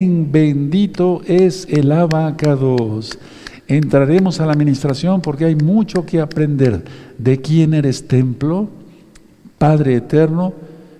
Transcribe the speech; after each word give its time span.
Bendito 0.00 1.22
es 1.26 1.66
el 1.68 1.90
abacados. 1.90 3.18
Entraremos 3.66 4.38
a 4.38 4.46
la 4.46 4.52
administración 4.52 5.20
porque 5.20 5.46
hay 5.46 5.56
mucho 5.56 6.06
que 6.06 6.20
aprender. 6.20 6.84
¿De 7.18 7.40
quién 7.40 7.74
eres 7.74 8.06
templo? 8.06 8.68
Padre 9.58 9.96
eterno, 9.96 10.52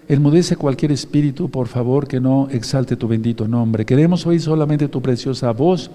enmudece 0.08 0.56
cualquier 0.56 0.90
espíritu, 0.90 1.48
por 1.48 1.68
favor, 1.68 2.08
que 2.08 2.18
no 2.18 2.48
exalte 2.50 2.96
tu 2.96 3.06
bendito 3.06 3.46
nombre. 3.46 3.86
Queremos 3.86 4.26
oír 4.26 4.40
solamente 4.40 4.88
tu 4.88 5.00
preciosa 5.00 5.52
voz 5.52 5.92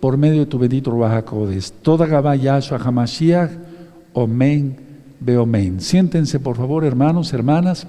por 0.00 0.16
medio 0.16 0.40
de 0.40 0.46
tu 0.46 0.58
bendito 0.58 0.90
Ruajacodes. 0.90 1.72
Toda 1.82 2.04
Gabá 2.04 2.34
Yahshua 2.34 2.78
Hamashiach, 2.78 3.52
Omen, 4.12 4.76
Beomen. 5.20 5.80
Siéntense, 5.80 6.40
por 6.40 6.56
favor, 6.56 6.84
hermanos, 6.84 7.32
hermanas. 7.32 7.86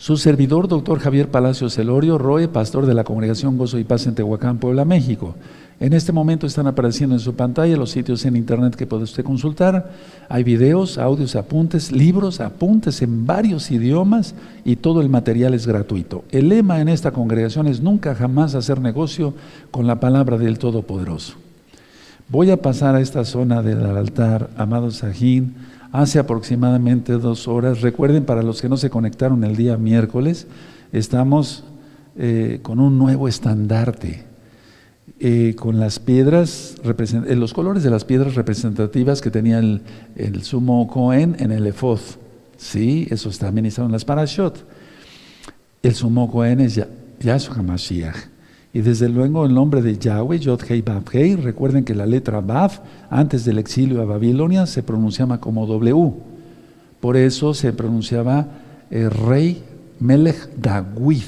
Su 0.00 0.16
servidor, 0.16 0.66
doctor 0.66 0.98
Javier 0.98 1.28
Palacios 1.28 1.74
Celorio, 1.74 2.16
Roe, 2.16 2.48
pastor 2.48 2.86
de 2.86 2.94
la 2.94 3.04
Congregación 3.04 3.58
Gozo 3.58 3.78
y 3.78 3.84
Paz 3.84 4.06
en 4.06 4.14
Tehuacán, 4.14 4.56
Puebla, 4.56 4.86
México. 4.86 5.34
En 5.78 5.92
este 5.92 6.10
momento 6.10 6.46
están 6.46 6.66
apareciendo 6.66 7.14
en 7.14 7.20
su 7.20 7.34
pantalla 7.34 7.76
los 7.76 7.90
sitios 7.90 8.24
en 8.24 8.34
internet 8.34 8.76
que 8.76 8.86
puede 8.86 9.02
usted 9.02 9.24
consultar. 9.24 9.90
Hay 10.30 10.42
videos, 10.42 10.96
audios, 10.96 11.36
apuntes, 11.36 11.92
libros, 11.92 12.40
apuntes 12.40 13.02
en 13.02 13.26
varios 13.26 13.70
idiomas 13.70 14.34
y 14.64 14.76
todo 14.76 15.02
el 15.02 15.10
material 15.10 15.52
es 15.52 15.66
gratuito. 15.66 16.24
El 16.30 16.48
lema 16.48 16.80
en 16.80 16.88
esta 16.88 17.10
congregación 17.10 17.66
es 17.66 17.82
nunca 17.82 18.14
jamás 18.14 18.54
hacer 18.54 18.80
negocio 18.80 19.34
con 19.70 19.86
la 19.86 20.00
palabra 20.00 20.38
del 20.38 20.58
Todopoderoso. 20.58 21.34
Voy 22.30 22.50
a 22.50 22.62
pasar 22.62 22.94
a 22.94 23.02
esta 23.02 23.26
zona 23.26 23.60
del 23.60 23.84
altar, 23.84 24.48
amado 24.56 24.92
Sajín 24.92 25.56
hace 25.92 26.18
aproximadamente 26.18 27.14
dos 27.14 27.48
horas. 27.48 27.80
Recuerden, 27.80 28.24
para 28.24 28.42
los 28.42 28.60
que 28.60 28.68
no 28.68 28.76
se 28.76 28.90
conectaron 28.90 29.44
el 29.44 29.56
día 29.56 29.76
miércoles, 29.76 30.46
estamos 30.92 31.64
eh, 32.16 32.60
con 32.62 32.80
un 32.80 32.98
nuevo 32.98 33.28
estandarte, 33.28 34.24
eh, 35.18 35.54
con 35.56 35.78
las 35.78 35.98
piedras, 35.98 36.76
eh, 36.84 37.36
los 37.36 37.52
colores 37.52 37.82
de 37.82 37.90
las 37.90 38.04
piedras 38.04 38.34
representativas 38.34 39.20
que 39.20 39.30
tenía 39.30 39.58
el, 39.58 40.42
sumo 40.42 40.88
Cohen 40.88 41.36
en 41.38 41.52
el 41.52 41.66
efod. 41.66 42.00
Sí, 42.56 43.06
eso 43.10 43.30
está 43.30 43.50
ministrado 43.50 43.88
en 43.88 43.92
las 43.92 44.04
parashot. 44.04 44.66
El 45.82 45.94
sumo 45.94 46.30
Cohen 46.30 46.60
es 46.60 46.80
Yahshua 47.20 47.62
Mashiach. 47.62 48.16
Y 48.72 48.82
desde 48.82 49.08
luego 49.08 49.44
el 49.44 49.54
nombre 49.54 49.82
de 49.82 49.98
Yahweh, 49.98 50.38
Yod 50.38 50.60
Hei 50.68 50.82
Bav 50.82 51.02
Hei, 51.12 51.34
recuerden 51.34 51.84
que 51.84 51.94
la 51.94 52.06
letra 52.06 52.40
Bav, 52.40 52.80
antes 53.10 53.44
del 53.44 53.58
exilio 53.58 54.00
a 54.00 54.04
Babilonia, 54.04 54.66
se 54.66 54.82
pronunciaba 54.82 55.40
como 55.40 55.66
W. 55.66 56.12
Por 57.00 57.16
eso 57.16 57.52
se 57.52 57.72
pronunciaba 57.72 58.46
eh, 58.90 59.08
Rey 59.08 59.62
Melech 59.98 60.50
Dawid. 60.56 61.24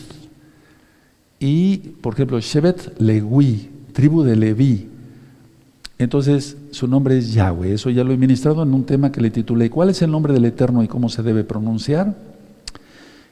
Y, 1.41 1.79
por 2.01 2.15
ejemplo, 2.15 2.39
Shevet 2.39 3.01
Lewi, 3.01 3.70
tribu 3.93 4.23
de 4.23 4.37
Leví. 4.37 4.89
Entonces, 5.98 6.57
su 6.70 6.87
nombre 6.87 7.19
es 7.19 7.33
Yahweh. 7.33 7.75
Eso 7.75 7.91
ya 7.91 8.05
lo 8.05 8.13
he 8.13 8.17
ministrado 8.17 8.63
en 8.63 8.73
un 8.73 8.85
tema 8.85 9.11
que 9.11 9.20
le 9.20 9.31
titulé 9.31 9.69
¿Cuál 9.69 9.91
es 9.91 10.03
el 10.03 10.11
nombre 10.11 10.33
del 10.33 10.45
Eterno 10.45 10.85
y 10.85 10.89
cómo 10.89 11.09
se 11.09 11.23
debe 11.25 11.43
pronunciar? 11.43 12.15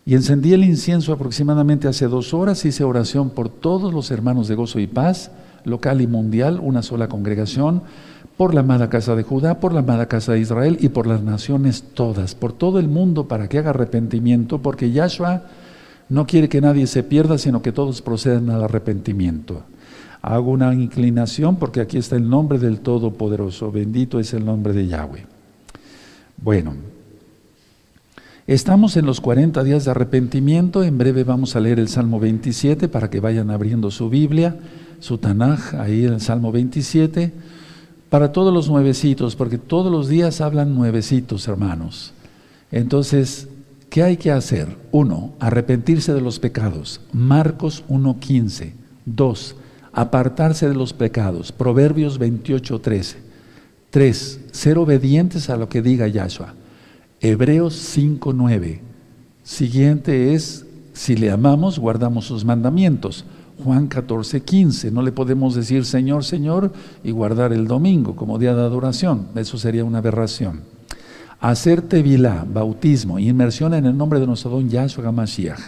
Y 0.07 0.15
encendí 0.15 0.53
el 0.53 0.65
incienso 0.65 1.13
aproximadamente 1.13 1.89
hace 1.89 2.07
dos 2.07 2.33
horas, 2.33 2.65
hice 2.65 2.85
oración 2.85 3.31
por 3.31 3.49
todos 3.49 3.93
los 3.93 4.11
hermanos 4.11 4.49
de 4.49 4.55
gozo 4.55 4.81
y 4.81 4.87
paz, 4.87 5.31
local 5.65 6.01
y 6.01 6.07
mundial, 6.07 6.59
una 6.63 6.83
sola 6.83 7.09
congregación, 7.09 7.83
por 8.37 8.55
la 8.55 8.61
amada 8.61 8.89
casa 8.89 9.15
de 9.15 9.23
Judá, 9.23 9.61
por 9.61 9.75
la 9.75 9.81
amada 9.81 10.07
casa 10.07 10.33
de 10.33 10.41
Israel 10.41 10.79
y 10.81 10.89
por 10.89 11.07
las 11.07 11.23
naciones 11.23 11.85
todas, 11.93 12.35
por 12.35 12.55
todo 12.55 12.79
el 12.79 12.89
mundo 12.89 13.29
para 13.29 13.49
que 13.49 13.59
haga 13.59 13.71
arrepentimiento, 13.71 14.63
porque 14.63 14.91
Yahshua 14.91 15.43
no 16.09 16.27
quiere 16.27 16.49
que 16.49 16.63
nadie 16.63 16.87
se 16.87 17.03
pierda, 17.03 17.37
sino 17.37 17.61
que 17.61 17.71
todos 17.71 18.01
procedan 18.01 18.49
al 18.49 18.65
arrepentimiento. 18.65 19.63
Hago 20.23 20.51
una 20.51 20.75
inclinación 20.75 21.57
porque 21.57 21.81
aquí 21.81 21.99
está 21.99 22.17
el 22.17 22.29
nombre 22.29 22.59
del 22.59 22.81
Todopoderoso, 22.81 23.71
bendito 23.71 24.19
es 24.19 24.33
el 24.33 24.45
nombre 24.45 24.73
de 24.73 24.87
Yahweh. 24.87 25.27
Bueno, 26.39 26.75
Estamos 28.51 28.97
en 28.97 29.07
los 29.07 29.21
40 29.21 29.63
días 29.63 29.85
de 29.85 29.93
arrepentimiento. 29.93 30.83
En 30.83 30.99
breve 30.99 31.23
vamos 31.23 31.55
a 31.55 31.61
leer 31.61 31.79
el 31.79 31.87
Salmo 31.87 32.19
27 32.19 32.89
para 32.89 33.09
que 33.09 33.21
vayan 33.21 33.49
abriendo 33.49 33.93
su 33.93 34.11
Biblia, 34.11 34.57
su 34.99 35.19
Tanaj, 35.19 35.77
ahí 35.77 36.05
en 36.05 36.15
el 36.15 36.21
Salmo 36.21 36.51
27. 36.51 37.33
Para 38.09 38.33
todos 38.33 38.53
los 38.53 38.69
nuevecitos, 38.69 39.37
porque 39.37 39.57
todos 39.57 39.93
los 39.93 40.09
días 40.09 40.41
hablan 40.41 40.75
nuevecitos, 40.75 41.47
hermanos. 41.47 42.13
Entonces, 42.73 43.47
¿qué 43.89 44.03
hay 44.03 44.17
que 44.17 44.33
hacer? 44.33 44.77
Uno, 44.91 45.33
arrepentirse 45.39 46.13
de 46.13 46.21
los 46.21 46.41
pecados. 46.41 47.03
Marcos 47.13 47.85
1.15. 47.89 48.73
Dos, 49.07 49.55
apartarse 49.93 50.69
de 50.69 50.75
los 50.75 50.93
pecados. 50.93 51.53
Proverbios 51.53 52.19
28.13. 52.19 53.15
Tres, 53.91 54.41
ser 54.51 54.77
obedientes 54.77 55.51
a 55.51 55.57
lo 55.57 55.69
que 55.69 55.83
diga 55.83 56.09
Yahshua. 56.09 56.57
Hebreos 57.23 57.97
5.9. 57.99 58.81
Siguiente 59.43 60.33
es, 60.33 60.65
si 60.95 61.17
le 61.17 61.31
amamos, 61.31 61.79
guardamos 61.79 62.25
sus 62.25 62.47
mandamientos. 62.47 63.27
Juan 63.63 63.91
14.15. 63.91 64.91
No 64.91 65.03
le 65.03 65.13
podemos 65.13 65.55
decir 65.55 65.85
Señor, 65.85 66.25
Señor 66.25 66.73
y 67.05 67.11
guardar 67.11 67.53
el 67.53 67.67
domingo 67.67 68.17
como 68.17 68.39
día 68.39 68.55
de 68.55 68.63
adoración. 68.63 69.29
Eso 69.35 69.59
sería 69.59 69.85
una 69.85 69.99
aberración. 69.99 70.63
Hacer 71.41 71.83
tevilá, 71.83 72.47
bautismo, 72.51 73.19
inmersión 73.19 73.75
en 73.75 73.85
el 73.85 73.97
nombre 73.97 74.19
de 74.19 74.27
nuestro 74.27 74.51
don 74.51 74.71
Yahshua 74.71 75.09
HaMashiach. 75.09 75.61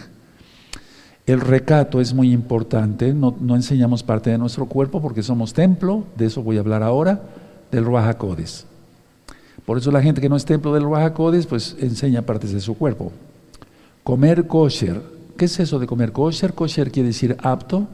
El 1.27 1.39
recato 1.39 2.01
es 2.01 2.15
muy 2.15 2.33
importante, 2.33 3.13
no, 3.13 3.35
enseñamos 3.55 4.03
parte 4.03 4.31
de 4.31 4.37
nuestro 4.37 4.65
cuerpo 4.65 5.01
porque 5.01 5.23
somos 5.23 5.53
templo, 5.53 6.03
de 6.17 6.25
eso 6.25 6.43
voy 6.43 6.57
a 6.57 6.59
hablar 6.59 6.83
ahora, 6.83 7.21
del 7.71 7.85
Ruach 7.85 8.17
por 9.65 9.77
eso 9.77 9.91
la 9.91 10.01
gente 10.01 10.21
que 10.21 10.29
no 10.29 10.35
es 10.35 10.45
templo 10.45 10.73
del 10.73 10.83
Ruajacodes, 10.83 11.45
pues 11.45 11.75
enseña 11.79 12.23
partes 12.23 12.51
de 12.51 12.59
su 12.59 12.75
cuerpo. 12.75 13.11
Comer 14.03 14.47
kosher. 14.47 15.01
¿Qué 15.37 15.45
es 15.45 15.59
eso 15.59 15.79
de 15.79 15.87
comer 15.87 16.11
kosher? 16.11 16.53
Kosher 16.53 16.91
quiere 16.91 17.07
decir 17.07 17.37
apto, 17.41 17.87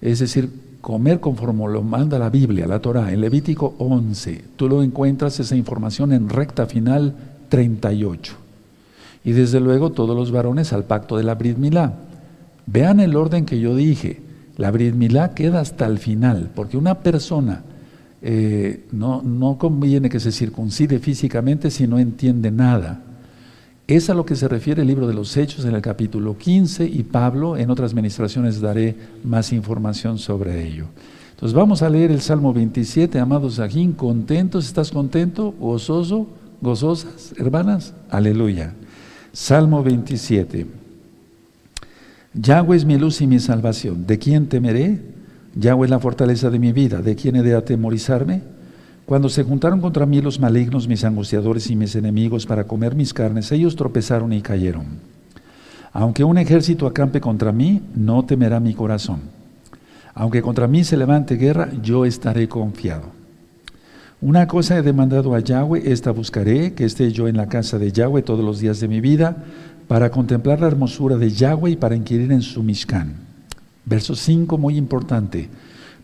es 0.00 0.18
decir, 0.18 0.50
comer 0.80 1.20
conforme 1.20 1.66
lo 1.68 1.82
manda 1.82 2.18
la 2.18 2.30
Biblia, 2.30 2.66
la 2.66 2.80
Torah, 2.80 3.12
en 3.12 3.20
Levítico 3.20 3.74
11. 3.78 4.44
Tú 4.56 4.68
lo 4.68 4.82
encuentras 4.82 5.38
esa 5.40 5.56
información 5.56 6.12
en 6.12 6.28
recta 6.28 6.66
final 6.66 7.14
38. 7.48 8.34
Y 9.24 9.32
desde 9.32 9.60
luego 9.60 9.92
todos 9.92 10.16
los 10.16 10.30
varones 10.30 10.72
al 10.72 10.84
pacto 10.84 11.16
de 11.16 11.24
la 11.24 11.34
Brit 11.34 11.58
Milá. 11.58 11.94
Vean 12.66 13.00
el 13.00 13.16
orden 13.16 13.44
que 13.44 13.60
yo 13.60 13.74
dije. 13.76 14.20
La 14.56 14.70
Brit 14.70 14.94
Milá 14.94 15.34
queda 15.34 15.60
hasta 15.60 15.86
el 15.86 15.98
final, 15.98 16.50
porque 16.54 16.76
una 16.76 16.96
persona 16.96 17.62
eh, 18.26 18.86
no, 18.90 19.58
conviene 19.58 20.08
que 20.08 20.18
se 20.18 20.32
circuncide 20.32 20.98
físicamente 20.98 21.70
si 21.70 21.86
no 21.86 21.98
entiende 21.98 22.50
nada. 22.50 23.02
Es 23.86 24.08
a 24.08 24.14
lo 24.14 24.24
que 24.24 24.34
se 24.34 24.48
refiere 24.48 24.80
el 24.80 24.88
libro 24.88 25.06
de 25.06 25.12
los 25.12 25.36
Hechos 25.36 25.66
en 25.66 25.74
el 25.74 25.82
capítulo 25.82 26.38
15 26.38 26.86
y 26.86 27.02
Pablo 27.02 27.58
en 27.58 27.70
otras 27.70 27.92
ministraciones 27.92 28.62
daré 28.62 28.96
más 29.24 29.52
información 29.52 30.16
sobre 30.16 30.66
ello. 30.66 30.86
Entonces 31.32 31.54
vamos 31.54 31.82
a 31.82 31.90
leer 31.90 32.10
el 32.10 32.22
Salmo 32.22 32.54
27, 32.54 33.18
amados 33.18 33.56
Sajín, 33.56 33.92
contentos, 33.92 34.64
¿estás 34.64 34.90
contento? 34.90 35.52
¿Gozoso? 35.60 36.26
¿Gozosas, 36.62 37.34
hermanas? 37.36 37.92
Aleluya. 38.08 38.72
Salmo 39.34 39.82
27. 39.82 40.66
Yahweh 42.32 42.76
es 42.78 42.86
mi 42.86 42.96
luz 42.96 43.20
y 43.20 43.26
mi 43.26 43.38
salvación. 43.38 44.06
¿De 44.06 44.18
quién 44.18 44.46
temeré? 44.46 44.98
Yahweh 45.56 45.86
es 45.86 45.90
la 45.90 46.00
fortaleza 46.00 46.50
de 46.50 46.58
mi 46.58 46.72
vida, 46.72 47.00
¿de 47.00 47.14
quién 47.14 47.36
he 47.36 47.42
de 47.42 47.54
atemorizarme? 47.54 48.42
Cuando 49.06 49.28
se 49.28 49.42
juntaron 49.42 49.80
contra 49.80 50.06
mí 50.06 50.20
los 50.20 50.40
malignos, 50.40 50.88
mis 50.88 51.04
angustiadores 51.04 51.70
y 51.70 51.76
mis 51.76 51.94
enemigos 51.94 52.46
para 52.46 52.64
comer 52.64 52.94
mis 52.94 53.12
carnes, 53.12 53.52
ellos 53.52 53.76
tropezaron 53.76 54.32
y 54.32 54.40
cayeron. 54.40 54.86
Aunque 55.92 56.24
un 56.24 56.38
ejército 56.38 56.86
acampe 56.86 57.20
contra 57.20 57.52
mí, 57.52 57.82
no 57.94 58.24
temerá 58.24 58.60
mi 58.60 58.74
corazón. 58.74 59.20
Aunque 60.14 60.42
contra 60.42 60.66
mí 60.66 60.84
se 60.84 60.96
levante 60.96 61.36
guerra, 61.36 61.70
yo 61.82 62.04
estaré 62.04 62.48
confiado. 62.48 63.04
Una 64.20 64.48
cosa 64.48 64.78
he 64.78 64.82
demandado 64.82 65.34
a 65.34 65.40
Yahweh, 65.40 65.92
esta 65.92 66.10
buscaré, 66.10 66.72
que 66.72 66.84
esté 66.84 67.12
yo 67.12 67.28
en 67.28 67.36
la 67.36 67.48
casa 67.48 67.78
de 67.78 67.92
Yahweh 67.92 68.22
todos 68.22 68.44
los 68.44 68.58
días 68.58 68.80
de 68.80 68.88
mi 68.88 69.00
vida, 69.00 69.44
para 69.86 70.10
contemplar 70.10 70.60
la 70.60 70.66
hermosura 70.66 71.16
de 71.16 71.30
Yahweh 71.30 71.72
y 71.72 71.76
para 71.76 71.94
inquirir 71.94 72.32
en 72.32 72.40
su 72.40 72.62
Mishkan. 72.62 73.23
Verso 73.86 74.14
5, 74.14 74.58
muy 74.58 74.76
importante. 74.76 75.48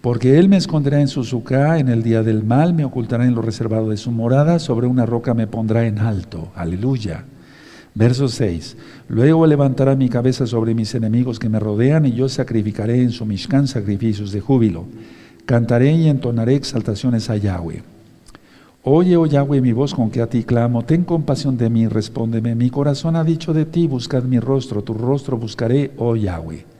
Porque 0.01 0.39
Él 0.39 0.49
me 0.49 0.57
esconderá 0.57 1.01
en 1.01 1.09
su 1.09 1.25
sucá, 1.25 1.79
en 1.79 1.89
el 1.89 2.03
día 2.03 2.23
del 2.23 2.43
mal, 2.43 2.73
me 2.73 2.85
ocultará 2.85 3.27
en 3.27 3.35
lo 3.35 3.43
reservado 3.43 3.91
de 3.91 3.97
su 3.97 4.11
morada, 4.11 4.59
sobre 4.59 4.87
una 4.87 5.07
roca 5.07 5.35
me 5.35 5.47
pondrá 5.47 5.87
en 5.87 5.99
alto. 5.99 6.51
Aleluya. 6.55 7.25
Verso 7.95 8.29
6. 8.29 8.77
Luego 9.09 9.47
levantará 9.47 9.97
mi 9.97 10.09
cabeza 10.09 10.47
sobre 10.47 10.75
mis 10.75 10.95
enemigos 10.95 11.39
que 11.39 11.49
me 11.49 11.61
rodean, 11.61 12.07
y 12.07 12.13
yo 12.13 12.29
sacrificaré 12.29 13.03
en 13.03 13.11
su 13.11 13.27
mishkan 13.27 13.67
sacrificios 13.67 14.33
de 14.33 14.41
júbilo. 14.41 14.87
Cantaré 15.45 15.93
y 15.93 16.09
entonaré 16.09 16.55
exaltaciones 16.55 17.29
a 17.29 17.37
Yahweh. 17.37 17.83
Oye, 18.83 19.17
oh 19.17 19.27
Yahweh, 19.27 19.61
mi 19.61 19.73
voz 19.73 19.95
con 19.95 20.11
que 20.11 20.23
a 20.23 20.27
ti 20.27 20.45
clamo, 20.45 20.85
ten 20.85 21.05
compasión 21.05 21.59
de 21.59 21.69
mí, 21.69 21.89
respóndeme. 21.89 22.55
Mi 22.55 22.71
corazón 22.71 23.17
ha 23.17 23.25
dicho 23.25 23.53
de 23.53 23.67
ti, 23.67 23.87
buscad 23.87 24.23
mi 24.23 24.39
rostro, 24.39 24.83
tu 24.83 24.95
rostro 24.95 25.37
buscaré, 25.37 25.91
oh 25.99 26.17
Yahweh. 26.17 26.80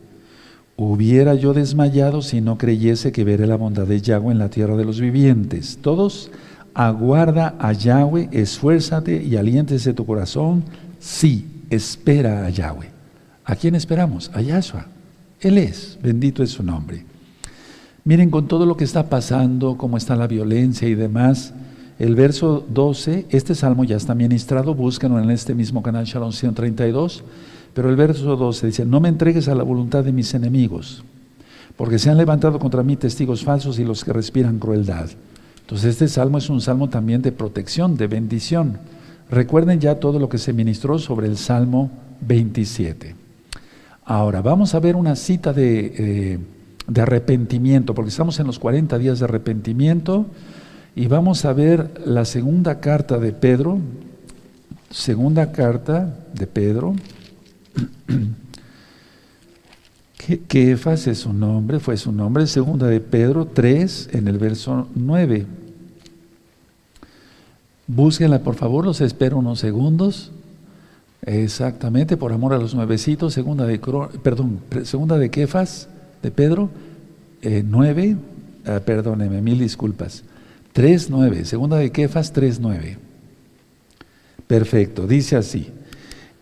Hubiera 0.77 1.35
yo 1.35 1.53
desmayado 1.53 2.21
si 2.21 2.41
no 2.41 2.57
creyese 2.57 3.11
que 3.11 3.23
veré 3.23 3.45
la 3.45 3.57
bondad 3.57 3.85
de 3.85 4.01
Yahweh 4.01 4.31
en 4.31 4.39
la 4.39 4.49
tierra 4.49 4.75
de 4.75 4.85
los 4.85 4.99
vivientes. 4.99 5.77
Todos, 5.81 6.31
aguarda 6.73 7.55
a 7.59 7.73
Yahweh, 7.73 8.29
esfuérzate 8.31 9.23
y 9.23 9.35
aliéntese 9.35 9.93
tu 9.93 10.05
corazón. 10.05 10.63
Sí, 10.99 11.45
espera 11.69 12.45
a 12.45 12.49
Yahweh. 12.49 12.89
¿A 13.45 13.55
quién 13.55 13.75
esperamos? 13.75 14.31
A 14.33 14.41
Yahshua. 14.41 14.87
Él 15.39 15.57
es, 15.57 15.97
bendito 16.01 16.43
es 16.43 16.51
su 16.51 16.63
nombre. 16.63 17.05
Miren, 18.03 18.29
con 18.29 18.47
todo 18.47 18.65
lo 18.65 18.77
que 18.77 18.83
está 18.83 19.09
pasando, 19.09 19.77
cómo 19.77 19.97
está 19.97 20.15
la 20.15 20.27
violencia 20.27 20.87
y 20.87 20.95
demás, 20.95 21.53
el 21.99 22.15
verso 22.15 22.65
12, 22.67 23.27
este 23.29 23.53
salmo 23.53 23.83
ya 23.83 23.95
está 23.95 24.15
ministrado, 24.15 24.73
búsquenlo 24.73 25.19
en 25.19 25.29
este 25.29 25.53
mismo 25.53 25.83
canal 25.83 26.05
Shalom 26.05 26.31
132. 26.31 27.23
Pero 27.73 27.89
el 27.89 27.95
verso 27.95 28.35
12 28.35 28.67
dice, 28.67 28.85
no 28.85 28.99
me 28.99 29.09
entregues 29.09 29.47
a 29.47 29.55
la 29.55 29.63
voluntad 29.63 30.03
de 30.03 30.11
mis 30.11 30.33
enemigos, 30.33 31.03
porque 31.77 31.99
se 31.99 32.09
han 32.09 32.17
levantado 32.17 32.59
contra 32.59 32.83
mí 32.83 32.97
testigos 32.97 33.43
falsos 33.43 33.79
y 33.79 33.85
los 33.85 34.03
que 34.03 34.13
respiran 34.13 34.59
crueldad. 34.59 35.09
Entonces 35.61 35.91
este 35.91 36.07
salmo 36.07 36.37
es 36.37 36.49
un 36.49 36.59
salmo 36.59 36.89
también 36.89 37.21
de 37.21 37.31
protección, 37.31 37.95
de 37.95 38.07
bendición. 38.07 38.79
Recuerden 39.29 39.79
ya 39.79 39.95
todo 39.95 40.19
lo 40.19 40.27
que 40.27 40.37
se 40.37 40.51
ministró 40.51 40.99
sobre 40.99 41.27
el 41.27 41.37
Salmo 41.37 41.89
27. 42.19 43.15
Ahora, 44.03 44.41
vamos 44.41 44.75
a 44.75 44.81
ver 44.81 44.97
una 44.97 45.15
cita 45.15 45.53
de, 45.53 45.93
eh, 45.97 46.39
de 46.87 47.01
arrepentimiento, 47.01 47.95
porque 47.95 48.09
estamos 48.09 48.37
en 48.41 48.47
los 48.47 48.59
40 48.59 48.97
días 48.97 49.19
de 49.19 49.25
arrepentimiento, 49.25 50.25
y 50.95 51.07
vamos 51.07 51.45
a 51.45 51.53
ver 51.53 52.01
la 52.05 52.25
segunda 52.25 52.81
carta 52.81 53.17
de 53.17 53.31
Pedro, 53.31 53.79
segunda 54.89 55.53
carta 55.53 56.13
de 56.33 56.47
Pedro, 56.47 56.95
Kefas 60.47 61.07
es 61.07 61.19
su 61.19 61.33
nombre, 61.33 61.79
fue 61.79 61.97
su 61.97 62.11
nombre, 62.11 62.47
segunda 62.47 62.87
de 62.87 62.99
Pedro 62.99 63.45
3 63.45 64.09
en 64.13 64.27
el 64.27 64.37
verso 64.37 64.87
9. 64.95 65.45
Búsquenla 67.87 68.39
por 68.39 68.55
favor, 68.55 68.85
los 68.85 69.01
espero 69.01 69.37
unos 69.37 69.59
segundos. 69.59 70.31
Exactamente, 71.23 72.17
por 72.17 72.31
amor 72.31 72.53
a 72.53 72.57
los 72.57 72.73
nuevecitos, 72.73 73.33
segunda 73.33 73.65
de, 73.65 73.79
perdón, 74.23 74.59
segunda 74.83 75.17
de 75.17 75.29
Kefas 75.29 75.87
de 76.23 76.31
Pedro, 76.31 76.69
9, 77.43 78.03
eh, 78.03 78.17
ah, 78.65 78.79
perdóneme, 78.83 79.41
mil 79.41 79.59
disculpas. 79.59 80.23
3.9, 80.73 81.43
segunda 81.43 81.77
de 81.77 81.91
Kefas 81.91 82.33
3.9. 82.33 82.97
Perfecto, 84.47 85.05
dice 85.05 85.35
así. 85.35 85.69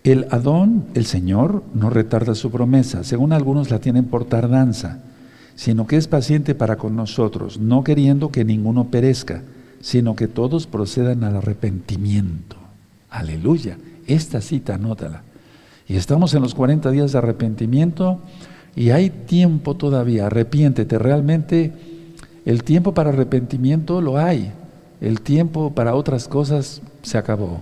El 0.03 0.27
Adón, 0.31 0.85
el 0.93 1.05
Señor, 1.05 1.63
no 1.73 1.89
retarda 1.89 2.35
su 2.35 2.51
promesa, 2.51 3.03
según 3.03 3.33
algunos 3.33 3.69
la 3.69 3.79
tienen 3.79 4.05
por 4.05 4.25
tardanza, 4.25 4.99
sino 5.55 5.87
que 5.87 5.97
es 5.97 6.07
paciente 6.07 6.55
para 6.55 6.77
con 6.77 6.95
nosotros, 6.95 7.59
no 7.59 7.83
queriendo 7.83 8.31
que 8.31 8.45
ninguno 8.45 8.85
perezca, 8.85 9.43
sino 9.81 10.15
que 10.15 10.27
todos 10.27 10.67
procedan 10.67 11.23
al 11.23 11.35
arrepentimiento. 11.35 12.55
Aleluya. 13.09 13.77
Esta 14.07 14.41
cita, 14.41 14.75
anótala. 14.75 15.23
Y 15.87 15.95
estamos 15.95 16.33
en 16.33 16.43
los 16.43 16.55
40 16.55 16.91
días 16.91 17.11
de 17.11 17.17
arrepentimiento 17.17 18.19
y 18.75 18.91
hay 18.91 19.09
tiempo 19.09 19.75
todavía. 19.75 20.27
Arrepiéntete. 20.27 20.97
Realmente 20.97 21.73
el 22.45 22.63
tiempo 22.63 22.93
para 22.93 23.09
arrepentimiento 23.09 23.99
lo 23.99 24.17
hay. 24.17 24.51
El 25.01 25.21
tiempo 25.21 25.73
para 25.73 25.95
otras 25.95 26.27
cosas 26.27 26.81
se 27.01 27.17
acabó. 27.17 27.61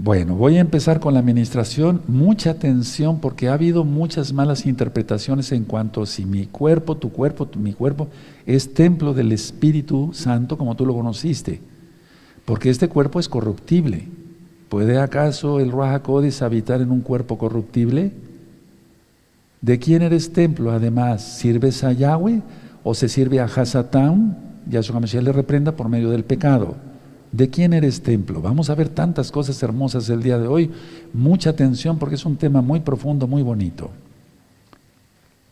Bueno, 0.00 0.36
voy 0.36 0.58
a 0.58 0.60
empezar 0.60 1.00
con 1.00 1.14
la 1.14 1.18
administración. 1.18 2.02
Mucha 2.06 2.50
atención 2.50 3.18
porque 3.18 3.48
ha 3.48 3.54
habido 3.54 3.82
muchas 3.82 4.32
malas 4.32 4.64
interpretaciones 4.64 5.50
en 5.50 5.64
cuanto 5.64 6.02
a 6.02 6.06
si 6.06 6.24
mi 6.24 6.46
cuerpo, 6.46 6.96
tu 6.96 7.10
cuerpo, 7.10 7.48
mi 7.56 7.72
cuerpo 7.72 8.06
es 8.46 8.74
templo 8.74 9.12
del 9.12 9.32
Espíritu 9.32 10.10
Santo 10.12 10.56
como 10.56 10.76
tú 10.76 10.86
lo 10.86 10.94
conociste. 10.94 11.60
Porque 12.44 12.70
este 12.70 12.88
cuerpo 12.88 13.18
es 13.18 13.28
corruptible. 13.28 14.06
¿Puede 14.68 15.00
acaso 15.00 15.58
el 15.58 15.72
Rahakodis 15.72 16.42
habitar 16.42 16.80
en 16.80 16.92
un 16.92 17.00
cuerpo 17.00 17.36
corruptible? 17.36 18.12
¿De 19.60 19.80
quién 19.80 20.02
eres 20.02 20.32
templo? 20.32 20.70
Además, 20.70 21.38
¿sirves 21.38 21.82
a 21.82 21.90
Yahweh 21.90 22.40
o 22.84 22.94
se 22.94 23.08
sirve 23.08 23.40
a 23.40 23.46
Hasatán? 23.46 24.38
Yahshua 24.70 25.00
Mashiach 25.00 25.24
le 25.24 25.32
reprenda 25.32 25.72
por 25.72 25.88
medio 25.88 26.10
del 26.10 26.22
pecado. 26.22 26.76
¿De 27.32 27.50
quién 27.50 27.74
eres 27.74 28.02
templo? 28.02 28.40
Vamos 28.40 28.70
a 28.70 28.74
ver 28.74 28.88
tantas 28.88 29.30
cosas 29.30 29.62
hermosas 29.62 30.08
el 30.08 30.22
día 30.22 30.38
de 30.38 30.46
hoy. 30.46 30.70
Mucha 31.12 31.50
atención 31.50 31.98
porque 31.98 32.14
es 32.14 32.24
un 32.24 32.36
tema 32.36 32.62
muy 32.62 32.80
profundo, 32.80 33.26
muy 33.26 33.42
bonito. 33.42 33.90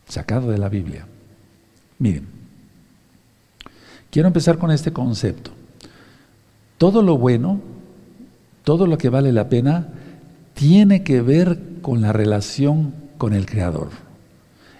Sacado 0.07 0.49
de 0.49 0.57
la 0.57 0.69
Biblia. 0.69 1.05
Miren, 1.99 2.25
quiero 4.09 4.27
empezar 4.27 4.57
con 4.57 4.71
este 4.71 4.91
concepto. 4.91 5.51
Todo 6.77 7.01
lo 7.01 7.17
bueno, 7.17 7.59
todo 8.63 8.87
lo 8.87 8.97
que 8.97 9.09
vale 9.09 9.31
la 9.31 9.49
pena, 9.49 9.89
tiene 10.53 11.03
que 11.03 11.21
ver 11.21 11.59
con 11.81 12.01
la 12.01 12.11
relación 12.11 12.93
con 13.19 13.33
el 13.33 13.45
Creador. 13.45 13.89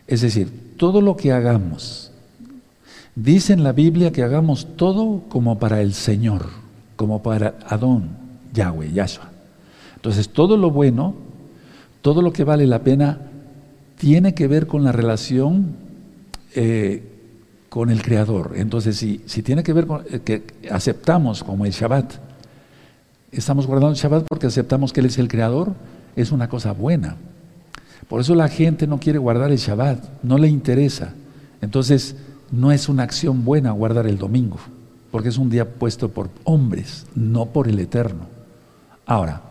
Es 0.08 0.22
decir, 0.22 0.74
todo 0.78 1.02
lo 1.02 1.16
que 1.16 1.32
hagamos, 1.32 2.12
dice 3.16 3.54
en 3.54 3.64
la 3.64 3.74
Biblia 3.74 4.12
que 4.12 4.24
hagamos 4.24 4.76
todo 4.78 5.24
como 5.30 5.60
para 5.60 5.82
el 5.82 5.94
Señor 5.94 6.67
como 6.98 7.22
para 7.24 7.54
Adón, 7.70 8.10
Yahweh, 8.54 8.92
Yahshua. 8.92 9.30
Entonces, 9.96 10.28
todo 10.30 10.58
lo 10.58 10.72
bueno, 10.72 11.16
todo 12.02 12.22
lo 12.22 12.34
que 12.34 12.44
vale 12.44 12.68
la 12.68 12.80
pena, 12.80 13.20
tiene 13.98 14.34
que 14.34 14.48
ver 14.48 14.68
con 14.68 14.84
la 14.84 14.92
relación 14.92 15.76
eh, 16.56 17.04
con 17.70 17.90
el 17.90 18.02
Creador. 18.02 18.54
Entonces, 18.56 18.98
si, 18.98 19.22
si 19.26 19.44
tiene 19.44 19.64
que 19.64 19.74
ver 19.74 19.86
con 19.88 20.04
eh, 20.10 20.20
que 20.20 20.44
aceptamos 20.70 21.44
como 21.44 21.66
el 21.66 21.72
Shabbat, 21.72 22.14
estamos 23.32 23.68
guardando 23.68 23.92
el 23.92 23.98
Shabbat 23.98 24.26
porque 24.28 24.48
aceptamos 24.48 24.92
que 24.92 25.00
Él 25.00 25.06
es 25.06 25.18
el 25.20 25.28
Creador, 25.28 25.74
es 26.16 26.32
una 26.32 26.50
cosa 26.50 26.74
buena. 26.74 27.16
Por 28.10 28.22
eso 28.22 28.34
la 28.36 28.48
gente 28.48 28.88
no 28.88 29.00
quiere 29.00 29.20
guardar 29.20 29.52
el 29.52 29.58
Shabbat, 29.58 30.24
no 30.24 30.38
le 30.38 30.48
interesa. 30.48 31.14
Entonces, 31.62 32.16
no 32.52 32.72
es 32.72 32.90
una 32.90 33.04
acción 33.04 33.44
buena 33.46 33.72
guardar 33.72 34.08
el 34.08 34.18
domingo 34.18 34.58
porque 35.18 35.30
es 35.30 35.40
un 35.40 35.50
día 35.50 35.68
puesto 35.68 36.10
por 36.10 36.30
hombres, 36.44 37.08
no 37.16 37.48
por 37.48 37.68
el 37.68 37.80
Eterno. 37.80 38.28
Ahora, 39.08 39.42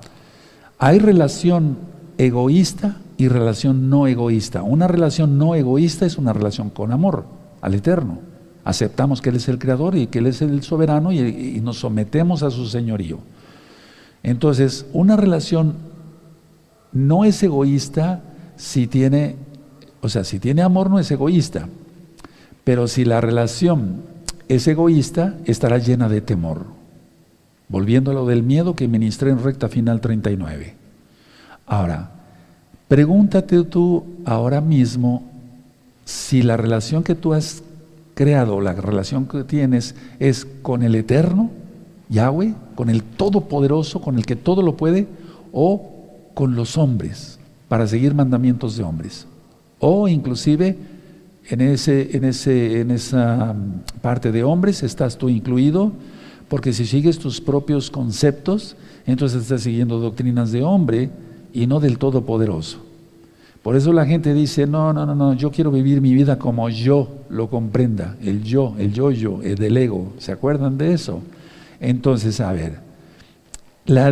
hay 0.78 1.00
relación 1.00 1.76
egoísta 2.18 2.98
y 3.16 3.26
relación 3.26 3.90
no 3.90 4.06
egoísta. 4.06 4.62
Una 4.62 4.86
relación 4.86 5.38
no 5.38 5.56
egoísta 5.56 6.06
es 6.06 6.18
una 6.18 6.32
relación 6.32 6.70
con 6.70 6.92
amor 6.92 7.24
al 7.62 7.74
Eterno. 7.74 8.20
Aceptamos 8.62 9.20
que 9.20 9.30
Él 9.30 9.34
es 9.34 9.48
el 9.48 9.58
Creador 9.58 9.96
y 9.96 10.06
que 10.06 10.20
Él 10.20 10.28
es 10.28 10.40
el 10.40 10.62
soberano 10.62 11.10
y, 11.10 11.18
y 11.18 11.60
nos 11.60 11.80
sometemos 11.80 12.44
a 12.44 12.52
su 12.52 12.66
señorío. 12.66 13.18
Entonces, 14.22 14.86
una 14.92 15.16
relación 15.16 15.74
no 16.92 17.24
es 17.24 17.42
egoísta 17.42 18.22
si 18.54 18.86
tiene, 18.86 19.34
o 20.00 20.08
sea, 20.08 20.22
si 20.22 20.38
tiene 20.38 20.62
amor 20.62 20.90
no 20.90 21.00
es 21.00 21.10
egoísta, 21.10 21.68
pero 22.62 22.86
si 22.86 23.04
la 23.04 23.20
relación 23.20 24.14
es 24.48 24.66
egoísta, 24.68 25.36
estará 25.44 25.78
llena 25.78 26.08
de 26.08 26.20
temor. 26.20 26.66
Volviendo 27.68 28.12
a 28.12 28.14
lo 28.14 28.26
del 28.26 28.42
miedo 28.42 28.76
que 28.76 28.88
ministré 28.88 29.30
en 29.30 29.42
recta 29.42 29.68
final 29.68 30.00
39. 30.00 30.74
Ahora, 31.66 32.10
pregúntate 32.88 33.64
tú 33.64 34.04
ahora 34.24 34.60
mismo 34.60 35.24
si 36.04 36.42
la 36.42 36.56
relación 36.56 37.02
que 37.02 37.16
tú 37.16 37.34
has 37.34 37.64
creado, 38.14 38.60
la 38.60 38.72
relación 38.72 39.26
que 39.26 39.42
tienes 39.42 39.96
es 40.20 40.46
con 40.62 40.82
el 40.82 40.94
Eterno, 40.94 41.50
Yahweh, 42.08 42.54
con 42.76 42.88
el 42.88 43.02
Todopoderoso, 43.02 44.00
con 44.00 44.16
el 44.16 44.24
que 44.24 44.36
todo 44.36 44.62
lo 44.62 44.76
puede, 44.76 45.08
o 45.52 45.90
con 46.34 46.54
los 46.54 46.78
hombres, 46.78 47.40
para 47.68 47.88
seguir 47.88 48.14
mandamientos 48.14 48.76
de 48.76 48.84
hombres, 48.84 49.26
o 49.80 50.06
inclusive 50.06 50.78
en, 51.48 51.60
ese, 51.60 52.16
en, 52.16 52.24
ese, 52.24 52.80
en 52.80 52.90
esa 52.90 53.54
mm, 53.54 54.00
parte 54.00 54.32
de 54.32 54.44
hombres 54.44 54.82
estás 54.82 55.18
tú 55.18 55.28
incluido, 55.28 55.92
porque 56.48 56.72
si 56.72 56.86
sigues 56.86 57.18
tus 57.18 57.40
propios 57.40 57.90
conceptos, 57.90 58.76
entonces 59.06 59.42
estás 59.42 59.62
siguiendo 59.62 59.98
doctrinas 59.98 60.52
de 60.52 60.62
hombre 60.62 61.10
y 61.52 61.66
no 61.66 61.80
del 61.80 61.98
Todopoderoso. 61.98 62.86
Por 63.62 63.74
eso 63.74 63.92
la 63.92 64.06
gente 64.06 64.32
dice, 64.32 64.66
no, 64.66 64.92
no, 64.92 65.06
no, 65.06 65.14
no, 65.16 65.34
yo 65.34 65.50
quiero 65.50 65.72
vivir 65.72 66.00
mi 66.00 66.14
vida 66.14 66.38
como 66.38 66.68
yo 66.68 67.08
lo 67.30 67.50
comprenda, 67.50 68.16
el 68.22 68.44
yo, 68.44 68.76
el 68.78 68.92
yo-yo, 68.92 69.42
el 69.42 69.56
del 69.56 69.76
ego. 69.76 70.12
¿Se 70.18 70.30
acuerdan 70.30 70.78
de 70.78 70.92
eso? 70.92 71.20
Entonces, 71.80 72.40
a 72.40 72.52
ver, 72.52 72.78
la, 73.86 74.10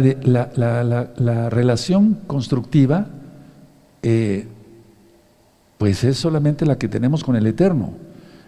la, 1.16 1.50
relación 1.50 2.18
constructiva, 2.26 3.06
eh, 4.02 4.46
pues 5.78 6.04
es 6.04 6.16
solamente 6.16 6.66
la 6.66 6.78
que 6.78 6.88
tenemos 6.88 7.24
con 7.24 7.36
el 7.36 7.46
Eterno. 7.46 7.92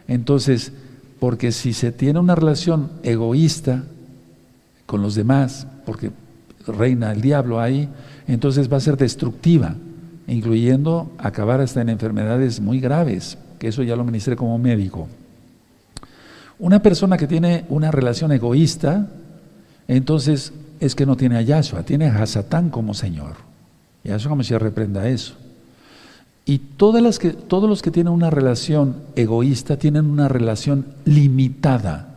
Entonces, 0.09 0.73
porque 1.19 1.53
si 1.53 1.73
se 1.73 1.93
tiene 1.93 2.19
una 2.19 2.35
relación 2.35 2.91
egoísta 3.03 3.85
con 4.87 5.03
los 5.03 5.15
demás, 5.15 5.67
porque 5.85 6.11
reina 6.67 7.13
el 7.13 7.21
diablo 7.21 7.61
ahí, 7.61 7.89
entonces 8.27 8.73
va 8.73 8.77
a 8.77 8.81
ser 8.81 8.97
destructiva 8.97 9.77
incluyendo 10.27 11.13
acabar 11.19 11.61
hasta 11.61 11.81
en 11.81 11.89
enfermedades 11.89 12.61
muy 12.61 12.81
graves, 12.81 13.39
que 13.59 13.69
eso 13.69 13.83
ya 13.83 13.97
lo 13.97 14.05
ministré 14.05 14.37
como 14.37 14.59
médico. 14.59 15.09
Una 16.59 16.83
persona 16.83 17.17
que 17.17 17.27
tiene 17.27 17.65
una 17.69 17.91
relación 17.91 18.33
egoísta, 18.33 19.09
entonces 19.89 20.53
es 20.81 20.95
que 20.95 21.07
no 21.07 21.17
tiene 21.17 21.37
a 21.37 21.43
Yahshua, 21.43 21.85
tiene 21.85 22.07
a 22.07 22.27
Satán 22.27 22.71
como 22.71 22.95
Señor. 22.95 23.35
Yahshua 24.05 24.31
como 24.31 24.43
se 24.43 24.59
reprenda 24.59 25.09
eso. 25.09 25.35
Y 26.49 26.59
todos 26.59 27.03
los 27.03 27.83
que 27.83 27.91
tienen 27.91 28.13
una 28.13 28.31
relación 28.31 29.03
egoísta 29.17 29.77
tienen 29.79 30.07
una 30.07 30.29
relación 30.29 30.87
limitada, 31.05 32.15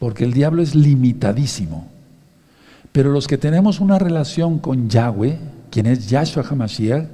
porque 0.00 0.24
el 0.24 0.32
diablo 0.32 0.60
es 0.60 0.74
limitadísimo. 0.74 1.88
Pero 2.90 3.12
los 3.12 3.28
que 3.28 3.38
tenemos 3.38 3.78
una 3.78 3.98
relación 4.00 4.58
con 4.58 4.90
Yahweh, 4.90 5.38
quien 5.70 5.86
es 5.86 6.08
Yahshua 6.10 6.42
HaMashiach, 6.42 7.06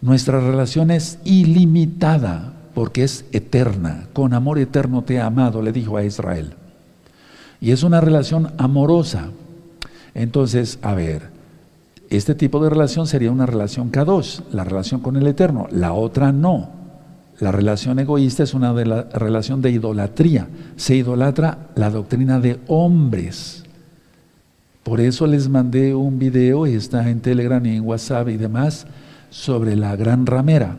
nuestra 0.00 0.40
relación 0.40 0.92
es 0.92 1.18
ilimitada 1.24 2.52
porque 2.72 3.02
es 3.02 3.24
eterna. 3.32 4.06
Con 4.12 4.32
amor 4.32 4.60
eterno 4.60 5.02
te 5.02 5.14
he 5.14 5.20
amado, 5.20 5.60
le 5.60 5.72
dijo 5.72 5.96
a 5.96 6.04
Israel. 6.04 6.54
Y 7.60 7.72
es 7.72 7.82
una 7.82 8.00
relación 8.00 8.52
amorosa. 8.58 9.30
Entonces, 10.14 10.78
a 10.82 10.94
ver, 10.94 11.33
este 12.16 12.34
tipo 12.34 12.62
de 12.62 12.70
relación 12.70 13.06
sería 13.06 13.30
una 13.30 13.46
relación 13.46 13.90
K2, 13.90 14.42
la 14.52 14.64
relación 14.64 15.00
con 15.00 15.16
el 15.16 15.26
eterno. 15.26 15.66
La 15.70 15.92
otra 15.92 16.32
no. 16.32 16.70
La 17.40 17.50
relación 17.50 17.98
egoísta 17.98 18.42
es 18.42 18.54
una 18.54 18.72
relación 18.72 19.60
de 19.60 19.70
idolatría. 19.70 20.48
Se 20.76 20.94
idolatra 20.94 21.70
la 21.74 21.90
doctrina 21.90 22.40
de 22.40 22.60
hombres. 22.68 23.64
Por 24.82 25.00
eso 25.00 25.26
les 25.26 25.48
mandé 25.48 25.94
un 25.94 26.18
video, 26.18 26.66
y 26.66 26.74
está 26.74 27.08
en 27.08 27.20
Telegram 27.20 27.64
y 27.64 27.76
en 27.76 27.86
WhatsApp 27.86 28.28
y 28.28 28.36
demás, 28.36 28.86
sobre 29.30 29.76
la 29.76 29.96
gran 29.96 30.26
ramera. 30.26 30.76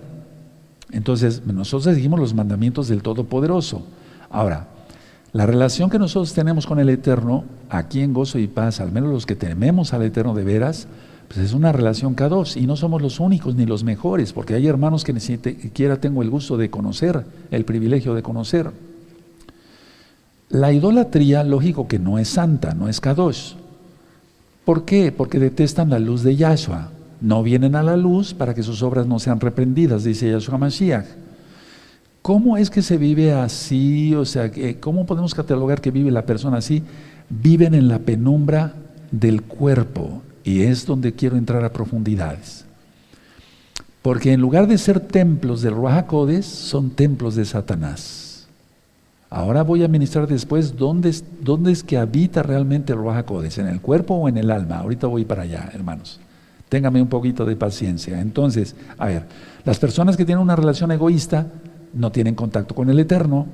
Entonces, 0.92 1.46
nosotros 1.46 1.96
seguimos 1.96 2.20
los 2.20 2.34
mandamientos 2.34 2.88
del 2.88 3.02
Todopoderoso. 3.02 3.86
Ahora, 4.30 4.68
la 5.34 5.46
relación 5.46 5.90
que 5.90 6.00
nosotros 6.00 6.34
tenemos 6.34 6.66
con 6.66 6.80
el 6.80 6.88
Eterno, 6.88 7.44
aquí 7.70 8.00
en 8.00 8.14
Gozo 8.14 8.40
y 8.40 8.48
Paz, 8.48 8.80
al 8.80 8.94
menos 8.94 9.10
los 9.10 9.26
que 9.26 9.36
tememos 9.36 9.94
al 9.94 10.04
Eterno 10.04 10.34
de 10.34 10.46
veras, 10.46 10.88
pues 11.28 11.40
es 11.40 11.54
una 11.54 11.72
relación 11.72 12.16
K2 12.16 12.62
y 12.62 12.68
no 12.68 12.76
somos 12.76 13.02
los 13.02 13.20
únicos 13.20 13.56
ni 13.56 13.66
los 13.66 13.84
mejores, 13.84 14.34
porque 14.34 14.54
hay 14.54 14.68
hermanos 14.68 15.04
que 15.04 15.14
ni 15.14 15.20
siquiera 15.20 15.98
tengo 15.98 16.22
el 16.22 16.30
gusto 16.30 16.58
de 16.58 16.70
conocer, 16.70 17.26
el 17.52 17.66
privilegio 17.66 18.14
de 18.14 18.24
conocer. 18.24 18.72
La 20.50 20.72
idolatría, 20.72 21.44
lógico 21.44 21.88
que 21.88 22.00
no 22.00 22.20
es 22.20 22.30
santa, 22.30 22.74
no 22.74 22.88
es 22.88 23.02
K2. 23.02 23.56
¿Por 24.64 24.86
qué? 24.86 25.12
Porque 25.12 25.40
detestan 25.40 25.90
la 25.90 26.00
luz 26.00 26.24
de 26.24 26.36
Yahshua 26.36 26.92
no 27.22 27.44
vienen 27.44 27.76
a 27.76 27.84
la 27.84 27.98
luz 27.98 28.34
para 28.34 28.54
que 28.54 28.64
sus 28.64 28.84
obras 28.84 29.08
no 29.08 29.20
sean 29.20 29.40
reprendidas, 29.40 30.04
dice 30.04 30.30
Yahshua 30.30 30.58
Mashiach. 30.58 31.06
¿Cómo 32.22 32.58
es 32.58 32.70
que 32.70 32.82
se 32.82 32.98
vive 32.98 33.34
así? 33.34 34.16
O 34.16 34.26
sea, 34.26 34.52
¿cómo 34.80 35.06
podemos 35.06 35.34
catalogar 35.34 35.82
que 35.82 35.92
vive 35.92 36.12
la 36.12 36.26
persona 36.26 36.58
así? 36.58 36.84
Viven 37.30 37.74
en 37.74 37.88
la 37.88 38.00
penumbra 38.00 38.74
del 39.12 39.44
cuerpo 39.44 40.22
y 40.46 40.62
es 40.62 40.86
donde 40.86 41.12
quiero 41.12 41.36
entrar 41.36 41.66
a 41.66 41.74
profundidades. 41.74 42.66
Porque 44.04 44.32
en 44.32 44.40
lugar 44.40 44.68
de 44.68 44.78
ser 44.78 45.00
templos 45.00 45.64
del 45.64 45.74
Ruajacodes, 45.74 46.46
son 46.46 46.92
templos 46.92 47.36
de 47.36 47.44
Satanás. 47.44 48.48
Ahora 49.32 49.64
voy 49.64 49.84
a 49.84 49.88
ministrar 49.88 50.28
después 50.28 50.78
dónde 50.78 51.10
es, 51.10 51.84
que 51.84 51.98
habita 51.98 52.44
realmente 52.44 52.94
el 52.94 53.00
Ruajacodes, 53.00 53.58
en 53.58 53.66
el 53.66 53.82
cuerpo 53.82 54.14
o 54.14 54.30
en 54.30 54.38
el 54.38 54.52
alma. 54.52 54.78
Ahorita 54.78 55.08
voy 55.08 55.26
para 55.26 55.42
allá, 55.42 55.72
hermanos. 55.74 56.20
Téngame 56.70 57.02
un 57.02 57.08
poquito 57.08 57.44
de 57.44 57.56
paciencia. 57.56 58.22
Entonces, 58.22 58.76
a 59.00 59.08
ver, 59.08 59.26
las 59.66 59.80
personas 59.80 60.16
que 60.16 60.26
tienen 60.26 60.44
una 60.44 60.56
relación 60.56 60.92
egoísta 60.92 61.48
no 61.94 62.12
tienen 62.12 62.36
contacto 62.36 62.76
con 62.76 62.92
el 62.92 63.00
Eterno, 63.00 63.48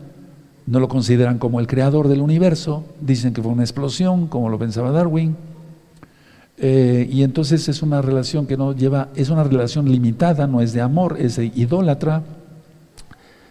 no 0.68 0.80
lo 0.82 0.90
consideran 0.90 1.40
como 1.40 1.62
el 1.62 1.68
creador 1.68 2.10
del 2.10 2.20
universo, 2.20 2.84
dicen 3.00 3.34
que 3.34 3.42
fue 3.42 3.54
una 3.54 3.64
explosión, 3.64 4.28
como 4.28 4.50
lo 4.50 4.60
pensaba 4.60 4.92
Darwin, 4.92 5.38
eh, 6.64 7.10
y 7.12 7.24
entonces 7.24 7.68
es 7.70 7.82
una 7.82 8.04
relación 8.04 8.46
que 8.46 8.56
no 8.56 8.76
lleva, 8.76 9.10
es 9.16 9.32
una 9.32 9.44
relación 9.44 9.90
limitada, 9.90 10.46
no 10.46 10.62
es 10.62 10.74
de 10.74 10.82
amor, 10.82 11.18
es 11.20 11.38
de 11.38 11.48
idólatra, 11.56 12.22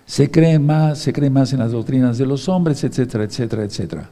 se 0.06 0.30
cree 0.30 0.60
más, 0.60 1.00
se 1.00 1.12
cree 1.12 1.28
más 1.28 1.52
en 1.52 1.58
las 1.58 1.72
doctrinas 1.72 2.18
de 2.18 2.26
los 2.26 2.48
hombres, 2.48 2.84
etcétera, 2.84 3.24
etcétera, 3.24 3.64
etcétera. 3.64 4.10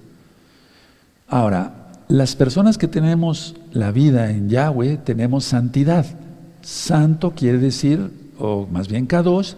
Ahora, 1.28 1.92
las 2.08 2.34
personas 2.34 2.76
que 2.76 2.88
tenemos 2.88 3.54
la 3.72 3.92
vida 3.92 4.32
en 4.32 4.48
Yahweh 4.48 4.96
tenemos 4.96 5.44
santidad. 5.44 6.04
Santo 6.62 7.34
quiere 7.36 7.58
decir, 7.58 8.10
o 8.36 8.66
más 8.66 8.88
bien 8.88 9.06
Kadosh, 9.06 9.52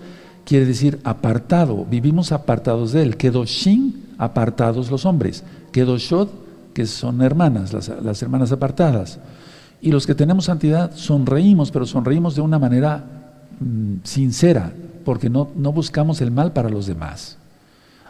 quiere 0.44 0.66
decir 0.66 1.00
apartado. 1.02 1.86
Vivimos 1.86 2.30
apartados 2.30 2.92
de 2.92 3.04
él. 3.04 3.16
Kedoshim, 3.16 3.94
apartados 4.18 4.90
los 4.90 5.06
hombres. 5.06 5.44
Kedoshot, 5.72 6.28
que 6.80 6.86
son 6.86 7.20
hermanas, 7.20 7.74
las, 7.74 8.22
hermanas 8.22 8.52
apartadas. 8.52 9.18
Y 9.82 9.90
los 9.90 10.06
que 10.06 10.14
tenemos 10.14 10.46
santidad 10.46 10.92
sonreímos, 10.94 11.70
pero 11.70 11.84
sonreímos 11.84 12.34
de 12.34 12.40
una 12.40 12.58
manera 12.58 13.04
mm, 13.60 13.96
sincera, 14.02 14.72
porque 15.04 15.28
no, 15.28 15.48
no, 15.56 15.72
buscamos 15.72 16.22
el 16.22 16.30
mal 16.30 16.54
para 16.54 16.70
los 16.70 16.86
demás. 16.86 17.36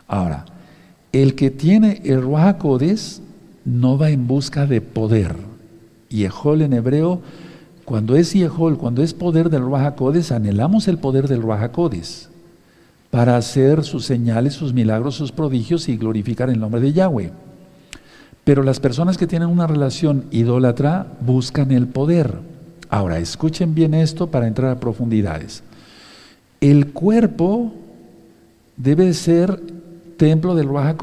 Ahora, 0.07 0.45
el 1.11 1.35
que 1.35 1.51
tiene 1.51 2.01
el 2.05 2.23
Ruach 2.23 2.63
no 3.65 3.99
va 3.99 4.11
en 4.11 4.29
busca 4.29 4.67
de 4.67 4.81
poder. 4.81 5.35
Yehol 6.09 6.63
en 6.63 6.73
hebreo, 6.73 7.23
cuando 7.85 8.15
es 8.15 8.35
Yehol, 8.35 8.79
cuando 8.79 9.03
es 9.03 9.15
poder 9.15 9.51
del 9.51 9.63
Ruach 9.63 10.31
anhelamos 10.31 10.87
el 10.87 10.99
poder 10.99 11.27
del 11.27 11.43
Ruach 11.43 11.73
para 13.11 13.37
hacer 13.37 13.83
sus 13.83 14.05
señales, 14.05 14.55
sus 14.55 14.73
milagros, 14.73 15.17
sus 15.17 15.33
prodigios 15.33 15.89
y 15.89 15.97
glorificar 15.97 16.51
el 16.51 16.61
nombre 16.61 16.81
de 16.81 16.93
Yahweh. 16.93 17.50
Pero 18.45 18.63
las 18.63 18.81
personas 18.81 19.19
que 19.19 19.27
tienen 19.27 19.49
una 19.49 19.67
relación 19.67 20.25
idólatra 20.31 21.07
buscan 21.21 21.71
el 21.71 21.87
poder. 21.87 22.35
Ahora, 22.89 23.19
escuchen 23.19 23.75
bien 23.75 23.95
esto 23.95 24.29
para 24.29 24.49
entrar 24.49 24.71
a 24.71 24.81
profundidades. 24.81 25.63
El 26.61 26.93
cuerpo 26.93 27.73
debe 28.77 29.13
ser 29.15 29.61
templo 30.17 30.55
del 30.55 30.69
Ruach 30.69 31.01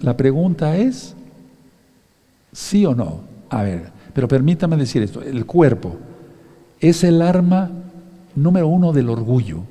La 0.00 0.16
pregunta 0.16 0.76
es, 0.76 1.14
¿Sí 2.52 2.84
o 2.84 2.94
no? 2.94 3.22
A 3.48 3.62
ver, 3.62 3.90
pero 4.12 4.28
permítame 4.28 4.76
decir 4.76 5.02
esto, 5.02 5.22
el 5.22 5.46
cuerpo 5.46 5.96
es 6.80 7.02
el 7.02 7.22
arma 7.22 7.70
número 8.34 8.68
uno 8.68 8.92
del 8.92 9.08
orgullo. 9.08 9.62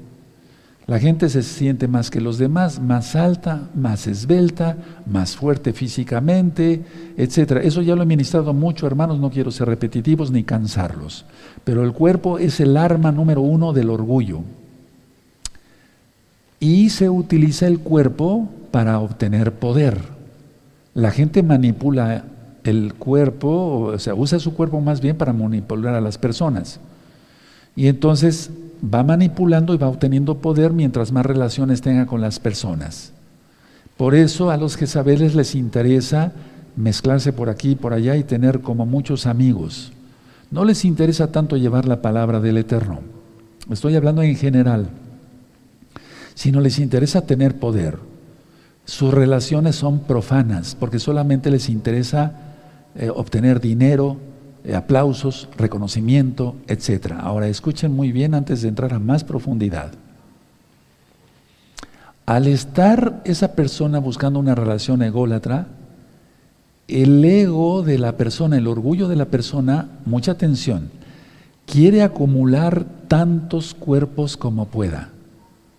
La 0.91 0.99
gente 0.99 1.29
se 1.29 1.41
siente 1.41 1.87
más 1.87 2.11
que 2.11 2.19
los 2.19 2.37
demás, 2.37 2.81
más 2.81 3.15
alta, 3.15 3.69
más 3.73 4.07
esbelta, 4.07 4.75
más 5.05 5.37
fuerte 5.37 5.71
físicamente, 5.71 6.81
etc. 7.15 7.61
Eso 7.63 7.81
ya 7.81 7.95
lo 7.95 8.03
he 8.03 8.05
ministrado 8.05 8.53
mucho, 8.53 8.87
hermanos, 8.87 9.17
no 9.17 9.31
quiero 9.31 9.51
ser 9.51 9.69
repetitivos 9.69 10.31
ni 10.31 10.43
cansarlos. 10.43 11.23
Pero 11.63 11.85
el 11.85 11.93
cuerpo 11.93 12.39
es 12.39 12.59
el 12.59 12.75
arma 12.75 13.13
número 13.13 13.39
uno 13.39 13.71
del 13.71 13.89
orgullo. 13.89 14.41
Y 16.59 16.89
se 16.89 17.09
utiliza 17.09 17.67
el 17.67 17.79
cuerpo 17.79 18.49
para 18.71 18.99
obtener 18.99 19.53
poder. 19.53 19.97
La 20.93 21.11
gente 21.11 21.41
manipula 21.41 22.25
el 22.65 22.95
cuerpo, 22.95 23.93
o 23.93 23.97
sea, 23.97 24.13
usa 24.13 24.39
su 24.39 24.55
cuerpo 24.55 24.81
más 24.81 24.99
bien 24.99 25.15
para 25.15 25.31
manipular 25.31 25.95
a 25.95 26.01
las 26.01 26.17
personas. 26.17 26.81
Y 27.77 27.87
entonces 27.87 28.51
va 28.83 29.03
manipulando 29.03 29.73
y 29.73 29.77
va 29.77 29.87
obteniendo 29.87 30.37
poder 30.37 30.73
mientras 30.73 31.11
más 31.11 31.25
relaciones 31.25 31.81
tenga 31.81 32.05
con 32.05 32.21
las 32.21 32.39
personas. 32.39 33.13
Por 33.97 34.15
eso 34.15 34.49
a 34.49 34.57
los 34.57 34.77
Jezabeles 34.77 35.35
les 35.35 35.53
interesa 35.55 36.33
mezclarse 36.75 37.33
por 37.33 37.49
aquí 37.49 37.71
y 37.71 37.75
por 37.75 37.93
allá 37.93 38.15
y 38.15 38.23
tener 38.23 38.61
como 38.61 38.85
muchos 38.85 39.27
amigos. 39.27 39.91
No 40.49 40.65
les 40.65 40.85
interesa 40.85 41.31
tanto 41.31 41.57
llevar 41.57 41.87
la 41.87 42.01
palabra 42.01 42.39
del 42.39 42.57
Eterno. 42.57 43.01
Estoy 43.69 43.95
hablando 43.95 44.21
en 44.21 44.35
general. 44.35 44.89
Sino 46.33 46.61
les 46.61 46.79
interesa 46.79 47.21
tener 47.21 47.59
poder. 47.59 47.99
Sus 48.85 49.13
relaciones 49.13 49.75
son 49.75 49.99
profanas 49.99 50.75
porque 50.75 50.99
solamente 50.99 51.51
les 51.51 51.69
interesa 51.69 52.33
eh, 52.95 53.09
obtener 53.13 53.61
dinero, 53.61 54.17
aplausos, 54.75 55.49
reconocimiento, 55.57 56.55
etc. 56.67 57.13
Ahora 57.19 57.47
escuchen 57.47 57.91
muy 57.91 58.11
bien 58.11 58.33
antes 58.33 58.61
de 58.61 58.69
entrar 58.69 58.93
a 58.93 58.99
más 58.99 59.23
profundidad. 59.23 59.91
Al 62.25 62.47
estar 62.47 63.21
esa 63.25 63.53
persona 63.55 63.99
buscando 63.99 64.39
una 64.39 64.55
relación 64.55 65.01
ególatra, 65.01 65.67
el 66.87 67.23
ego 67.23 67.83
de 67.83 67.97
la 67.97 68.17
persona, 68.17 68.57
el 68.57 68.67
orgullo 68.67 69.07
de 69.07 69.15
la 69.15 69.25
persona, 69.25 69.89
mucha 70.05 70.33
atención, 70.33 70.89
quiere 71.65 72.03
acumular 72.03 72.85
tantos 73.07 73.73
cuerpos 73.73 74.37
como 74.37 74.65
pueda. 74.67 75.09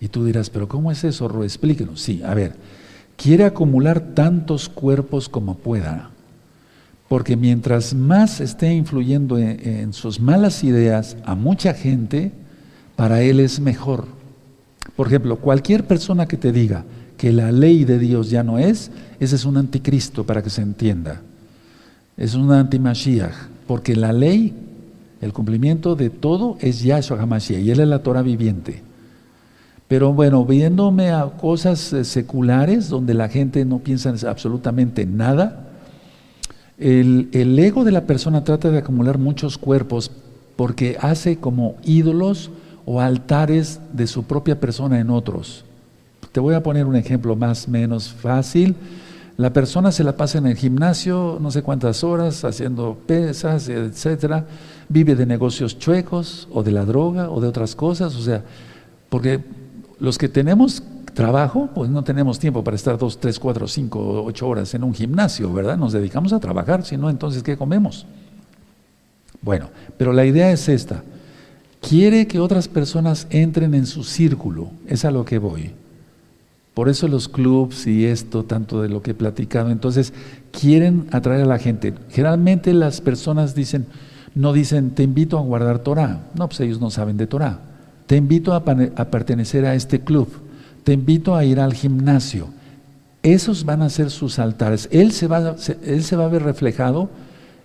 Y 0.01 0.09
tú 0.09 0.25
dirás, 0.25 0.51
pero 0.51 0.69
¿cómo 0.69 0.91
es 0.91 1.05
eso? 1.05 1.45
Explíquenos. 1.45 2.01
Sí, 2.01 2.23
a 2.25 2.35
ver, 2.35 2.57
quiere 3.17 3.45
acumular 3.45 4.01
tantos 4.01 4.69
cuerpos 4.69 5.29
como 5.29 5.55
pueda. 5.55 6.12
Porque 7.13 7.37
mientras 7.37 7.93
más 7.93 8.41
esté 8.41 8.73
influyendo 8.73 9.37
en, 9.37 9.93
sus 9.93 10.19
malas 10.19 10.65
ideas 10.65 11.19
a 11.27 11.35
mucha 11.35 11.75
gente, 11.75 12.33
para 12.97 13.21
él 13.21 13.39
es 13.39 13.61
mejor. 13.61 14.07
Por 14.97 15.09
ejemplo, 15.09 15.37
cualquier 15.37 15.87
persona 15.87 16.25
que 16.25 16.39
te 16.39 16.53
diga 16.53 16.87
que 17.19 17.31
la 17.31 17.53
ley 17.53 17.85
de 17.85 17.99
Dios 17.99 18.31
ya 18.31 18.43
no 18.43 18.57
es, 18.57 18.91
ese 19.21 19.37
es 19.37 19.45
un 19.45 19.59
anticristo 19.59 20.25
para 20.25 20.43
que 20.43 20.49
se 20.49 20.63
entienda. 20.63 21.21
Es 22.17 22.35
un 22.35 22.51
antimashiach, 22.51 23.35
porque 23.67 23.95
la 23.95 24.15
ley, 24.15 24.55
el 25.21 25.35
cumplimiento 25.35 25.95
de 25.95 26.09
todo 26.09 26.57
es 26.61 26.83
Yahshua 26.83 27.21
HaMashiach 27.21 27.61
y 27.61 27.73
él 27.73 27.81
es 27.81 27.89
la 27.89 28.03
Torah 28.03 28.23
viviente. 28.23 28.81
Pero 29.87 30.15
bueno, 30.15 30.47
viéndome 30.47 31.11
a 31.11 31.27
cosas 31.27 31.93
eh, 31.93 32.05
seculares 32.05 32.89
donde 32.89 33.13
la 33.13 33.29
gente 33.29 33.67
no 33.67 33.81
piensa 33.81 34.15
absolutamente 34.31 35.05
nada, 35.05 35.69
el, 36.83 37.59
ego 37.59 37.85
de 37.85 37.93
la 37.93 38.07
persona 38.07 38.45
trata 38.45 38.71
de 38.71 38.79
acumular 38.79 39.19
muchos 39.19 39.57
cuerpos 39.57 40.11
porque 40.57 40.97
hace 41.01 41.37
como 41.37 41.77
ídolos 41.85 42.51
o 42.85 43.01
altares 43.01 43.81
de 43.93 44.07
su 44.07 44.25
propia 44.25 44.59
persona 44.59 44.99
en 44.99 45.11
otros. 45.11 45.65
Te 46.33 46.41
voy 46.41 46.55
a 46.55 46.63
poner 46.63 46.87
un 46.87 46.97
ejemplo 46.97 47.37
más 47.37 47.69
menos 47.69 48.13
fácil. 48.13 48.75
La 49.37 49.53
persona 49.53 49.93
se 49.93 50.05
la 50.05 50.17
pasa 50.17 50.39
en 50.39 50.47
el 50.47 50.57
gimnasio 50.57 51.39
no 51.41 51.51
sé 51.51 51.63
cuántas 51.63 52.03
horas 52.03 52.45
haciendo 52.45 52.99
pesas, 53.07 53.69
etcétera. 53.69 54.47
Vive 54.89 55.15
de 55.15 55.27
negocios 55.27 55.79
chuecos 55.79 56.49
o 56.53 56.63
de 56.63 56.73
la 56.73 56.85
droga 56.85 57.31
o 57.31 57.41
de 57.41 57.49
otras 57.49 57.77
cosas, 57.77 58.15
o 58.17 58.23
sea, 58.23 58.43
porque 59.09 59.41
los 60.01 60.19
que 60.19 60.29
tenemos 60.29 60.83
trabajo, 61.15 61.69
pues 61.75 61.91
no 61.91 62.03
tenemos 62.03 62.39
tiempo 62.39 62.65
para 62.65 62.75
estar 62.75 62.99
dos, 62.99 63.19
tres, 63.19 63.39
cuatro, 63.39 63.69
cinco, 63.69 64.23
ocho 64.25 64.49
horas 64.49 64.75
en 64.75 64.85
un 64.85 64.95
gimnasio, 64.95 65.53
¿verdad? 65.53 65.77
Nos 65.77 65.93
dedicamos 65.93 66.33
a 66.33 66.41
trabajar, 66.41 66.85
si 66.85 66.97
no, 66.97 67.11
entonces 67.11 67.43
¿qué 67.43 67.57
comemos? 67.57 68.07
Bueno, 69.43 69.69
pero 69.97 70.13
la 70.13 70.25
idea 70.25 70.51
es 70.53 70.69
esta. 70.69 71.03
Quiere 71.81 72.27
que 72.27 72.39
otras 72.39 72.69
personas 72.69 73.27
entren 73.31 73.75
en 73.75 73.87
su 73.87 74.05
círculo, 74.05 74.71
es 74.87 75.05
a 75.05 75.11
lo 75.11 75.25
que 75.25 75.39
voy. 75.39 75.73
Por 76.75 76.89
eso 76.89 77.07
los 77.09 77.29
clubs 77.29 77.87
y 77.87 78.07
esto, 78.07 78.45
tanto 78.45 78.81
de 78.81 78.89
lo 78.89 79.03
que 79.03 79.11
he 79.11 79.15
platicado, 79.15 79.71
entonces 79.71 80.15
quieren 80.53 81.07
atraer 81.11 81.43
a 81.43 81.47
la 81.47 81.59
gente. 81.59 81.93
Generalmente 82.09 82.73
las 82.73 83.01
personas 83.01 83.55
dicen, 83.55 83.87
no 84.35 84.55
dicen, 84.55 84.93
te 84.93 85.03
invito 85.03 85.37
a 85.37 85.43
guardar 85.43 85.81
Torah. 85.81 86.21
No, 86.35 86.49
pues 86.49 86.61
ellos 86.61 86.81
no 86.81 86.91
saben 86.91 87.19
de 87.19 87.27
Torah. 87.27 87.59
Te 88.07 88.17
invito 88.17 88.55
a, 88.55 88.65
a 88.97 89.05
pertenecer 89.11 89.67
a 89.67 89.75
este 89.75 90.01
club. 90.01 90.29
Te 90.85 90.93
invito 90.93 91.35
a 91.35 91.45
ir 91.45 91.61
al 91.61 91.75
gimnasio. 91.75 92.49
Esos 93.23 93.65
van 93.65 93.83
a 93.83 93.91
ser 93.91 94.11
sus 94.11 94.39
altares. 94.39 94.89
Él 94.91 95.13
se 95.13 95.29
va, 95.29 95.57
él 95.85 96.03
se 96.03 96.17
va 96.17 96.25
a 96.25 96.29
ver 96.29 96.43
reflejado 96.43 97.09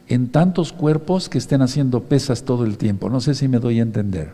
en 0.08 0.30
tantos 0.30 0.72
cuerpos 0.72 1.30
que 1.30 1.38
estén 1.38 1.62
haciendo 1.62 2.04
pesas 2.04 2.44
todo 2.44 2.64
el 2.64 2.78
tiempo. 2.78 3.10
No 3.10 3.20
sé 3.20 3.34
si 3.34 3.48
me 3.48 3.60
doy 3.60 3.80
a 3.80 3.84
entender. 3.84 4.34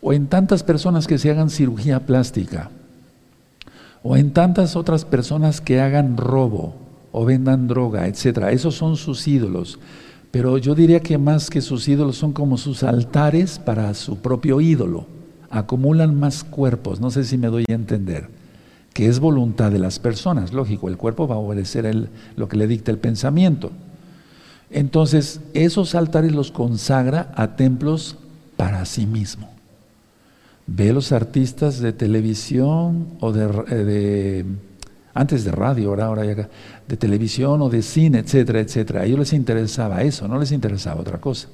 O 0.00 0.12
en 0.12 0.26
tantas 0.26 0.62
personas 0.62 1.06
que 1.06 1.18
se 1.18 1.30
hagan 1.30 1.48
cirugía 1.48 2.00
plástica. 2.00 2.70
O 4.02 4.16
en 4.16 4.32
tantas 4.32 4.76
otras 4.76 5.04
personas 5.04 5.60
que 5.60 5.80
hagan 5.80 6.16
robo 6.16 6.74
o 7.12 7.24
vendan 7.24 7.68
droga, 7.68 8.06
etcétera. 8.06 8.52
Esos 8.52 8.74
son 8.74 8.96
sus 8.96 9.26
ídolos. 9.28 9.78
Pero 10.30 10.58
yo 10.58 10.74
diría 10.74 11.00
que 11.00 11.18
más 11.18 11.50
que 11.50 11.60
sus 11.60 11.86
ídolos 11.88 12.16
son 12.16 12.32
como 12.32 12.56
sus 12.58 12.82
altares 12.82 13.58
para 13.58 13.92
su 13.94 14.16
propio 14.16 14.60
ídolo. 14.60 15.06
Acumulan 15.52 16.18
más 16.18 16.42
cuerpos. 16.42 16.98
No 16.98 17.10
sé 17.10 17.24
si 17.24 17.36
me 17.36 17.48
doy 17.48 17.64
a 17.68 17.74
entender. 17.74 18.28
Que 18.94 19.06
es 19.06 19.20
voluntad 19.20 19.70
de 19.70 19.78
las 19.78 19.98
personas. 19.98 20.52
Lógico, 20.52 20.88
el 20.88 20.96
cuerpo 20.96 21.28
va 21.28 21.36
a 21.36 21.38
obedecer 21.38 22.08
lo 22.36 22.48
que 22.48 22.56
le 22.56 22.66
dicta 22.66 22.90
el 22.90 22.98
pensamiento. 22.98 23.70
Entonces, 24.70 25.40
esos 25.52 25.94
altares 25.94 26.32
los 26.32 26.50
consagra 26.50 27.30
a 27.36 27.56
templos 27.56 28.16
para 28.56 28.84
sí 28.86 29.06
mismo. 29.06 29.50
Ve 30.66 30.94
los 30.94 31.12
artistas 31.12 31.80
de 31.80 31.92
televisión 31.92 33.08
o 33.20 33.32
de, 33.32 33.50
eh, 33.70 34.44
antes 35.12 35.44
de 35.44 35.52
radio, 35.52 35.90
ahora, 35.90 36.06
ahora 36.06 36.48
de 36.88 36.96
televisión 36.96 37.60
o 37.60 37.68
de 37.68 37.82
cine, 37.82 38.20
etcétera, 38.20 38.60
etcétera. 38.60 39.00
A 39.02 39.04
ellos 39.04 39.18
les 39.18 39.32
interesaba 39.34 40.02
eso, 40.02 40.26
no 40.26 40.38
les 40.38 40.52
interesaba 40.52 41.02
otra 41.02 41.20
cosa. 41.20 41.48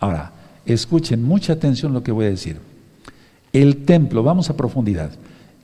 Ahora, 0.00 0.32
escuchen 0.66 1.22
mucha 1.22 1.52
atención 1.52 1.92
lo 1.92 2.02
que 2.02 2.10
voy 2.10 2.26
a 2.26 2.30
decir. 2.30 2.69
El 3.52 3.84
templo, 3.84 4.22
vamos 4.22 4.50
a 4.50 4.56
profundidad. 4.56 5.10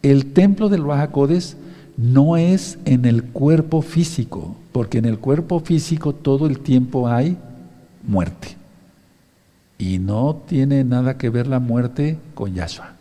El 0.02 0.32
templo 0.32 0.68
del 0.68 0.82
Bajacodes 0.82 1.56
no 1.96 2.36
es 2.36 2.78
en 2.84 3.04
el 3.04 3.24
cuerpo 3.24 3.82
físico, 3.82 4.56
porque 4.72 4.98
en 4.98 5.04
el 5.04 5.18
cuerpo 5.18 5.60
físico 5.60 6.12
todo 6.12 6.46
el 6.46 6.58
tiempo 6.60 7.08
hay 7.08 7.36
muerte. 8.06 8.56
Y 9.78 9.98
no 9.98 10.42
tiene 10.46 10.84
nada 10.84 11.16
que 11.16 11.30
ver 11.30 11.46
la 11.46 11.60
muerte 11.60 12.18
con 12.34 12.54
Yahshua. 12.54 12.92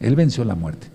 Él 0.00 0.16
venció 0.16 0.44
la 0.44 0.54
muerte. 0.54 0.88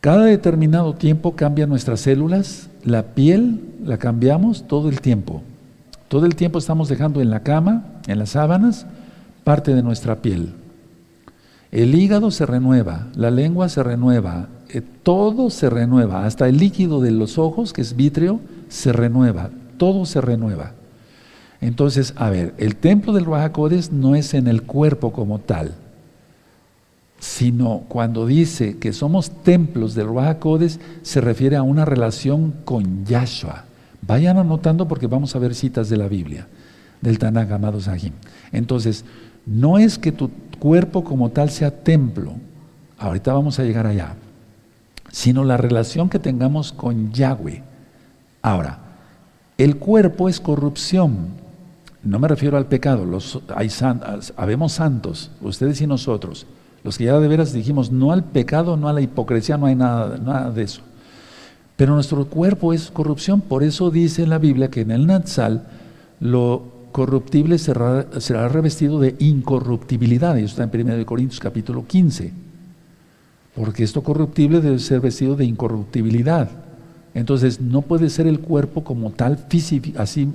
Cada 0.00 0.24
determinado 0.24 0.94
tiempo 0.94 1.34
cambian 1.34 1.68
nuestras 1.68 2.00
células, 2.00 2.68
la 2.84 3.02
piel 3.14 3.60
la 3.84 3.98
cambiamos 3.98 4.68
todo 4.68 4.88
el 4.88 5.00
tiempo. 5.00 5.42
Todo 6.08 6.26
el 6.26 6.36
tiempo 6.36 6.58
estamos 6.58 6.88
dejando 6.88 7.20
en 7.20 7.30
la 7.30 7.40
cama, 7.40 7.84
en 8.06 8.18
las 8.18 8.30
sábanas, 8.30 8.86
parte 9.42 9.74
de 9.74 9.82
nuestra 9.82 10.22
piel. 10.22 10.52
El 11.76 11.94
hígado 11.94 12.30
se 12.30 12.46
renueva, 12.46 13.08
la 13.16 13.30
lengua 13.30 13.68
se 13.68 13.82
renueva, 13.82 14.48
eh, 14.70 14.80
todo 15.02 15.50
se 15.50 15.68
renueva, 15.68 16.24
hasta 16.24 16.48
el 16.48 16.56
líquido 16.56 17.02
de 17.02 17.10
los 17.10 17.36
ojos, 17.36 17.74
que 17.74 17.82
es 17.82 17.94
vítreo, 17.94 18.40
se 18.70 18.94
renueva, 18.94 19.50
todo 19.76 20.06
se 20.06 20.22
renueva. 20.22 20.72
Entonces, 21.60 22.14
a 22.16 22.30
ver, 22.30 22.54
el 22.56 22.76
templo 22.76 23.12
del 23.12 23.26
Rahakodes 23.26 23.92
no 23.92 24.14
es 24.14 24.32
en 24.32 24.46
el 24.46 24.62
cuerpo 24.62 25.12
como 25.12 25.38
tal, 25.38 25.74
sino 27.18 27.82
cuando 27.88 28.26
dice 28.26 28.78
que 28.78 28.94
somos 28.94 29.30
templos 29.42 29.94
del 29.94 30.08
Rahakodes, 30.08 30.80
se 31.02 31.20
refiere 31.20 31.56
a 31.56 31.62
una 31.62 31.84
relación 31.84 32.54
con 32.64 33.04
Yahshua. 33.04 33.66
Vayan 34.00 34.38
anotando 34.38 34.88
porque 34.88 35.08
vamos 35.08 35.36
a 35.36 35.40
ver 35.40 35.54
citas 35.54 35.90
de 35.90 35.98
la 35.98 36.08
Biblia, 36.08 36.46
del 37.02 37.18
Tanakh, 37.18 37.52
amado 37.52 37.82
Sahim. 37.82 38.14
Entonces, 38.50 39.04
no 39.46 39.78
es 39.78 39.98
que 39.98 40.10
tu 40.10 40.30
cuerpo 40.56 41.04
como 41.04 41.30
tal 41.30 41.50
sea 41.50 41.70
templo, 41.70 42.32
ahorita 42.98 43.32
vamos 43.32 43.58
a 43.58 43.64
llegar 43.64 43.86
allá, 43.86 44.14
sino 45.10 45.44
la 45.44 45.56
relación 45.56 46.08
que 46.08 46.18
tengamos 46.18 46.72
con 46.72 47.12
Yahweh. 47.12 47.62
Ahora, 48.42 48.78
el 49.58 49.76
cuerpo 49.76 50.28
es 50.28 50.40
corrupción, 50.40 51.28
no 52.02 52.18
me 52.18 52.28
refiero 52.28 52.56
al 52.56 52.66
pecado, 52.66 53.04
los, 53.04 53.40
hay 53.54 53.70
habemos 54.36 54.72
santos, 54.72 55.30
ustedes 55.40 55.80
y 55.80 55.86
nosotros, 55.86 56.46
los 56.84 56.98
que 56.98 57.04
ya 57.04 57.18
de 57.18 57.28
veras 57.28 57.52
dijimos 57.52 57.90
no 57.90 58.12
al 58.12 58.24
pecado, 58.24 58.76
no 58.76 58.88
a 58.88 58.92
la 58.92 59.00
hipocresía, 59.00 59.56
no 59.56 59.66
hay 59.66 59.74
nada, 59.74 60.18
nada 60.18 60.50
de 60.50 60.62
eso. 60.62 60.82
Pero 61.76 61.94
nuestro 61.94 62.26
cuerpo 62.26 62.72
es 62.72 62.90
corrupción, 62.90 63.40
por 63.40 63.62
eso 63.62 63.90
dice 63.90 64.26
la 64.26 64.38
Biblia 64.38 64.70
que 64.70 64.82
en 64.82 64.90
el 64.90 65.06
Natsal 65.06 65.66
lo 66.20 66.75
corruptible 66.96 67.58
será, 67.58 68.06
será 68.20 68.48
revestido 68.48 68.98
de 68.98 69.16
incorruptibilidad, 69.18 70.34
y 70.38 70.44
eso 70.44 70.62
está 70.62 70.78
en 70.78 70.90
1 70.90 71.04
Corintios 71.04 71.38
capítulo 71.38 71.86
15, 71.86 72.32
porque 73.54 73.84
esto 73.84 74.02
corruptible 74.02 74.62
debe 74.62 74.78
ser 74.78 75.00
vestido 75.00 75.36
de 75.36 75.44
incorruptibilidad. 75.44 76.48
Entonces 77.12 77.60
no 77.60 77.82
puede 77.82 78.08
ser 78.08 78.26
el 78.26 78.40
cuerpo 78.40 78.82
como 78.82 79.10
tal, 79.10 79.46
así 79.98 80.32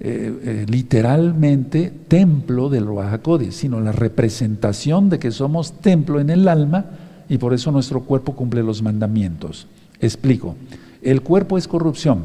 eh, 0.00 0.40
eh, 0.42 0.66
literalmente 0.68 1.92
templo 2.08 2.68
del 2.70 2.86
Ruajacodes, 2.86 3.54
sino 3.54 3.80
la 3.80 3.92
representación 3.92 5.10
de 5.10 5.20
que 5.20 5.30
somos 5.30 5.74
templo 5.74 6.18
en 6.18 6.30
el 6.30 6.48
alma 6.48 6.86
y 7.28 7.38
por 7.38 7.54
eso 7.54 7.70
nuestro 7.70 8.02
cuerpo 8.02 8.34
cumple 8.34 8.64
los 8.64 8.82
mandamientos. 8.82 9.68
Explico. 10.00 10.56
El 11.02 11.22
cuerpo 11.22 11.56
es 11.56 11.68
corrupción 11.68 12.24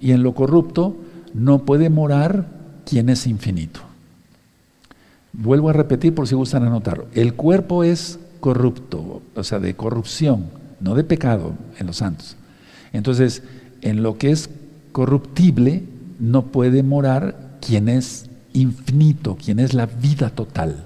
y 0.00 0.12
en 0.12 0.22
lo 0.22 0.32
corrupto 0.32 0.96
no 1.34 1.66
puede 1.66 1.90
morar 1.90 2.63
quien 2.84 3.08
es 3.08 3.26
infinito. 3.26 3.80
Vuelvo 5.32 5.68
a 5.68 5.72
repetir 5.72 6.14
por 6.14 6.28
si 6.28 6.34
gustan 6.34 6.64
anotarlo. 6.64 7.06
El 7.12 7.34
cuerpo 7.34 7.84
es 7.84 8.18
corrupto, 8.40 9.22
o 9.34 9.44
sea, 9.44 9.58
de 9.58 9.74
corrupción, 9.74 10.46
no 10.80 10.94
de 10.94 11.04
pecado 11.04 11.54
en 11.78 11.86
los 11.86 11.96
santos. 11.96 12.36
Entonces, 12.92 13.42
en 13.82 14.02
lo 14.02 14.16
que 14.18 14.30
es 14.30 14.48
corruptible, 14.92 15.82
no 16.20 16.46
puede 16.46 16.82
morar 16.82 17.58
quien 17.60 17.88
es 17.88 18.26
infinito, 18.52 19.36
quien 19.36 19.58
es 19.58 19.74
la 19.74 19.86
vida 19.86 20.30
total. 20.30 20.84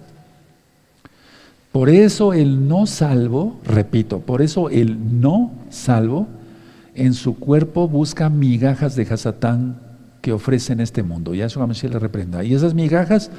Por 1.73 1.91
eso 1.91 2.33
el 2.33 2.67
no 2.67 2.87
salvo, 2.87 3.59
repito, 3.65 4.21
por 4.21 4.41
eso 4.41 4.71
el 4.71 5.21
no 5.21 5.53
salvo 5.71 6.27
en 6.95 7.15
su 7.15 7.39
cuerpo 7.39 7.87
busca 7.87 8.31
migajas 8.31 8.97
de 8.97 9.03
Hasatán 9.03 9.81
que 10.21 10.33
ofrece 10.33 10.73
en 10.73 10.81
este 10.81 11.03
mundo. 11.03 11.35
Y 11.35 11.43
a 11.43 11.47
eso 11.47 11.65
Mashiach 11.65 11.93
le 11.93 11.99
reprenda. 11.99 12.45
Y 12.45 12.55
esas 12.55 12.75
migajas 12.75 13.31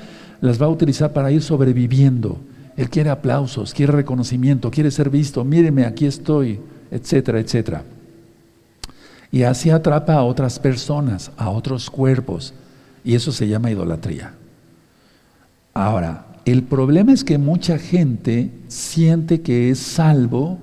las 0.41 0.61
va 0.61 0.67
a 0.67 0.69
utilizar 0.69 1.13
para 1.13 1.31
ir 1.31 1.41
sobreviviendo. 1.41 2.37
Él 2.77 2.89
quiere 2.89 3.09
aplausos, 3.09 3.73
quiere 3.73 3.91
reconocimiento, 3.91 4.71
quiere 4.71 4.91
ser 4.91 5.09
visto. 5.09 5.43
Míreme, 5.43 5.85
aquí 5.85 6.05
estoy, 6.05 6.59
etcétera, 6.91 7.39
etcétera. 7.39 7.83
Y 9.31 9.43
así 9.43 9.69
atrapa 9.69 10.13
a 10.13 10.23
otras 10.23 10.59
personas, 10.59 11.31
a 11.37 11.49
otros 11.49 11.89
cuerpos. 11.89 12.53
Y 13.03 13.15
eso 13.15 13.31
se 13.31 13.47
llama 13.47 13.71
idolatría. 13.71 14.33
Ahora, 15.73 16.25
el 16.45 16.63
problema 16.63 17.13
es 17.13 17.23
que 17.23 17.37
mucha 17.37 17.77
gente 17.77 18.49
siente 18.67 19.41
que 19.41 19.69
es 19.69 19.79
salvo 19.79 20.57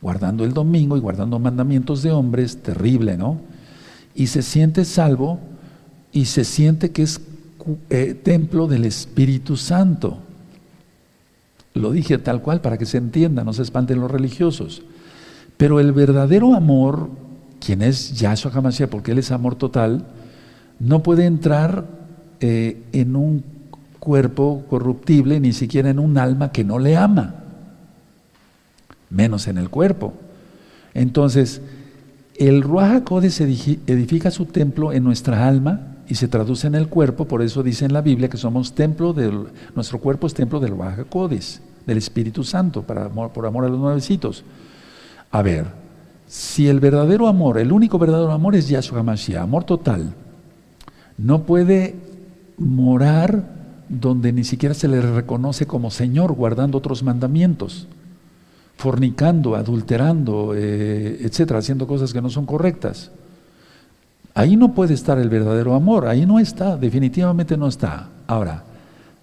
guardando 0.00 0.44
el 0.44 0.52
domingo 0.52 0.96
y 0.96 1.00
guardando 1.00 1.38
mandamientos 1.38 2.02
de 2.02 2.12
hombres, 2.12 2.62
terrible, 2.62 3.16
¿no? 3.16 3.40
Y 4.16 4.26
se 4.28 4.42
siente 4.42 4.84
salvo 4.84 5.38
y 6.12 6.24
se 6.24 6.44
siente 6.44 6.90
que 6.90 7.02
es 7.02 7.20
eh, 7.90 8.14
templo 8.14 8.66
del 8.66 8.84
Espíritu 8.84 9.56
Santo. 9.56 10.18
Lo 11.74 11.92
dije 11.92 12.16
tal 12.18 12.40
cual 12.40 12.60
para 12.62 12.78
que 12.78 12.86
se 12.86 12.96
entienda, 12.96 13.44
no 13.44 13.52
se 13.52 13.62
espanten 13.62 14.00
los 14.00 14.10
religiosos. 14.10 14.82
Pero 15.56 15.78
el 15.78 15.92
verdadero 15.92 16.54
amor, 16.54 17.10
quien 17.60 17.82
es 17.82 18.18
Yahshua 18.18 18.52
HaMashiach, 18.52 18.88
porque 18.88 19.12
Él 19.12 19.18
es 19.18 19.30
amor 19.30 19.56
total, 19.56 20.06
no 20.78 21.02
puede 21.02 21.26
entrar 21.26 21.86
eh, 22.40 22.82
en 22.92 23.16
un 23.16 23.44
cuerpo 23.98 24.64
corruptible, 24.70 25.40
ni 25.40 25.52
siquiera 25.52 25.90
en 25.90 25.98
un 25.98 26.16
alma 26.16 26.52
que 26.52 26.64
no 26.64 26.78
le 26.78 26.96
ama, 26.96 27.34
menos 29.10 29.48
en 29.48 29.58
el 29.58 29.68
cuerpo. 29.68 30.14
Entonces, 30.94 31.60
el 32.38 32.62
Ruach 32.62 32.96
HaKodesh 32.96 33.40
edifica 33.40 34.30
su 34.30 34.46
templo 34.46 34.92
en 34.92 35.04
nuestra 35.04 35.46
alma 35.46 35.96
y 36.08 36.14
se 36.14 36.28
traduce 36.28 36.66
en 36.66 36.74
el 36.74 36.88
cuerpo, 36.88 37.26
por 37.26 37.42
eso 37.42 37.62
dice 37.62 37.84
en 37.84 37.92
la 37.92 38.00
Biblia 38.00 38.28
que 38.28 38.36
somos 38.36 38.74
templo 38.74 39.12
del, 39.12 39.46
nuestro 39.74 39.98
cuerpo 39.98 40.26
es 40.26 40.34
templo 40.34 40.60
del 40.60 40.72
Ruach 40.72 40.98
del 41.86 41.98
Espíritu 41.98 42.44
Santo, 42.44 42.82
por 42.82 43.46
amor 43.46 43.64
a 43.64 43.68
los 43.68 43.78
nuevecitos. 43.78 44.44
A 45.30 45.42
ver, 45.42 45.66
si 46.26 46.68
el 46.68 46.80
verdadero 46.80 47.28
amor, 47.28 47.58
el 47.58 47.72
único 47.72 47.98
verdadero 47.98 48.32
amor 48.32 48.54
es 48.54 48.68
Yahshua 48.68 49.00
HaMashiach, 49.00 49.42
amor 49.42 49.64
total, 49.64 50.12
no 51.18 51.42
puede 51.42 51.94
morar 52.58 53.56
donde 53.88 54.32
ni 54.32 54.44
siquiera 54.44 54.74
se 54.74 54.88
le 54.88 55.00
reconoce 55.00 55.66
como 55.66 55.90
Señor, 55.90 56.32
guardando 56.32 56.78
otros 56.78 57.02
mandamientos, 57.02 57.86
fornicando, 58.76 59.56
adulterando, 59.56 60.52
eh, 60.54 61.18
etcétera, 61.22 61.60
haciendo 61.60 61.86
cosas 61.86 62.12
que 62.12 62.20
no 62.20 62.30
son 62.30 62.46
correctas. 62.46 63.10
Ahí 64.34 64.56
no 64.56 64.74
puede 64.74 64.94
estar 64.94 65.18
el 65.18 65.30
verdadero 65.30 65.74
amor, 65.74 66.06
ahí 66.06 66.26
no 66.26 66.38
está, 66.38 66.76
definitivamente 66.76 67.56
no 67.56 67.68
está. 67.68 68.10
Ahora, 68.26 68.64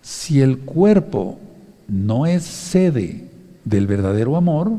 si 0.01 0.41
el 0.41 0.59
cuerpo 0.59 1.39
no 1.87 2.25
es 2.25 2.43
sede 2.43 3.29
del 3.63 3.85
verdadero 3.85 4.35
amor, 4.35 4.71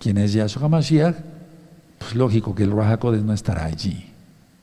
quien 0.00 0.16
es 0.16 0.32
Yahshua 0.32 0.64
HaMashiach, 0.64 1.16
pues 1.98 2.14
lógico 2.14 2.54
que 2.54 2.62
el 2.62 2.70
Rahakodes 2.70 3.22
no 3.22 3.34
estará 3.34 3.66
allí. 3.66 4.06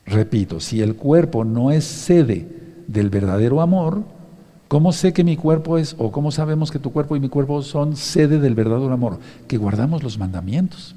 Repito, 0.06 0.60
si 0.60 0.82
el 0.82 0.96
cuerpo 0.96 1.44
no 1.44 1.70
es 1.70 1.84
sede 1.84 2.48
del 2.86 3.08
verdadero 3.08 3.60
amor, 3.60 4.02
¿Cómo 4.68 4.92
sé 4.92 5.12
que 5.12 5.24
mi 5.24 5.36
cuerpo 5.36 5.78
es, 5.78 5.94
o 5.98 6.10
cómo 6.10 6.30
sabemos 6.30 6.70
que 6.70 6.78
tu 6.78 6.92
cuerpo 6.92 7.16
y 7.16 7.20
mi 7.20 7.28
cuerpo 7.28 7.62
son 7.62 7.96
sede 7.96 8.38
del 8.38 8.54
verdadero 8.54 8.92
amor? 8.92 9.18
Que 9.46 9.58
guardamos 9.58 10.02
los 10.02 10.18
mandamientos. 10.18 10.94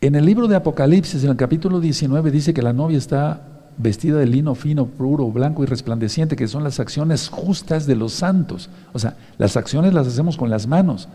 En 0.00 0.14
el 0.14 0.24
libro 0.24 0.48
de 0.48 0.56
Apocalipsis, 0.56 1.24
en 1.24 1.30
el 1.30 1.36
capítulo 1.36 1.80
19, 1.80 2.30
dice 2.30 2.54
que 2.54 2.62
la 2.62 2.72
novia 2.72 2.98
está 2.98 3.42
vestida 3.76 4.18
de 4.18 4.26
lino 4.26 4.54
fino, 4.54 4.86
puro, 4.86 5.30
blanco 5.30 5.62
y 5.62 5.66
resplandeciente, 5.66 6.36
que 6.36 6.48
son 6.48 6.64
las 6.64 6.80
acciones 6.80 7.28
justas 7.28 7.86
de 7.86 7.96
los 7.96 8.12
santos. 8.12 8.68
O 8.92 8.98
sea, 8.98 9.16
las 9.38 9.56
acciones 9.56 9.94
las 9.94 10.06
hacemos 10.06 10.36
con 10.36 10.50
las 10.50 10.66
manos. 10.66 11.08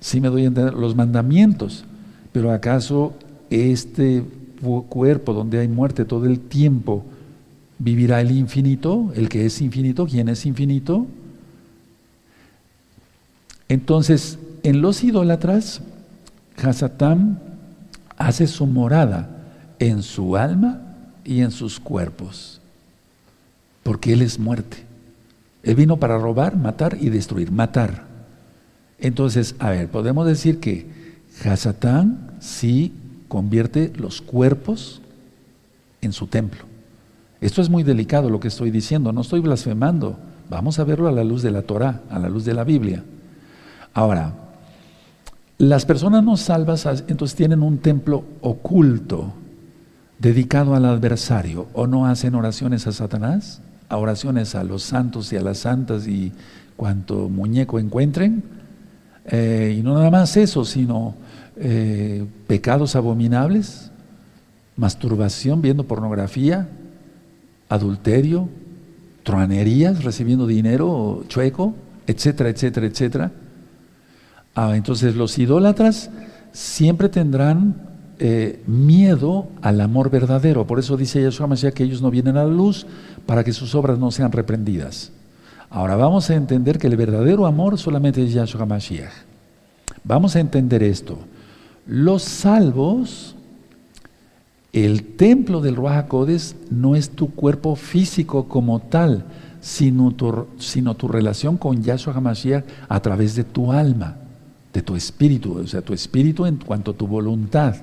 Sí 0.00 0.20
me 0.20 0.28
doy 0.28 0.44
a 0.44 0.46
entender, 0.46 0.74
los 0.74 0.94
mandamientos. 0.94 1.84
Pero 2.32 2.52
¿acaso 2.52 3.14
este 3.50 4.24
cuerpo 4.88 5.32
donde 5.32 5.58
hay 5.58 5.68
muerte 5.68 6.04
todo 6.04 6.26
el 6.26 6.40
tiempo, 6.40 7.04
vivirá 7.78 8.20
el 8.20 8.30
infinito, 8.30 9.12
el 9.14 9.28
que 9.28 9.46
es 9.46 9.60
infinito, 9.60 10.06
¿quién 10.06 10.28
es 10.28 10.46
infinito? 10.46 11.06
Entonces, 13.68 14.38
en 14.62 14.80
los 14.80 15.02
idólatras, 15.02 15.82
Hasatán 16.56 17.40
hace 18.16 18.46
su 18.46 18.66
morada 18.66 19.30
en 19.78 20.02
su 20.02 20.36
alma 20.36 20.80
y 21.24 21.40
en 21.40 21.50
sus 21.50 21.78
cuerpos, 21.80 22.60
porque 23.82 24.12
Él 24.12 24.22
es 24.22 24.38
muerte. 24.38 24.78
Él 25.62 25.74
vino 25.74 25.98
para 25.98 26.16
robar, 26.16 26.56
matar 26.56 26.96
y 27.00 27.10
destruir, 27.10 27.50
matar. 27.50 28.04
Entonces, 28.98 29.56
a 29.58 29.70
ver, 29.70 29.88
podemos 29.88 30.26
decir 30.26 30.60
que 30.60 30.86
Hasatán 31.44 32.30
sí 32.40 32.92
convierte 33.28 33.92
los 33.96 34.22
cuerpos 34.22 35.02
en 36.00 36.12
su 36.12 36.28
templo. 36.28 36.75
Esto 37.40 37.60
es 37.60 37.68
muy 37.68 37.82
delicado 37.82 38.30
lo 38.30 38.40
que 38.40 38.48
estoy 38.48 38.70
diciendo, 38.70 39.12
no 39.12 39.20
estoy 39.20 39.40
blasfemando. 39.40 40.16
Vamos 40.48 40.78
a 40.78 40.84
verlo 40.84 41.08
a 41.08 41.12
la 41.12 41.24
luz 41.24 41.42
de 41.42 41.50
la 41.50 41.62
Torah, 41.62 42.02
a 42.08 42.18
la 42.18 42.28
luz 42.28 42.44
de 42.44 42.54
la 42.54 42.64
Biblia. 42.64 43.02
Ahora, 43.92 44.32
las 45.58 45.84
personas 45.84 46.22
no 46.22 46.36
salvas 46.36 46.86
entonces 47.08 47.34
tienen 47.34 47.62
un 47.62 47.78
templo 47.78 48.24
oculto 48.42 49.32
dedicado 50.18 50.74
al 50.74 50.84
adversario 50.84 51.68
o 51.72 51.86
no 51.86 52.06
hacen 52.06 52.34
oraciones 52.34 52.86
a 52.86 52.92
Satanás, 52.92 53.60
a 53.88 53.96
oraciones 53.96 54.54
a 54.54 54.64
los 54.64 54.82
santos 54.82 55.32
y 55.32 55.36
a 55.36 55.42
las 55.42 55.58
santas 55.58 56.06
y 56.06 56.32
cuanto 56.76 57.28
muñeco 57.28 57.78
encuentren. 57.78 58.44
Eh, 59.26 59.76
y 59.78 59.82
no 59.82 59.94
nada 59.94 60.10
más 60.10 60.36
eso, 60.36 60.64
sino 60.64 61.14
eh, 61.56 62.26
pecados 62.46 62.94
abominables, 62.94 63.90
masturbación, 64.76 65.62
viendo 65.62 65.84
pornografía, 65.84 66.68
adulterio, 67.68 68.48
truanerías, 69.22 70.04
recibiendo 70.04 70.46
dinero 70.46 71.24
chueco, 71.28 71.74
etcétera, 72.06 72.50
etcétera, 72.50 72.86
etcétera. 72.86 73.32
Ah, 74.54 74.76
entonces 74.76 75.16
los 75.16 75.38
idólatras 75.38 76.10
siempre 76.52 77.08
tendrán 77.08 77.86
eh, 78.18 78.62
miedo 78.66 79.48
al 79.60 79.80
amor 79.80 80.10
verdadero. 80.10 80.66
Por 80.66 80.78
eso 80.78 80.96
dice 80.96 81.22
Yahshua 81.22 81.46
Mashiach 81.46 81.74
que 81.74 81.84
ellos 81.84 82.00
no 82.00 82.10
vienen 82.10 82.38
a 82.38 82.44
la 82.44 82.50
luz 82.50 82.86
para 83.26 83.44
que 83.44 83.52
sus 83.52 83.74
obras 83.74 83.98
no 83.98 84.10
sean 84.10 84.32
reprendidas. 84.32 85.12
Ahora 85.68 85.96
vamos 85.96 86.30
a 86.30 86.34
entender 86.34 86.78
que 86.78 86.86
el 86.86 86.96
verdadero 86.96 87.44
amor 87.44 87.78
solamente 87.78 88.24
es 88.24 88.32
Yahshua 88.32 88.64
Mashiach. 88.64 89.12
Vamos 90.04 90.36
a 90.36 90.40
entender 90.40 90.82
esto. 90.82 91.18
Los 91.86 92.22
salvos 92.22 93.35
el 94.84 95.02
templo 95.16 95.62
del 95.62 95.76
Ruach 95.76 96.06
no 96.70 96.96
es 96.96 97.10
tu 97.10 97.30
cuerpo 97.30 97.76
físico 97.76 98.46
como 98.46 98.80
tal, 98.80 99.24
sino 99.60 100.12
tu, 100.12 101.08
relación 101.08 101.56
con 101.56 101.82
Yahshua 101.82 102.14
HaMashiach 102.14 102.64
a 102.88 103.00
través 103.00 103.34
de 103.34 103.44
tu 103.44 103.72
alma, 103.72 104.16
de 104.74 104.82
tu 104.82 104.94
espíritu, 104.94 105.60
o 105.60 105.66
sea, 105.66 105.80
tu 105.80 105.94
espíritu 105.94 106.44
en 106.44 106.56
cuanto 106.56 106.90
a 106.90 106.94
tu 106.94 107.06
voluntad. 107.06 107.74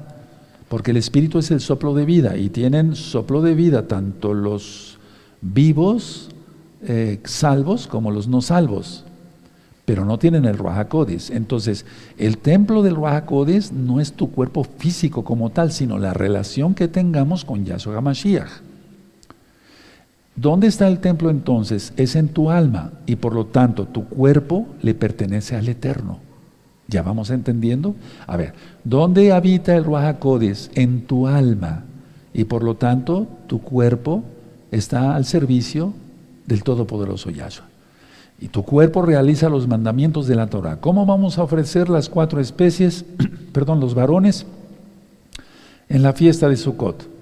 Porque 0.69 0.91
el 0.91 0.97
espíritu 0.97 1.39
es 1.39 1.49
el 1.51 1.61
soplo 1.61 1.95
de 1.95 2.05
vida 2.05 2.37
y 2.37 2.49
tienen 2.49 2.95
soplo 2.95 3.41
de 3.41 3.55
vida 3.55 3.87
tanto 3.87 4.33
los 4.33 4.99
vivos, 5.41 6.29
eh, 6.83 7.19
salvos, 7.23 7.87
como 7.87 8.11
los 8.11 8.27
no 8.27 8.41
salvos 8.41 9.03
pero 9.85 10.05
no 10.05 10.17
tienen 10.17 10.45
el 10.45 10.57
Ruach 10.57 10.87
Entonces, 11.31 11.85
el 12.17 12.37
templo 12.37 12.83
del 12.83 12.95
Ruach 12.95 13.29
no 13.71 13.99
es 13.99 14.13
tu 14.13 14.31
cuerpo 14.31 14.63
físico 14.63 15.23
como 15.23 15.49
tal, 15.49 15.71
sino 15.71 15.99
la 15.99 16.13
relación 16.13 16.73
que 16.73 16.87
tengamos 16.87 17.43
con 17.43 17.65
Yahshua 17.65 17.97
HaMashiach. 17.97 18.49
¿Dónde 20.35 20.67
está 20.67 20.87
el 20.87 20.99
templo 20.99 21.29
entonces? 21.29 21.93
Es 21.97 22.15
en 22.15 22.29
tu 22.29 22.49
alma 22.49 22.93
y 23.05 23.17
por 23.17 23.33
lo 23.33 23.45
tanto 23.45 23.85
tu 23.85 24.05
cuerpo 24.05 24.67
le 24.81 24.95
pertenece 24.95 25.55
al 25.55 25.67
Eterno. 25.67 26.19
¿Ya 26.87 27.01
vamos 27.01 27.29
entendiendo? 27.29 27.95
A 28.25 28.37
ver, 28.37 28.53
¿dónde 28.83 29.31
habita 29.31 29.75
el 29.75 29.83
Ruach 29.83 30.17
En 30.75 31.01
tu 31.01 31.27
alma 31.27 31.83
y 32.33 32.45
por 32.45 32.63
lo 32.63 32.75
tanto 32.75 33.27
tu 33.47 33.61
cuerpo 33.61 34.23
está 34.71 35.15
al 35.15 35.25
servicio 35.25 35.93
del 36.47 36.63
Todopoderoso 36.63 37.29
Yahshua 37.29 37.72
y 38.39 38.49
tu 38.49 38.63
cuerpo 38.63 39.01
realiza 39.01 39.49
los 39.49 39.67
mandamientos 39.67 40.27
de 40.27 40.35
la 40.35 40.47
Torah. 40.47 40.81
¿Cómo 40.81 41.05
vamos 41.05 41.37
a 41.37 41.43
ofrecer 41.43 41.89
las 41.89 42.09
cuatro 42.09 42.39
especies, 42.39 43.05
perdón, 43.53 43.79
los 43.79 43.95
varones, 43.95 44.45
en 45.89 46.03
la 46.03 46.13
fiesta 46.13 46.49
de 46.49 46.57
Sukkot? 46.57 47.13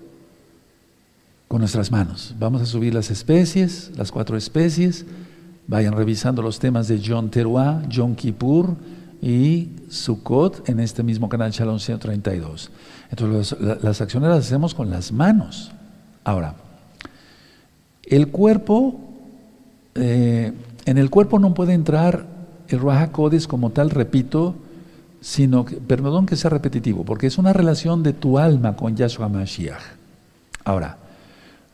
con 1.52 1.60
nuestras 1.60 1.91
manos. 1.91 2.34
Vamos 2.39 2.62
a 2.62 2.65
subir 2.65 2.93
las 2.93 3.12
especies, 3.12 3.91
las 3.97 4.10
cuatro 4.10 4.38
especies. 4.38 5.06
Vayan 5.67 5.93
revisando 5.93 6.41
los 6.41 6.60
temas 6.60 6.88
de 6.88 7.02
John 7.06 7.30
Teruah, 7.30 7.82
John 7.93 8.15
Kippur 8.15 8.78
y 9.21 9.67
Sukkot 9.89 10.69
en 10.69 10.80
este 10.80 11.04
mismo 11.04 11.28
canal 11.28 11.52
Shalom 11.52 11.78
132. 11.78 12.71
Entonces 13.10 13.60
las 13.84 14.00
acciones 14.00 14.30
las 14.30 14.45
hacemos 14.45 14.74
con 14.74 14.89
las 14.89 15.12
manos. 15.12 15.74
Ahora, 16.24 16.56
el 18.04 18.30
cuerpo, 18.30 19.02
eh, 19.95 20.54
en 20.86 20.98
el 20.98 21.10
cuerpo 21.10 21.39
no 21.39 21.54
puede 21.54 21.74
entrar 21.74 22.26
el 22.67 22.80
Raja 22.80 23.12
como 23.12 23.70
tal, 23.72 23.89
repito, 23.89 24.56
sino 25.20 25.65
que, 25.65 25.76
perdón 25.76 26.26
que 26.26 26.36
sea 26.36 26.50
repetitivo, 26.50 27.04
porque 27.04 27.28
es 27.28 27.38
una 27.38 27.54
relación 27.54 28.02
de 28.04 28.13
tu 28.13 28.39
alma 28.39 28.76
con 28.76 28.96
Yahshua 28.96 29.30
Mashiach. 29.30 29.82
Ahora, 30.63 30.98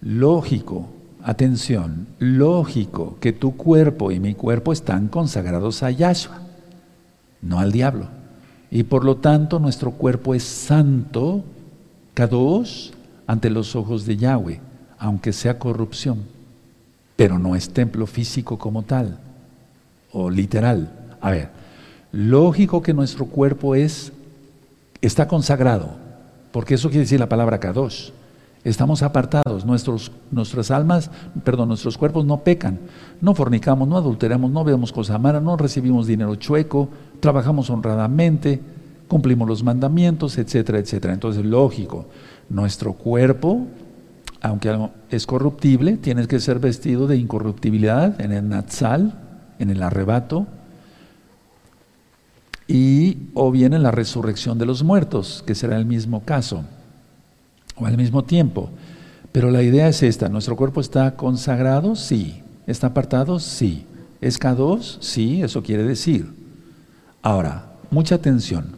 Lógico, 0.01 0.89
atención, 1.23 2.07
lógico 2.19 3.17
que 3.19 3.33
tu 3.33 3.57
cuerpo 3.57 4.11
y 4.11 4.19
mi 4.19 4.35
cuerpo 4.35 4.71
están 4.71 5.07
consagrados 5.07 5.81
a 5.81 5.89
Yahshua, 5.89 6.41
no 7.41 7.59
al 7.59 7.71
diablo. 7.71 8.05
Y 8.69 8.83
por 8.83 9.03
lo 9.03 9.17
tanto 9.17 9.59
nuestro 9.59 9.91
cuerpo 9.91 10.35
es 10.35 10.43
santo, 10.43 11.43
dos 12.29 12.93
ante 13.25 13.49
los 13.49 13.75
ojos 13.75 14.05
de 14.05 14.17
Yahweh, 14.17 14.59
aunque 14.99 15.33
sea 15.33 15.57
corrupción, 15.59 16.23
pero 17.17 17.37
no 17.37 17.57
es 17.57 17.71
templo 17.71 18.07
físico 18.07 18.57
como 18.57 18.83
tal, 18.83 19.19
o 20.13 20.29
literal. 20.29 21.17
A 21.19 21.31
ver, 21.31 21.49
lógico 22.13 22.81
que 22.81 22.93
nuestro 22.93 23.25
cuerpo 23.25 23.75
es, 23.75 24.13
está 25.01 25.27
consagrado, 25.27 25.89
porque 26.53 26.75
eso 26.75 26.87
quiere 26.87 27.01
decir 27.01 27.19
la 27.19 27.27
palabra 27.27 27.59
Kadosh 27.59 28.11
estamos 28.69 29.01
apartados, 29.01 29.65
nuestros, 29.65 30.11
nuestras 30.29 30.71
almas, 30.71 31.09
perdón, 31.45 31.69
nuestros 31.69 31.97
cuerpos 31.97 32.25
no 32.25 32.39
pecan, 32.39 32.79
no 33.21 33.33
fornicamos, 33.33 33.87
no 33.87 33.95
adulteramos, 33.95 34.51
no 34.51 34.65
vemos 34.65 34.91
cosas 34.91 35.21
malas, 35.21 35.41
no 35.41 35.55
recibimos 35.55 36.05
dinero 36.05 36.35
chueco, 36.35 36.89
trabajamos 37.21 37.69
honradamente, 37.69 38.59
cumplimos 39.07 39.47
los 39.47 39.63
mandamientos, 39.63 40.37
etcétera, 40.37 40.79
etcétera. 40.79 41.13
Entonces, 41.13 41.45
lógico, 41.45 42.07
nuestro 42.49 42.91
cuerpo, 42.91 43.67
aunque 44.41 44.89
es 45.09 45.25
corruptible, 45.25 45.97
tiene 45.97 46.27
que 46.27 46.39
ser 46.39 46.59
vestido 46.59 47.07
de 47.07 47.17
incorruptibilidad 47.17 48.19
en 48.21 48.31
el 48.31 48.47
Natsal, 48.47 49.13
en 49.59 49.69
el 49.69 49.81
arrebato, 49.81 50.47
y 52.67 53.29
o 53.33 53.51
bien 53.51 53.73
en 53.73 53.83
la 53.83 53.91
resurrección 53.91 54.57
de 54.57 54.65
los 54.65 54.83
muertos, 54.83 55.43
que 55.47 55.55
será 55.55 55.77
el 55.77 55.85
mismo 55.85 56.23
caso 56.23 56.65
o 57.77 57.85
al 57.85 57.97
mismo 57.97 58.23
tiempo. 58.23 58.69
Pero 59.31 59.51
la 59.51 59.63
idea 59.63 59.87
es 59.87 60.03
esta, 60.03 60.29
¿nuestro 60.29 60.55
cuerpo 60.55 60.81
está 60.81 61.15
consagrado? 61.15 61.95
Sí. 61.95 62.41
¿Está 62.65 62.87
apartado? 62.87 63.39
Sí. 63.39 63.85
¿Es 64.19 64.39
K2? 64.39 64.97
Sí, 64.99 65.41
eso 65.41 65.63
quiere 65.63 65.83
decir. 65.83 66.33
Ahora, 67.21 67.65
mucha 67.91 68.15
atención. 68.15 68.75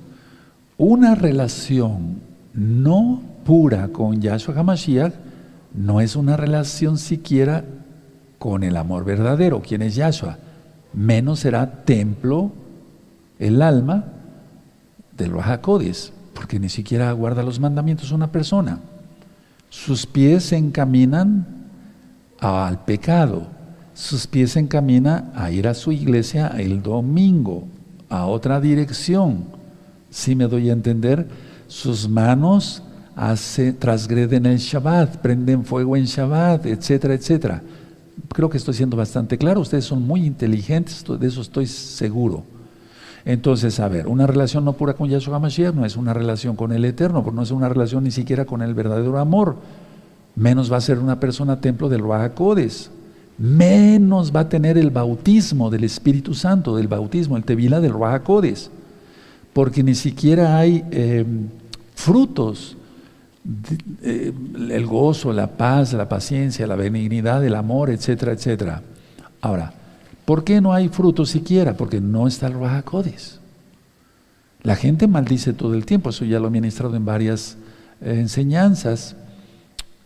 Una 0.78 1.16
relación 1.16 2.20
no 2.54 3.22
pura 3.46 3.88
con 3.88 4.22
Yahshua 4.22 4.56
HaMashiach 4.56 5.14
no 5.74 6.02
es 6.02 6.16
una 6.16 6.38
relación 6.38 6.98
siquiera 6.98 7.64
con 8.38 8.64
el 8.64 8.78
amor 8.78 9.06
verdadero. 9.06 9.62
¿Quién 9.62 9.82
es 9.82 9.96
Yahshua? 9.96 10.38
Menos 10.94 11.40
será 11.40 11.84
templo 11.84 12.52
el 13.38 13.62
alma 13.62 14.06
del 15.16 15.32
Rahakodis 15.32 16.14
porque 16.34 16.60
ni 16.60 16.70
siquiera 16.70 17.12
guarda 17.12 17.44
los 17.44 17.60
mandamientos 17.60 18.12
una 18.12 18.32
persona. 18.32 18.80
Sus 19.70 20.06
pies 20.06 20.46
se 20.46 20.58
encaminan 20.58 21.46
al 22.40 22.86
pecado, 22.86 23.48
sus 23.94 24.26
pies 24.26 24.52
se 24.52 24.60
encaminan 24.60 25.34
a 25.36 25.52
ir 25.52 25.68
a 25.68 25.74
su 25.74 25.92
iglesia 25.92 26.48
el 26.58 26.82
domingo, 26.82 27.68
a 28.10 28.26
otra 28.26 28.62
dirección. 28.62 29.44
Si 30.10 30.34
me 30.34 30.48
doy 30.48 30.70
a 30.70 30.74
entender, 30.74 31.28
sus 31.68 32.08
manos 32.08 32.82
hace, 33.20 33.74
transgreden 33.74 34.46
el 34.46 34.58
Shabbat, 34.58 35.18
prenden 35.18 35.66
fuego 35.66 35.98
en 35.98 36.06
Shabbat, 36.06 36.66
etcétera, 36.66 37.14
etcétera. 37.14 37.62
Creo 38.30 38.50
que 38.50 38.58
estoy 38.58 38.74
siendo 38.74 38.96
bastante 38.96 39.38
claro, 39.38 39.60
ustedes 39.60 39.84
son 39.84 40.02
muy 40.08 40.26
inteligentes, 40.26 41.04
de 41.06 41.28
eso 41.28 41.42
estoy 41.42 41.68
seguro. 41.68 42.46
Entonces, 43.26 43.82
a 43.82 43.90
ver, 43.90 44.08
una 44.08 44.26
relación 44.26 44.64
no 44.64 44.72
pura 44.74 44.94
con 44.94 45.10
Yahshua 45.10 45.38
Mashiach 45.38 45.76
no 45.76 45.86
es 45.86 45.98
una 45.98 46.14
relación 46.14 46.56
con 46.56 46.72
el 46.72 46.86
Eterno, 46.86 47.22
porque 47.22 47.36
no 47.36 47.44
es 47.44 47.52
una 47.52 47.68
relación 47.68 48.06
ni 48.06 48.12
siquiera 48.12 48.46
con 48.46 48.62
el 48.62 48.74
verdadero 48.74 49.20
amor. 49.20 49.58
Menos 50.36 50.72
va 50.72 50.78
a 50.78 50.82
ser 50.82 51.00
una 51.00 51.20
persona 51.20 51.60
templo 51.60 51.90
del 51.90 52.04
Codes. 52.34 52.90
Menos 53.38 54.34
va 54.34 54.42
a 54.42 54.50
tener 54.50 54.78
el 54.78 54.92
bautismo 54.92 55.70
del 55.70 55.84
Espíritu 55.84 56.34
Santo, 56.34 56.78
del 56.78 56.88
bautismo, 56.88 57.36
el 57.36 57.44
Tevila 57.44 57.82
del 57.82 57.94
Codes. 58.24 58.72
Porque 59.52 59.84
ni 59.84 59.96
siquiera 59.96 60.58
hay 60.58 60.86
eh, 60.92 61.26
frutos, 61.96 62.78
el 64.04 64.86
gozo, 64.86 65.34
la 65.34 65.48
paz, 65.48 65.94
la 65.94 66.08
paciencia, 66.10 66.68
la 66.68 66.76
benignidad, 66.76 67.44
el 67.46 67.56
amor, 67.56 67.90
etcétera, 67.90 68.34
etcétera. 68.34 68.82
Ahora, 69.42 69.74
¿Por 70.30 70.44
qué 70.44 70.62
no 70.62 70.74
hay 70.74 70.90
fruto 70.90 71.26
siquiera? 71.26 71.76
Porque 71.76 72.00
no 72.00 72.28
está 72.28 72.46
el 72.46 72.54
Rahakodis. 72.54 73.40
La 74.62 74.76
gente 74.76 75.08
maldice 75.08 75.54
todo 75.54 75.74
el 75.74 75.88
tiempo, 75.88 76.12
eso 76.12 76.24
ya 76.24 76.40
lo 76.40 76.50
he 76.50 76.52
ministrado 76.52 76.96
en 76.96 77.04
varias 77.04 77.58
eh, 78.00 78.14
enseñanzas. 78.20 79.16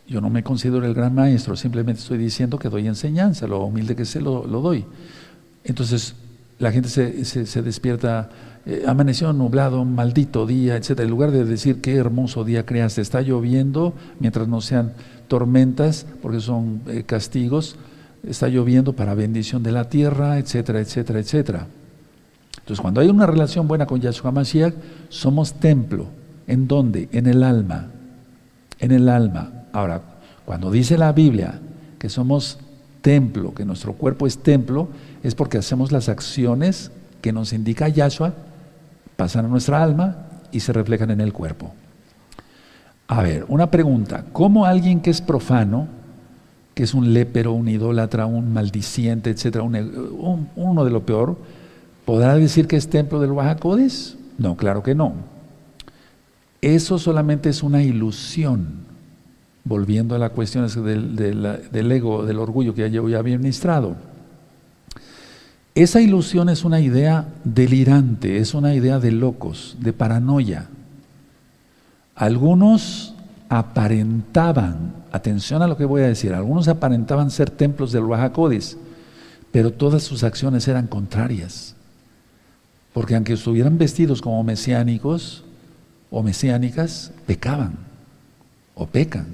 Yo 0.08 0.22
no 0.22 0.30
me 0.30 0.42
considero 0.42 0.86
el 0.86 0.94
gran 0.94 1.14
maestro, 1.14 1.58
simplemente 1.58 2.00
estoy 2.00 2.18
diciendo 2.18 2.58
que 2.58 2.70
doy 2.70 2.88
enseñanza, 2.88 3.48
lo 3.48 3.66
humilde 3.66 3.98
que 3.98 4.06
sé 4.06 4.22
lo, 4.22 4.44
doy. 4.48 4.86
Entonces, 5.66 6.16
la 6.58 6.72
gente 6.72 6.88
se, 6.88 7.62
despierta, 7.62 8.30
eh, 8.66 8.84
amaneció 8.88 9.34
nublado, 9.34 9.84
maldito 9.84 10.46
día, 10.46 10.78
etc. 10.78 11.02
En 11.02 11.10
lugar 11.10 11.32
de 11.32 11.44
decir 11.44 11.82
qué 11.82 11.96
hermoso 11.96 12.44
día 12.44 12.66
creaste, 12.66 13.02
está 13.02 13.22
lloviendo, 13.22 13.94
mientras 14.20 14.48
no 14.48 14.62
sean 14.62 14.94
tormentas, 15.28 16.06
porque 16.22 16.40
son 16.40 16.82
eh, 16.88 17.04
castigos, 17.06 17.76
está 18.28 18.48
lloviendo 18.48 18.94
para 18.94 19.16
bendición 19.16 19.64
de 19.64 19.72
la 19.72 19.90
tierra, 19.90 20.38
etcétera, 20.38 20.80
etcétera, 20.80 21.20
etcétera. 21.20 21.68
Entonces, 22.60 22.82
cuando 22.82 23.02
hay 23.02 23.10
una 23.10 23.26
relación 23.26 23.68
buena 23.68 23.86
con 23.86 24.00
Yahshua 24.00 24.32
Mashiach, 24.32 24.74
somos 25.10 25.54
templo. 25.56 26.08
¿En 26.48 26.68
dónde? 26.68 27.10
En 27.12 27.28
el 27.28 27.44
alma. 27.44 27.88
En 28.80 28.92
el 28.92 29.10
alma. 29.10 29.66
Ahora, 29.74 30.02
cuando 30.46 30.72
dice 30.72 30.98
la 30.98 31.12
Biblia 31.12 31.60
que 32.00 32.08
somos 32.08 32.60
templo, 33.02 33.54
que 33.54 33.66
nuestro 33.66 33.94
cuerpo 33.94 34.28
es 34.28 34.38
templo, 34.38 34.88
es 35.24 35.36
porque 35.36 35.58
hacemos 35.58 35.92
las 35.92 36.08
acciones 36.08 36.92
que 37.22 37.34
nos 37.34 37.52
indica 37.52 37.90
Yahshua, 37.90 38.34
pasan 39.24 39.46
a 39.46 39.48
nuestra 39.48 39.82
alma 39.82 40.18
y 40.52 40.60
se 40.60 40.74
reflejan 40.74 41.10
en 41.10 41.22
el 41.22 41.32
cuerpo. 41.32 41.74
A 43.08 43.24
ver, 43.24 43.46
una 43.48 43.72
pregunta. 43.72 44.26
¿Cómo 44.34 44.66
alguien 44.66 45.00
que 45.00 45.12
es 45.12 45.22
profano, 45.22 45.88
que 46.74 46.84
es 46.84 46.94
un 46.94 47.14
lépero, 47.14 47.54
un 47.54 47.70
idólatra, 47.70 48.26
un 48.26 48.52
maldiciente, 48.52 49.30
etcétera, 49.30 49.64
uno 49.64 50.84
de 50.84 50.92
lo 50.92 51.06
peor, 51.06 51.38
¿podrá 52.04 52.36
decir 52.36 52.68
que 52.68 52.76
es 52.76 52.90
templo 52.90 53.22
del 53.22 53.32
Oaxacodes? 53.32 54.18
No, 54.38 54.58
claro 54.58 54.84
que 54.84 54.94
no. 54.94 55.14
Eso 56.62 57.00
solamente 57.00 57.48
es 57.48 57.64
una 57.64 57.82
ilusión. 57.82 58.84
Volviendo 59.64 60.16
a 60.16 60.20
la 60.20 60.32
cuestión 60.32 60.68
del, 60.84 61.92
ego, 61.94 62.26
del 62.26 62.40
orgullo 62.40 62.74
que 62.74 62.92
yo 62.92 63.08
ya 63.08 63.20
había 63.20 63.38
ministrado. 63.38 63.96
Esa 65.76 66.02
ilusión 66.02 66.50
es 66.50 66.64
una 66.64 66.80
idea 66.80 67.28
delirante, 67.44 68.38
es 68.38 68.54
una 68.54 68.76
idea 68.76 69.00
de 69.00 69.12
locos, 69.12 69.76
de 69.80 69.94
paranoia. 69.94 70.70
Algunos 72.16 73.16
aparentaban 73.50 75.04
Atención 75.14 75.62
a 75.62 75.68
lo 75.68 75.78
que 75.78 75.86
voy 75.86 76.02
a 76.02 76.08
decir. 76.08 76.34
Algunos 76.34 76.68
aparentaban 76.68 77.30
ser 77.30 77.52
templos 77.52 77.92
del 77.92 78.02
Ruajacodis, 78.02 78.78
pero 79.52 79.72
todas 79.72 80.02
sus 80.02 80.24
acciones 80.24 80.68
eran 80.68 80.88
contrarias. 80.88 81.76
Porque 82.94 83.14
aunque 83.14 83.34
estuvieran 83.34 83.78
vestidos 83.78 84.24
como 84.24 84.44
mesiánicos 84.44 85.44
o 86.10 86.24
mesiánicas, 86.24 87.12
pecaban 87.28 87.78
o 88.74 88.88
pecan. 88.88 89.28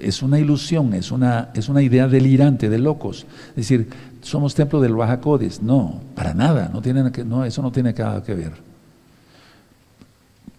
Es 0.00 0.22
una 0.22 0.38
ilusión, 0.38 0.94
es 0.94 1.12
una, 1.12 1.50
es 1.54 1.68
una 1.68 1.82
idea 1.82 2.08
delirante 2.08 2.70
de 2.70 2.78
locos. 2.78 3.26
Es 3.50 3.56
decir, 3.56 3.90
somos 4.24 4.54
templo 4.54 4.80
del 4.80 4.92
Ruajacodis. 4.92 5.62
No, 5.62 6.00
para 6.14 6.34
nada, 6.34 6.70
no 6.72 6.80
tiene, 6.80 7.02
no, 7.24 7.44
eso 7.44 7.62
no 7.62 7.70
tiene 7.70 7.92
nada 7.92 8.22
que 8.22 8.34
ver. 8.34 8.52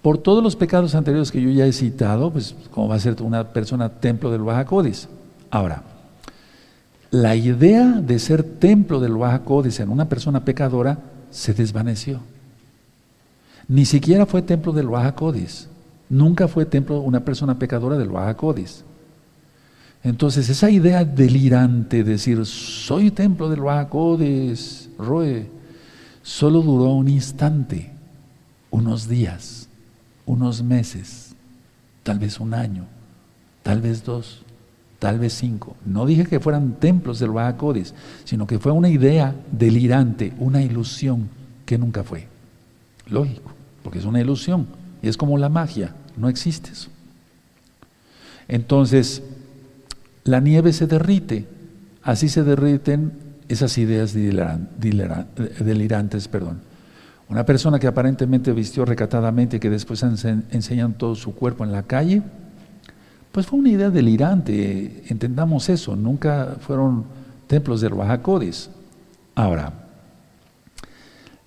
Por 0.02 0.20
todos 0.20 0.44
los 0.44 0.56
pecados 0.56 0.94
anteriores 0.94 1.32
que 1.32 1.42
yo 1.42 1.50
ya 1.50 1.66
he 1.66 1.74
citado, 1.74 2.32
pues 2.32 2.56
como 2.72 2.88
va 2.88 2.96
a 2.96 3.00
ser 3.00 3.20
una 3.24 3.44
persona 3.46 3.90
templo 3.90 4.30
del 4.32 4.66
Codis. 4.66 5.10
Ahora, 5.50 5.82
la 7.10 7.36
idea 7.36 7.86
de 7.86 8.20
ser 8.20 8.44
templo 8.44 9.00
del 9.00 9.14
Codis 9.44 9.80
en 9.80 9.90
una 9.90 10.08
persona 10.08 10.46
pecadora 10.46 11.00
se 11.32 11.56
desvaneció. 11.56 12.20
Ni 13.68 13.86
siquiera 13.86 14.28
fue 14.28 14.44
templo 14.44 14.74
del 14.74 14.90
Codis. 15.16 15.70
Nunca 16.08 16.48
fue 16.48 16.66
templo 16.66 17.02
una 17.02 17.22
persona 17.22 17.58
pecadora 17.58 17.98
del 17.98 18.12
Codis. 18.36 18.84
Entonces, 20.06 20.48
esa 20.50 20.70
idea 20.70 21.04
delirante 21.04 22.04
de 22.04 22.12
decir, 22.12 22.46
soy 22.46 23.10
templo 23.10 23.50
del 23.50 23.62
Bajacodes, 23.62 24.88
Roe, 25.00 25.50
solo 26.22 26.62
duró 26.62 26.92
un 26.92 27.08
instante, 27.08 27.92
unos 28.70 29.10
días, 29.10 29.68
unos 30.28 30.62
meses, 30.62 31.34
tal 32.04 32.20
vez 32.20 32.40
un 32.40 32.54
año, 32.54 32.86
tal 33.64 33.82
vez 33.82 34.04
dos, 34.04 34.44
tal 35.00 35.18
vez 35.18 35.34
cinco. 35.34 35.76
No 35.84 36.06
dije 36.06 36.26
que 36.26 36.40
fueran 36.40 36.74
templos 36.74 37.18
del 37.18 37.32
Bajacodes, 37.32 37.96
sino 38.26 38.46
que 38.46 38.60
fue 38.60 38.72
una 38.72 38.90
idea 38.90 39.36
delirante, 39.52 40.34
una 40.38 40.62
ilusión 40.62 41.30
que 41.66 41.80
nunca 41.80 42.04
fue. 42.04 42.28
Lógico, 43.08 43.52
porque 43.82 43.98
es 43.98 44.06
una 44.06 44.22
ilusión, 44.22 44.68
es 45.02 45.18
como 45.18 45.36
la 45.40 45.50
magia, 45.50 45.96
no 46.16 46.30
existe 46.30 46.70
eso. 46.70 46.90
Entonces, 48.48 49.24
la 50.26 50.42
nieve 50.42 50.74
se 50.74 50.88
derrite, 50.88 51.46
así 52.04 52.30
se 52.30 52.44
derriten 52.44 53.14
esas 53.48 53.78
ideas 53.78 54.14
delirantes. 54.14 56.28
Perdón. 56.28 56.60
Una 57.30 57.46
persona 57.46 57.80
que 57.80 57.88
aparentemente 57.88 58.52
vistió 58.52 58.86
recatadamente 58.86 59.58
y 59.58 59.60
que 59.60 59.70
después 59.70 60.04
enseñan 60.04 60.94
todo 60.94 61.16
su 61.16 61.34
cuerpo 61.34 61.64
en 61.64 61.72
la 61.72 61.84
calle, 61.84 62.22
pues 63.32 63.48
fue 63.48 63.60
una 63.60 63.70
idea 63.70 63.90
delirante, 63.90 65.04
entendamos 65.08 65.70
eso, 65.70 65.96
nunca 65.96 66.58
fueron 66.60 67.06
templos 67.48 67.82
de 67.82 67.90
Rajacodes. 67.90 68.70
Ahora, 69.34 69.74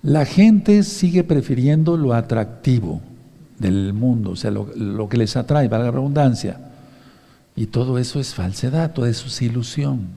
la 0.01 0.25
gente 0.25 0.83
sigue 0.83 1.23
prefiriendo 1.23 1.97
lo 1.97 2.13
atractivo 2.13 3.01
del 3.57 3.93
mundo, 3.93 4.31
o 4.31 4.35
sea, 4.35 4.51
lo, 4.51 4.69
lo 4.75 5.09
que 5.09 5.17
les 5.17 5.35
atrae, 5.35 5.67
valga 5.67 5.85
la 5.85 5.91
redundancia. 5.91 6.68
Y 7.59 7.67
todo 7.67 7.97
eso 7.97 8.21
es 8.21 8.33
falsedad, 8.33 8.93
todo 8.93 9.05
eso 9.05 9.27
es 9.27 9.41
ilusión. 9.41 10.07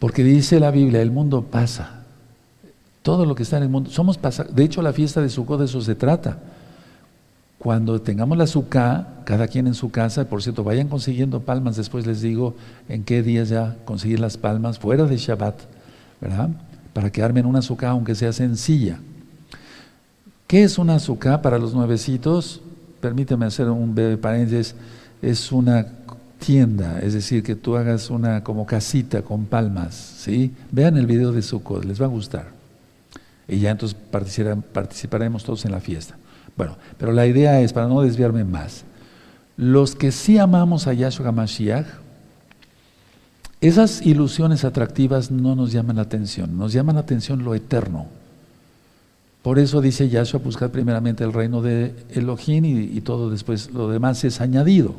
Porque 0.00 0.24
dice 0.24 0.58
la 0.58 0.72
Biblia, 0.72 1.00
el 1.00 1.12
mundo 1.12 1.42
pasa. 1.42 2.02
Todo 3.02 3.24
lo 3.24 3.36
que 3.36 3.44
está 3.44 3.58
en 3.58 3.62
el 3.62 3.68
mundo, 3.68 3.88
somos 3.88 4.18
De 4.52 4.64
hecho, 4.64 4.82
la 4.82 4.92
fiesta 4.92 5.20
de 5.20 5.28
Sukkot 5.28 5.60
de 5.60 5.66
eso 5.66 5.80
se 5.80 5.94
trata. 5.94 6.40
Cuando 7.60 8.00
tengamos 8.00 8.36
la 8.36 8.48
Sukkah, 8.48 9.22
cada 9.24 9.46
quien 9.46 9.68
en 9.68 9.74
su 9.74 9.92
casa, 9.92 10.28
por 10.28 10.42
cierto, 10.42 10.64
vayan 10.64 10.88
consiguiendo 10.88 11.38
palmas, 11.38 11.76
después 11.76 12.04
les 12.04 12.20
digo 12.20 12.56
en 12.88 13.04
qué 13.04 13.22
días 13.22 13.48
ya 13.48 13.76
conseguir 13.84 14.18
las 14.18 14.36
palmas, 14.38 14.80
fuera 14.80 15.04
de 15.04 15.18
Shabbat, 15.18 15.54
¿verdad? 16.20 16.50
Para 16.92 17.12
que 17.12 17.22
armen 17.22 17.46
una 17.46 17.62
Sukkah, 17.62 17.90
aunque 17.90 18.16
sea 18.16 18.32
sencilla. 18.32 18.98
¿Qué 20.48 20.64
es 20.64 20.78
una 20.78 20.98
Sukkah 20.98 21.42
para 21.42 21.58
los 21.58 21.74
nuevecitos? 21.74 22.60
Permíteme 23.00 23.46
hacer 23.46 23.70
un 23.70 23.94
breve 23.94 24.16
paréntesis 24.16 24.74
es 25.22 25.52
una 25.52 25.86
tienda, 26.38 27.00
es 27.00 27.12
decir, 27.12 27.42
que 27.42 27.54
tú 27.54 27.76
hagas 27.76 28.10
una 28.10 28.42
como 28.42 28.66
casita 28.66 29.22
con 29.22 29.44
palmas, 29.44 29.94
¿sí? 29.94 30.52
Vean 30.70 30.96
el 30.96 31.06
video 31.06 31.32
de 31.32 31.42
Sukkot, 31.42 31.84
les 31.84 32.00
va 32.00 32.06
a 32.06 32.08
gustar. 32.08 32.48
Y 33.46 33.58
ya 33.58 33.70
entonces 33.70 33.96
participaremos 34.72 35.44
todos 35.44 35.64
en 35.64 35.72
la 35.72 35.80
fiesta. 35.80 36.16
Bueno, 36.56 36.76
pero 36.98 37.12
la 37.12 37.26
idea 37.26 37.60
es, 37.60 37.72
para 37.72 37.88
no 37.88 38.00
desviarme 38.02 38.44
más, 38.44 38.84
los 39.56 39.94
que 39.94 40.12
sí 40.12 40.38
amamos 40.38 40.86
a 40.86 40.94
Yahshua 40.94 41.32
Mashiach, 41.32 41.86
esas 43.60 44.00
ilusiones 44.06 44.64
atractivas 44.64 45.30
no 45.30 45.54
nos 45.54 45.70
llaman 45.72 45.96
la 45.96 46.02
atención, 46.02 46.56
nos 46.56 46.72
llaman 46.72 46.94
la 46.94 47.02
atención 47.02 47.44
lo 47.44 47.54
eterno. 47.54 48.06
Por 49.42 49.58
eso 49.58 49.80
dice 49.80 50.08
Yahshua, 50.08 50.40
buscar 50.40 50.70
primeramente 50.70 51.24
el 51.24 51.32
reino 51.32 51.62
de 51.62 51.94
Elohim 52.10 52.64
y, 52.64 53.00
todo 53.00 53.30
después, 53.30 53.70
lo 53.72 53.88
demás 53.88 54.22
es 54.24 54.40
añadido. 54.40 54.94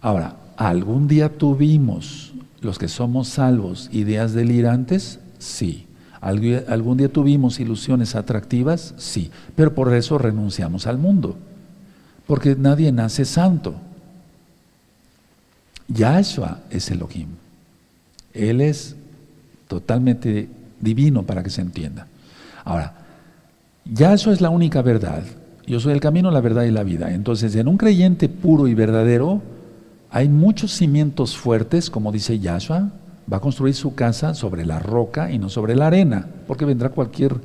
Ahora, 0.00 0.36
¿algún 0.56 1.06
día 1.06 1.28
tuvimos, 1.28 2.32
los 2.60 2.78
que 2.78 2.88
somos 2.88 3.28
salvos, 3.28 3.88
ideas 3.92 4.32
delirantes? 4.32 5.20
Sí. 5.38 5.86
¿Algún 6.20 6.96
día 6.98 7.08
tuvimos 7.10 7.60
ilusiones 7.60 8.16
atractivas? 8.16 8.94
Sí. 8.98 9.30
Pero 9.54 9.74
por 9.74 9.94
eso 9.94 10.18
renunciamos 10.18 10.86
al 10.86 10.98
mundo. 10.98 11.36
Porque 12.26 12.56
nadie 12.56 12.90
nace 12.90 13.24
santo. 13.24 13.74
Yahshua 15.88 16.60
es 16.70 16.90
Elohim. 16.90 17.28
Él 18.34 18.60
es 18.60 18.96
totalmente 19.68 20.48
divino 20.80 21.22
para 21.22 21.42
que 21.42 21.50
se 21.50 21.60
entienda. 21.60 22.06
Ahora, 22.64 22.99
Yahshua 23.92 24.32
es 24.32 24.40
la 24.40 24.50
única 24.50 24.82
verdad. 24.82 25.24
Yo 25.66 25.80
soy 25.80 25.92
el 25.92 26.00
camino, 26.00 26.30
la 26.30 26.40
verdad 26.40 26.62
y 26.64 26.70
la 26.70 26.84
vida. 26.84 27.12
Entonces, 27.12 27.54
en 27.56 27.68
un 27.68 27.76
creyente 27.76 28.28
puro 28.28 28.68
y 28.68 28.74
verdadero, 28.74 29.42
hay 30.10 30.28
muchos 30.28 30.72
cimientos 30.72 31.36
fuertes, 31.36 31.90
como 31.90 32.12
dice 32.12 32.38
Yahshua, 32.38 32.90
va 33.32 33.36
a 33.36 33.40
construir 33.40 33.74
su 33.74 33.94
casa 33.94 34.34
sobre 34.34 34.64
la 34.64 34.78
roca 34.78 35.30
y 35.30 35.38
no 35.38 35.48
sobre 35.48 35.76
la 35.76 35.88
arena, 35.88 36.26
porque 36.46 36.64
vendrá 36.64 36.90
cualquier 36.90 37.36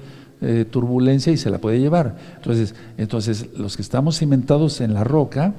eh, 0.41 0.65
turbulencia 0.69 1.33
y 1.33 1.37
se 1.37 1.49
la 1.49 1.57
puede 1.57 1.79
llevar. 1.79 2.15
Entonces, 2.35 2.75
entonces, 2.97 3.49
los 3.57 3.75
que 3.75 3.81
estamos 3.81 4.19
cimentados 4.19 4.81
en 4.81 4.93
la 4.93 5.03
roca, 5.03 5.53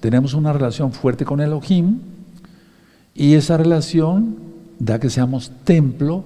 tenemos 0.00 0.34
una 0.34 0.52
relación 0.52 0.92
fuerte 0.92 1.24
con 1.24 1.40
Elohim 1.40 2.00
y 3.14 3.34
esa 3.34 3.56
relación 3.56 4.36
da 4.78 4.98
que 5.00 5.08
seamos 5.08 5.50
templo 5.64 6.24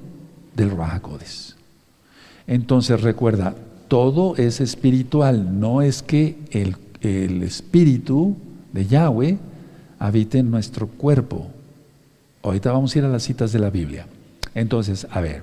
del 0.56 0.70
Rahakodes. 0.70 1.56
Entonces 2.46 3.00
recuerda, 3.00 3.54
todo 3.90 4.36
es 4.36 4.60
espiritual, 4.60 5.58
no 5.58 5.82
es 5.82 6.04
que 6.04 6.38
el, 6.52 7.42
espíritu 7.42 8.36
de 8.72 8.86
Yahweh 8.86 9.36
habite 9.98 10.38
en 10.38 10.48
nuestro 10.48 10.86
cuerpo. 10.86 11.48
Ahorita 12.44 12.70
vamos 12.70 12.94
a 12.94 12.98
ir 13.00 13.04
a 13.04 13.08
las 13.08 13.24
citas 13.24 13.50
de 13.50 13.58
la 13.58 13.68
Biblia. 13.68 14.06
Entonces, 14.54 15.08
a 15.10 15.20
ver, 15.20 15.42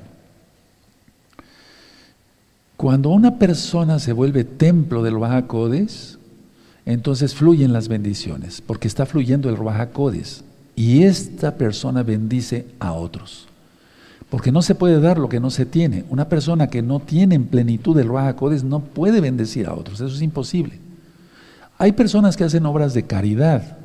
cuando 2.77 3.09
una 3.09 3.37
persona 3.37 3.99
se 3.99 4.13
vuelve 4.13 4.45
templo 4.45 5.03
del 5.03 5.17
Baja 5.17 5.43
entonces 6.85 7.35
fluyen 7.35 7.73
las 7.73 7.89
bendiciones, 7.89 8.61
porque 8.61 8.87
está 8.87 9.05
fluyendo 9.05 9.49
el 9.49 9.57
Baja. 9.57 9.89
Y 10.73 11.03
esta 11.03 11.57
persona 11.57 12.01
bendice 12.01 12.65
a 12.79 12.93
otros. 12.93 13.46
Porque 14.29 14.51
no 14.51 14.61
se 14.61 14.75
puede 14.75 14.99
dar 14.99 15.17
lo 15.17 15.29
que 15.29 15.39
no 15.39 15.49
se 15.49 15.65
tiene. 15.65 16.03
Una 16.09 16.27
persona 16.27 16.67
que 16.67 16.81
no 16.81 16.99
tiene 16.99 17.35
en 17.35 17.45
plenitud 17.45 17.97
el 17.97 18.09
Baja 18.09 18.35
Codes 18.35 18.63
no 18.63 18.81
puede 18.81 19.21
bendecir 19.21 19.67
a 19.67 19.73
otros. 19.73 20.01
Eso 20.01 20.13
es 20.13 20.21
imposible. 20.21 20.79
Hay 21.77 21.93
personas 21.93 22.35
que 22.35 22.43
hacen 22.43 22.65
obras 22.65 22.93
de 22.93 23.03
caridad, 23.03 23.77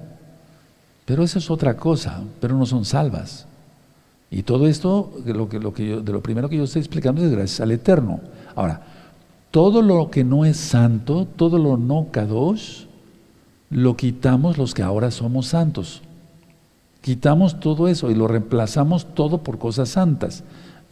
pero 1.05 1.23
eso 1.23 1.39
es 1.39 1.51
otra 1.51 1.77
cosa, 1.77 2.23
pero 2.41 2.57
no 2.57 2.67
son 2.67 2.85
salvas. 2.85 3.47
Y 4.31 4.45
todo 4.45 4.67
esto, 4.67 5.13
lo 5.27 5.47
de 5.47 6.13
lo 6.13 6.23
primero 6.23 6.49
que 6.49 6.57
yo 6.57 6.65
estoy 6.65 6.81
explicando 6.81 7.23
es 7.23 7.31
gracias 7.31 7.61
al 7.61 7.71
Eterno. 7.71 8.21
Ahora, 8.57 8.81
todo 9.51 9.83
lo 9.83 10.11
que 10.11 10.25
no 10.25 10.47
es 10.47 10.57
santo, 10.57 11.27
todo 11.37 11.59
lo 11.59 11.77
no 11.77 12.09
kadosh, 12.11 12.87
lo 13.69 13.97
quitamos 13.97 14.57
los 14.57 14.73
que 14.73 14.83
ahora 14.83 15.11
somos 15.11 15.49
santos. 15.49 16.03
Quitamos 17.03 17.61
todo 17.61 17.89
eso 17.89 18.11
y 18.11 18.15
lo 18.15 18.27
reemplazamos 18.27 19.15
todo 19.15 19.43
por 19.43 19.59
cosas 19.59 19.91
santas. 19.91 20.43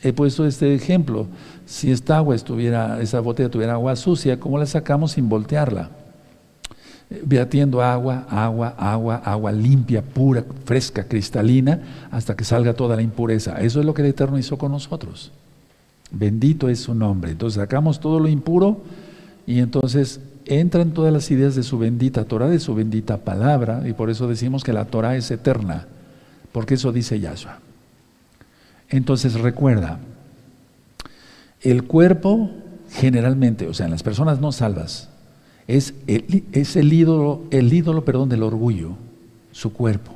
He 0.02 0.12
puesto 0.12 0.44
este 0.44 0.74
ejemplo. 0.74 1.26
Si 1.64 1.90
esta 1.90 2.18
agua 2.18 2.34
estuviera, 2.34 3.00
esa 3.00 3.20
botella 3.20 3.50
tuviera 3.50 3.72
agua 3.74 3.96
sucia, 3.96 4.38
¿cómo 4.38 4.58
la 4.58 4.66
sacamos 4.66 5.12
sin 5.12 5.28
voltearla? 5.28 5.90
vertiendo 7.24 7.82
agua, 7.82 8.24
agua, 8.30 8.74
agua, 8.78 9.16
agua 9.16 9.52
limpia, 9.52 10.02
pura, 10.02 10.44
fresca, 10.64 11.04
cristalina, 11.04 11.80
hasta 12.10 12.36
que 12.36 12.44
salga 12.44 12.74
toda 12.74 12.96
la 12.96 13.02
impureza. 13.02 13.60
Eso 13.60 13.80
es 13.80 13.86
lo 13.86 13.94
que 13.94 14.02
el 14.02 14.08
Eterno 14.08 14.38
hizo 14.38 14.56
con 14.56 14.72
nosotros. 14.72 15.32
Bendito 16.12 16.68
es 16.68 16.80
su 16.80 16.94
nombre. 16.94 17.32
Entonces 17.32 17.60
sacamos 17.60 18.00
todo 18.00 18.20
lo 18.20 18.28
impuro 18.28 18.80
y 19.46 19.58
entonces 19.58 20.20
entran 20.46 20.92
todas 20.92 21.12
las 21.12 21.30
ideas 21.30 21.54
de 21.56 21.62
su 21.62 21.78
bendita 21.78 22.24
Torah, 22.24 22.48
de 22.48 22.60
su 22.60 22.74
bendita 22.74 23.18
palabra, 23.18 23.82
y 23.86 23.92
por 23.92 24.10
eso 24.10 24.28
decimos 24.28 24.64
que 24.64 24.72
la 24.72 24.86
Torah 24.86 25.16
es 25.16 25.30
eterna, 25.30 25.86
porque 26.52 26.74
eso 26.74 26.92
dice 26.92 27.20
Yahshua. 27.20 27.58
Entonces 28.88 29.34
recuerda, 29.34 29.98
el 31.62 31.84
cuerpo 31.84 32.50
generalmente, 32.90 33.68
o 33.68 33.74
sea, 33.74 33.86
en 33.86 33.92
las 33.92 34.02
personas 34.02 34.40
no 34.40 34.52
salvas, 34.52 35.08
es 35.66 35.94
el, 36.06 36.44
es 36.52 36.74
el 36.76 36.92
ídolo, 36.92 37.44
el 37.50 37.72
ídolo 37.72 38.04
perdón, 38.04 38.28
del 38.28 38.42
orgullo, 38.42 38.96
su 39.52 39.72
cuerpo. 39.72 40.12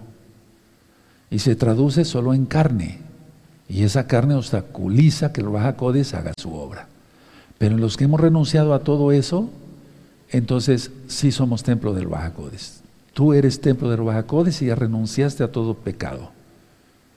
Y 1.30 1.39
se 1.39 1.57
traduce 1.57 2.05
solo 2.05 2.35
en 2.35 2.47
carne. 2.47 2.99
Y 3.68 3.85
esa 3.85 4.07
carne 4.07 4.35
obstaculiza 4.35 5.32
que 5.32 5.41
el 5.41 5.49
Bajacodes 5.49 6.14
haga 6.14 6.32
su 6.37 6.53
obra. 6.55 6.89
Pero 7.59 7.76
en 7.76 7.80
los 7.80 7.97
que 7.97 8.05
hemos 8.05 8.20
renunciado 8.20 8.74
a 8.74 8.80
todo 8.80 9.12
eso, 9.12 9.49
entonces 10.30 10.91
sí 11.07 11.32
somos 11.32 11.62
templo 11.62 11.95
del 11.95 12.09
Bajacodes. 12.09 12.84
Tú 13.15 13.33
eres 13.33 13.61
templo 13.61 13.89
del 13.89 14.03
Bajacodes 14.03 14.61
y 14.61 14.67
ya 14.67 14.75
renunciaste 14.75 15.45
a 15.45 15.53
todo 15.53 15.75
pecado. 15.75 16.33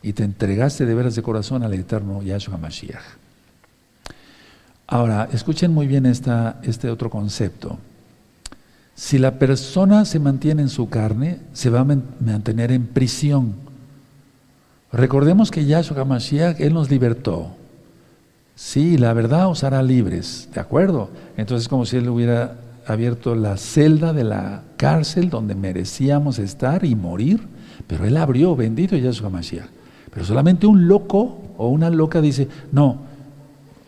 Y 0.04 0.14
te 0.14 0.24
entregaste 0.24 0.86
de 0.86 0.94
veras 0.94 1.16
de 1.16 1.24
corazón 1.24 1.64
al 1.64 1.74
eterno 1.74 2.22
Yahshua 2.22 2.58
Mashiach. 2.58 3.04
Ahora, 4.86 5.28
escuchen 5.34 5.74
muy 5.74 5.88
bien 5.88 6.06
esta, 6.06 6.62
este 6.64 6.90
otro 6.90 7.10
concepto. 7.10 7.80
Si 8.96 9.18
la 9.18 9.40
persona 9.40 10.06
se 10.06 10.20
mantiene 10.20 10.62
en 10.62 10.70
su 10.70 10.88
carne, 10.88 11.40
se 11.52 11.72
va 11.72 11.82
a 11.82 11.84
mantener 11.84 12.72
en 12.72 12.86
prisión. 12.86 13.56
Recordemos 14.92 15.52
que 15.52 15.66
Yahshua 15.66 16.02
HaMashiach, 16.02 16.62
Él 16.62 16.74
nos 16.74 16.90
libertó. 16.92 17.52
Sí, 18.56 18.98
la 18.98 19.14
verdad 19.14 19.50
os 19.50 19.64
hará 19.64 19.84
libres, 19.84 20.48
¿de 20.54 20.62
acuerdo? 20.62 21.10
Entonces 21.38 21.68
como 21.68 21.86
si 21.86 21.98
Él 21.98 22.08
hubiera 22.08 22.56
abierto 22.88 23.36
la 23.36 23.58
celda 23.58 24.14
de 24.14 24.24
la 24.24 24.64
cárcel 24.78 25.30
donde 25.30 25.56
merecíamos 25.56 26.40
estar 26.40 26.86
y 26.86 26.96
morir, 26.96 27.42
pero 27.86 28.06
Él 28.06 28.16
abrió, 28.16 28.56
bendito 28.56 28.96
Yahshua 28.96 29.28
HaMashiach. 29.28 29.68
Pero 30.12 30.26
solamente 30.26 30.66
un 30.66 30.88
loco 30.88 31.42
o 31.58 31.68
una 31.68 31.90
loca 31.90 32.22
dice, 32.22 32.48
no, 32.72 33.02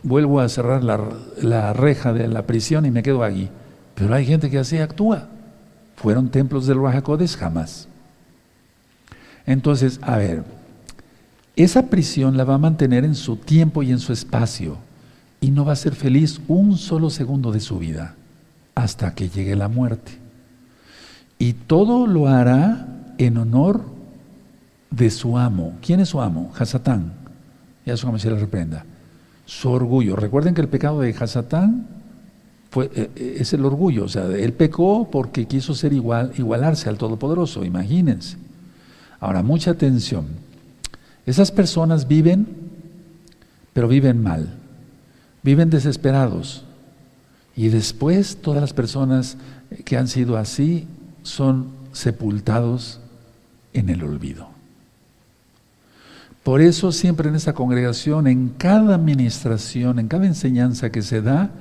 vuelvo 0.03 0.41
a 0.41 0.49
cerrar 0.49 0.83
la, 0.83 1.73
reja 1.73 2.13
de 2.13 2.27
la 2.27 2.45
prisión 2.45 2.85
y 2.85 2.91
me 2.91 3.01
quedo 3.01 3.23
aquí. 3.23 3.49
Pero 3.95 4.13
hay 4.13 4.25
gente 4.25 4.49
que 4.49 4.59
así 4.59 4.77
actúa. 4.77 5.29
¿Fueron 5.95 6.29
templos 6.29 6.67
del 6.67 6.81
Rajacodes? 6.81 7.35
Jamás. 7.35 7.87
Entonces, 9.45 9.99
a 10.03 10.17
ver, 10.17 10.43
esa 11.55 11.87
prisión 11.87 12.37
la 12.37 12.43
va 12.43 12.55
a 12.55 12.59
mantener 12.59 13.05
en 13.05 13.15
su 13.15 13.37
tiempo 13.37 13.81
y 13.81 13.91
en 13.91 13.99
su 13.99 14.13
espacio 14.13 14.77
y 15.41 15.51
no 15.51 15.65
va 15.65 15.73
a 15.73 15.77
ser 15.77 15.95
feliz 15.95 16.41
un 16.47 16.77
solo 16.77 17.09
segundo 17.09 17.51
de 17.51 17.59
su 17.61 17.79
vida 17.79 18.15
hasta 18.79 19.13
que 19.13 19.29
llegue 19.29 19.55
la 19.55 19.67
muerte. 19.67 20.13
Y 21.37 21.53
todo 21.53 22.07
lo 22.07 22.27
hará 22.27 23.13
en 23.17 23.37
honor 23.37 23.83
de 24.89 25.09
su 25.09 25.37
amo. 25.37 25.77
¿Quién 25.81 25.99
es 25.99 26.09
su 26.09 26.21
amo? 26.21 26.51
Hasatán. 26.57 27.13
Ya 27.85 27.97
su 27.97 28.17
se 28.17 28.29
le 28.29 28.39
reprenda. 28.39 28.85
Su 29.45 29.69
orgullo. 29.69 30.15
Recuerden 30.15 30.53
que 30.53 30.61
el 30.61 30.67
pecado 30.67 31.01
de 31.01 31.15
Hasatán 31.17 31.87
fue, 32.69 32.85
eh, 32.95 33.09
eh, 33.15 33.37
es 33.39 33.53
el 33.53 33.65
orgullo. 33.65 34.05
O 34.05 34.09
sea, 34.09 34.25
él 34.25 34.53
pecó 34.53 35.09
porque 35.11 35.45
quiso 35.45 35.73
ser 35.73 35.93
igual, 35.93 36.31
igualarse 36.37 36.87
al 36.89 36.97
Todopoderoso. 36.97 37.65
Imagínense. 37.65 38.37
Ahora, 39.19 39.43
mucha 39.43 39.71
atención. 39.71 40.27
Esas 41.25 41.51
personas 41.51 42.07
viven, 42.07 42.47
pero 43.73 43.87
viven 43.87 44.21
mal. 44.21 44.55
Viven 45.43 45.69
desesperados. 45.69 46.63
Y 47.59 47.67
después 47.67 48.37
todas 48.37 48.61
las 48.61 48.71
personas 48.71 49.35
que 49.83 49.97
han 49.97 50.07
sido 50.07 50.37
así 50.37 50.87
son 51.23 51.67
sepultados 51.91 53.01
en 53.73 53.89
el 53.89 54.01
olvido. 54.01 54.47
Por 56.41 56.61
eso 56.61 56.93
siempre 56.93 57.27
en 57.27 57.35
esta 57.35 57.51
congregación, 57.51 58.27
en 58.27 58.47
cada 58.57 58.95
administración, 58.95 59.99
en 59.99 60.07
cada 60.07 60.25
enseñanza 60.25 60.89
que 60.89 61.01
se 61.01 61.21
da, 61.21 61.51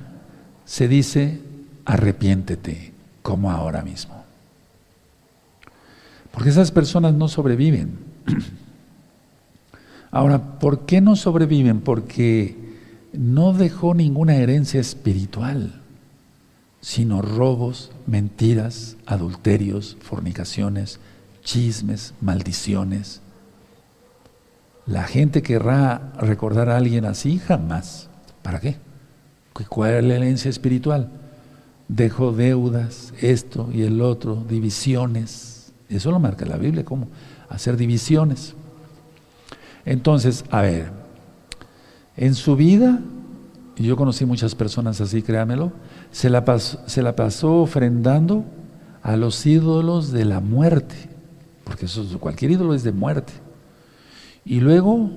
se 0.63 0.87
dice, 0.87 1.41
arrepiéntete, 1.83 2.93
como 3.21 3.51
ahora 3.51 3.81
mismo. 3.81 4.23
Porque 6.31 6.47
esas 6.47 6.71
personas 6.71 7.13
no 7.13 7.27
sobreviven. 7.27 7.99
Ahora, 10.11 10.59
¿por 10.59 10.85
qué 10.85 11.01
no 11.01 11.17
sobreviven? 11.17 11.81
Porque 11.81 12.55
no 13.11 13.51
dejó 13.51 13.93
ninguna 13.93 14.37
herencia 14.37 14.79
espiritual, 14.79 15.78
sino 16.81 17.21
robos, 17.21 17.91
mentiras, 18.07 18.97
adulterios, 19.05 19.97
fornicaciones, 20.01 20.99
chismes, 21.43 22.13
maldiciones 22.21 23.21
la 24.89 25.03
gente 25.03 25.43
querrá 25.43 26.13
recordar 26.19 26.69
a 26.69 26.77
alguien 26.77 27.05
así, 27.05 27.37
jamás. 27.37 28.09
¿Para 28.41 28.59
qué? 28.59 28.77
¿Cuál 29.69 29.93
es 29.93 30.03
la 30.03 30.15
herencia 30.15 30.49
espiritual? 30.49 31.11
Dejó 31.87 32.31
deudas, 32.31 33.13
esto 33.21 33.69
y 33.71 33.83
el 33.83 34.01
otro, 34.01 34.43
divisiones. 34.49 35.73
Eso 35.89 36.09
lo 36.09 36.19
marca 36.19 36.45
la 36.47 36.57
Biblia, 36.57 36.85
¿cómo? 36.85 37.07
Hacer 37.49 37.77
divisiones. 37.77 38.55
Entonces, 39.85 40.43
a 40.49 40.61
ver, 40.61 40.91
en 42.17 42.33
su 42.33 42.55
vida, 42.55 42.99
y 43.77 43.83
yo 43.83 43.95
conocí 43.95 44.25
muchas 44.25 44.55
personas 44.55 45.01
así, 45.01 45.21
créamelo, 45.21 45.71
se 46.11 46.29
la, 46.29 46.45
pasó, 46.45 46.79
se 46.87 47.01
la 47.01 47.15
pasó 47.15 47.61
ofrendando 47.61 48.45
a 49.01 49.15
los 49.15 49.45
ídolos 49.45 50.11
de 50.11 50.25
la 50.25 50.39
muerte, 50.39 50.95
porque 51.63 51.85
eso, 51.85 52.05
cualquier 52.19 52.51
ídolo 52.51 52.73
es 52.73 52.83
de 52.83 52.91
muerte 52.91 53.33
y 54.45 54.59
luego 54.59 55.11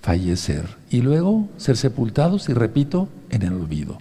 fallecer, 0.00 0.64
y 0.88 1.02
luego 1.02 1.48
ser 1.56 1.76
sepultados, 1.76 2.48
y 2.48 2.54
repito, 2.54 3.08
en 3.28 3.42
el 3.42 3.52
olvido. 3.52 3.98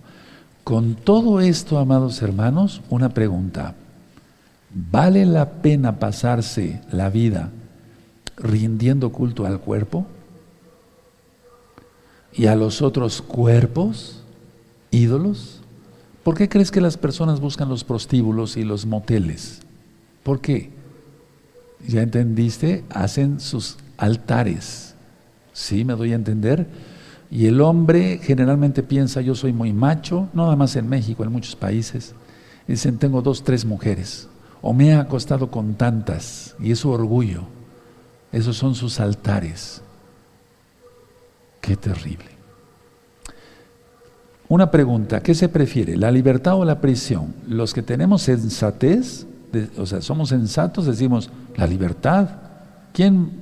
Con 0.63 0.95
todo 0.95 1.41
esto, 1.41 1.79
amados 1.79 2.21
hermanos, 2.21 2.81
una 2.89 3.09
pregunta. 3.09 3.75
¿Vale 4.71 5.25
la 5.25 5.49
pena 5.61 5.99
pasarse 5.99 6.81
la 6.91 7.09
vida 7.09 7.49
rindiendo 8.37 9.11
culto 9.11 9.45
al 9.45 9.59
cuerpo 9.59 10.05
y 12.33 12.47
a 12.47 12.55
los 12.55 12.81
otros 12.81 13.21
cuerpos, 13.21 14.23
ídolos? 14.91 15.61
¿Por 16.25 16.35
qué 16.35 16.49
crees 16.49 16.71
que 16.71 16.81
las 16.81 16.97
personas 16.97 17.39
buscan 17.39 17.69
los 17.69 17.83
prostíbulos 17.83 18.57
y 18.57 18.63
los 18.63 18.87
moteles? 18.87 19.61
¿Por 20.23 20.41
qué? 20.41 20.71
¿Ya 21.87 22.01
entendiste? 22.01 22.83
Hacen 22.89 23.39
sus 23.39 23.77
altares. 23.95 24.95
¿Sí? 25.53 25.85
¿Me 25.85 25.93
doy 25.93 26.13
a 26.13 26.15
entender? 26.15 26.65
Y 27.29 27.45
el 27.45 27.61
hombre 27.61 28.19
generalmente 28.23 28.81
piensa, 28.81 29.21
yo 29.21 29.35
soy 29.35 29.53
muy 29.53 29.71
macho, 29.71 30.27
no 30.33 30.45
nada 30.45 30.55
más 30.55 30.75
en 30.75 30.89
México, 30.89 31.23
en 31.23 31.31
muchos 31.31 31.55
países. 31.55 32.15
Dicen, 32.67 32.97
tengo 32.97 33.21
dos, 33.21 33.43
tres 33.43 33.63
mujeres. 33.63 34.27
O 34.63 34.73
me 34.73 34.95
ha 34.95 35.01
acostado 35.01 35.51
con 35.51 35.75
tantas. 35.75 36.55
Y 36.59 36.71
es 36.71 36.79
su 36.79 36.89
orgullo. 36.89 37.43
Esos 38.31 38.57
son 38.57 38.73
sus 38.73 38.99
altares. 38.99 39.83
Qué 41.61 41.75
terrible. 41.75 42.34
Una 44.47 44.69
pregunta, 44.69 45.21
¿qué 45.21 45.33
se 45.33 45.49
prefiere? 45.49 45.97
¿La 45.97 46.11
libertad 46.11 46.55
o 46.55 46.65
la 46.65 46.79
prisión? 46.79 47.33
Los 47.47 47.73
que 47.73 47.81
tenemos 47.81 48.21
sensatez, 48.23 49.25
o 49.77 49.85
sea, 49.85 50.01
somos 50.01 50.29
sensatos, 50.29 50.85
decimos, 50.85 51.31
la 51.55 51.65
libertad. 51.65 52.29
¿Quién 52.93 53.41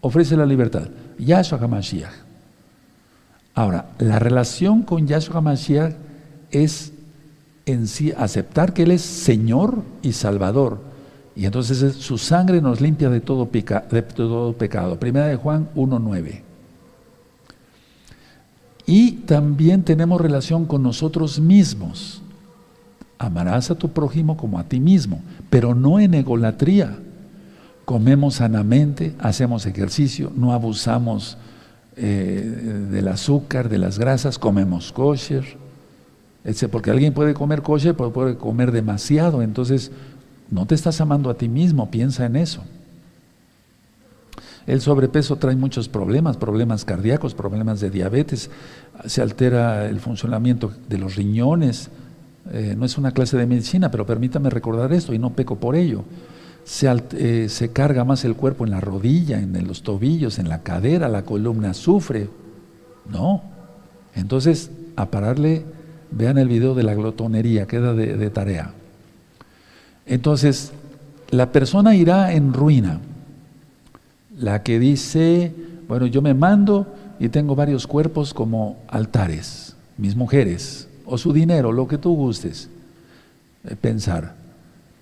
ofrece 0.00 0.36
la 0.36 0.46
libertad? 0.46 0.88
Yahshua 1.18 1.58
HaMashiach. 1.60 2.12
Ahora, 3.54 3.90
la 3.98 4.18
relación 4.18 4.82
con 4.82 5.06
Yahshua 5.06 5.36
HaMashiach 5.36 5.94
es 6.50 6.92
en 7.66 7.86
sí 7.86 8.12
aceptar 8.16 8.72
que 8.72 8.82
Él 8.82 8.90
es 8.90 9.02
Señor 9.02 9.82
y 10.02 10.12
Salvador. 10.12 10.80
Y 11.36 11.46
entonces 11.46 11.94
su 11.94 12.18
sangre 12.18 12.60
nos 12.60 12.80
limpia 12.80 13.08
de 13.08 13.20
todo, 13.20 13.48
de 13.48 14.02
todo 14.02 14.52
pecado. 14.54 14.98
Primera 14.98 15.26
de 15.26 15.36
Juan 15.36 15.68
1.9. 15.76 16.49
Y 18.90 19.12
también 19.12 19.84
tenemos 19.84 20.20
relación 20.20 20.66
con 20.66 20.82
nosotros 20.82 21.38
mismos. 21.38 22.22
Amarás 23.18 23.70
a 23.70 23.76
tu 23.76 23.90
prójimo 23.90 24.36
como 24.36 24.58
a 24.58 24.64
ti 24.64 24.80
mismo, 24.80 25.22
pero 25.48 25.76
no 25.76 26.00
en 26.00 26.14
egolatría 26.14 26.98
comemos 27.84 28.34
sanamente, 28.34 29.14
hacemos 29.20 29.64
ejercicio, 29.66 30.32
no 30.34 30.52
abusamos 30.52 31.38
eh, 31.96 32.88
del 32.90 33.06
azúcar, 33.06 33.68
de 33.68 33.78
las 33.78 33.96
grasas, 33.96 34.40
comemos 34.40 34.90
kosher, 34.90 35.44
porque 36.72 36.90
alguien 36.90 37.14
puede 37.14 37.32
comer 37.32 37.62
kosher, 37.62 37.94
pero 37.94 38.12
puede 38.12 38.38
comer 38.38 38.72
demasiado, 38.72 39.42
entonces 39.42 39.92
no 40.50 40.66
te 40.66 40.74
estás 40.74 41.00
amando 41.00 41.30
a 41.30 41.34
ti 41.34 41.48
mismo, 41.48 41.92
piensa 41.92 42.26
en 42.26 42.34
eso. 42.34 42.64
El 44.66 44.80
sobrepeso 44.80 45.36
trae 45.36 45.56
muchos 45.56 45.88
problemas, 45.88 46.36
problemas 46.36 46.84
cardíacos, 46.84 47.34
problemas 47.34 47.80
de 47.80 47.90
diabetes, 47.90 48.50
se 49.06 49.22
altera 49.22 49.86
el 49.86 50.00
funcionamiento 50.00 50.72
de 50.88 50.98
los 50.98 51.16
riñones, 51.16 51.90
eh, 52.52 52.74
no 52.76 52.84
es 52.84 52.98
una 52.98 53.12
clase 53.12 53.36
de 53.36 53.46
medicina, 53.46 53.90
pero 53.90 54.06
permítame 54.06 54.50
recordar 54.50 54.92
esto 54.92 55.14
y 55.14 55.18
no 55.18 55.30
peco 55.30 55.56
por 55.56 55.76
ello 55.76 56.04
se, 56.64 56.88
eh, 57.12 57.48
se, 57.48 57.70
carga 57.70 58.04
más 58.04 58.24
el 58.24 58.36
cuerpo 58.36 58.64
en 58.64 58.70
la 58.70 58.80
rodilla, 58.80 59.38
en 59.40 59.66
los 59.66 59.82
tobillos, 59.82 60.38
en 60.38 60.48
la 60.48 60.62
cadera, 60.62 61.08
la 61.08 61.22
columna 61.22 61.74
sufre. 61.74 62.28
No. 63.08 63.42
Entonces, 64.14 64.70
a 64.96 65.06
pararle, 65.06 65.64
vean 66.10 66.38
el 66.38 66.48
video 66.48 66.74
de 66.74 66.82
la 66.82 66.94
glotonería, 66.94 67.66
queda 67.66 67.94
de, 67.94 68.16
de 68.16 68.30
tarea. 68.30 68.72
Entonces, 70.06 70.72
la 71.30 71.52
persona 71.52 71.94
irá 71.94 72.32
en 72.32 72.52
ruina. 72.52 73.00
La 74.40 74.62
que 74.62 74.78
dice, 74.78 75.52
bueno, 75.86 76.06
yo 76.06 76.22
me 76.22 76.32
mando 76.32 76.86
y 77.18 77.28
tengo 77.28 77.54
varios 77.54 77.86
cuerpos 77.86 78.32
como 78.32 78.78
altares, 78.88 79.76
mis 79.98 80.16
mujeres, 80.16 80.88
o 81.04 81.18
su 81.18 81.34
dinero, 81.34 81.72
lo 81.72 81.86
que 81.86 81.98
tú 81.98 82.16
gustes 82.16 82.70
eh, 83.64 83.76
pensar. 83.76 84.34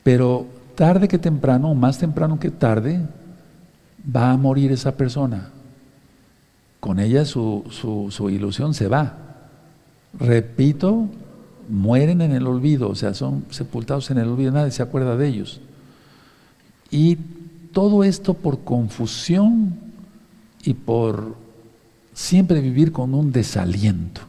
Pero 0.03 0.47
tarde 0.75 1.07
que 1.07 1.19
temprano, 1.19 1.71
o 1.71 1.75
más 1.75 1.99
temprano 1.99 2.41
que 2.41 2.51
tarde, 2.51 3.01
va 4.05 4.33
a 4.33 4.37
morir 4.37 4.73
esa 4.73 4.97
persona. 4.97 5.51
Con 6.81 6.99
ella 6.99 7.25
su, 7.25 7.65
su, 8.11 8.31
ilusión 8.31 8.75
se 8.75 8.89
va. 8.89 9.17
Repito, 10.19 11.07
mueren 11.69 12.23
en 12.23 12.33
el 12.33 12.47
olvido, 12.47 12.89
o 12.89 12.95
sea, 12.97 13.15
son 13.15 13.45
sepultados 13.51 14.11
en 14.11 14.19
el 14.19 14.29
olvido, 14.29 14.51
nadie 14.51 14.73
se 14.73 14.83
acuerda 14.83 15.17
de 15.17 15.29
ellos. 15.29 15.61
Y 16.91 17.19
todo 17.79 18.03
esto 18.03 18.35
por 18.35 18.65
confusión 18.65 19.73
y 20.65 20.75
por 20.75 21.37
siempre 22.13 22.61
vivir 22.61 22.91
con 22.91 23.15
un 23.15 23.31
desaliento. 23.31 24.21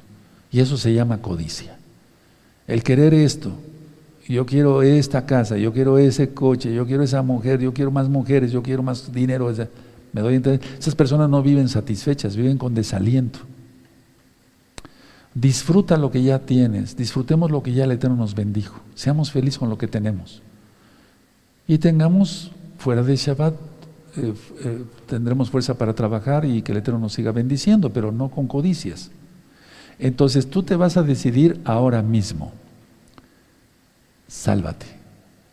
Y 0.52 0.60
eso 0.60 0.78
se 0.78 0.94
llama 0.94 1.18
codicia. 1.18 1.76
El 2.68 2.84
querer 2.84 3.12
esto, 3.16 3.52
yo 4.28 4.46
quiero 4.46 4.84
esta 4.84 5.26
casa, 5.26 5.58
yo 5.58 5.74
quiero 5.74 5.98
ese 5.98 6.32
coche, 6.32 6.76
yo 6.76 6.86
quiero 6.86 7.02
esa 7.02 7.24
mujer, 7.24 7.60
yo 7.60 7.74
quiero 7.74 7.90
más 7.90 8.08
mujeres, 8.08 8.52
yo 8.52 8.62
quiero 8.62 8.84
más 8.84 9.12
dinero. 9.12 9.52
Me 10.14 10.22
doy 10.22 10.40
Esas 10.78 10.94
personas 10.94 11.28
no 11.28 11.42
viven 11.42 11.70
satisfechas, 11.70 12.36
viven 12.36 12.60
con 12.60 12.76
desaliento. 12.76 13.40
Disfruta 15.34 15.98
lo 15.98 16.12
que 16.12 16.22
ya 16.22 16.38
tienes, 16.38 16.96
disfrutemos 16.96 17.50
lo 17.50 17.64
que 17.64 17.74
ya 17.74 17.86
el 17.86 17.92
Eterno 17.94 18.16
nos 18.16 18.36
bendijo, 18.36 18.80
seamos 18.94 19.32
felices 19.32 19.58
con 19.58 19.72
lo 19.72 19.78
que 19.80 19.88
tenemos. 19.88 20.44
Y 21.68 21.80
tengamos 21.80 22.52
fuera 22.80 23.04
de 23.04 23.16
Shabbat, 23.16 23.54
eh, 24.18 24.34
eh, 24.64 24.84
tendremos 25.06 25.52
fuerza 25.52 25.76
para 25.76 25.94
trabajar 25.94 26.46
y 26.46 26.64
que 26.64 26.72
el 26.72 26.80
Eterno 26.80 27.00
nos 27.00 27.14
siga 27.14 27.32
bendiciendo, 27.32 27.92
pero 27.92 28.12
no 28.12 28.30
con 28.30 28.48
codicias. 28.48 29.12
Entonces 30.00 30.50
tú 30.50 30.64
te 30.64 30.76
vas 30.76 30.98
a 30.98 31.04
decidir 31.04 31.62
ahora 31.66 32.02
mismo, 32.02 32.54
sálvate. 34.28 34.88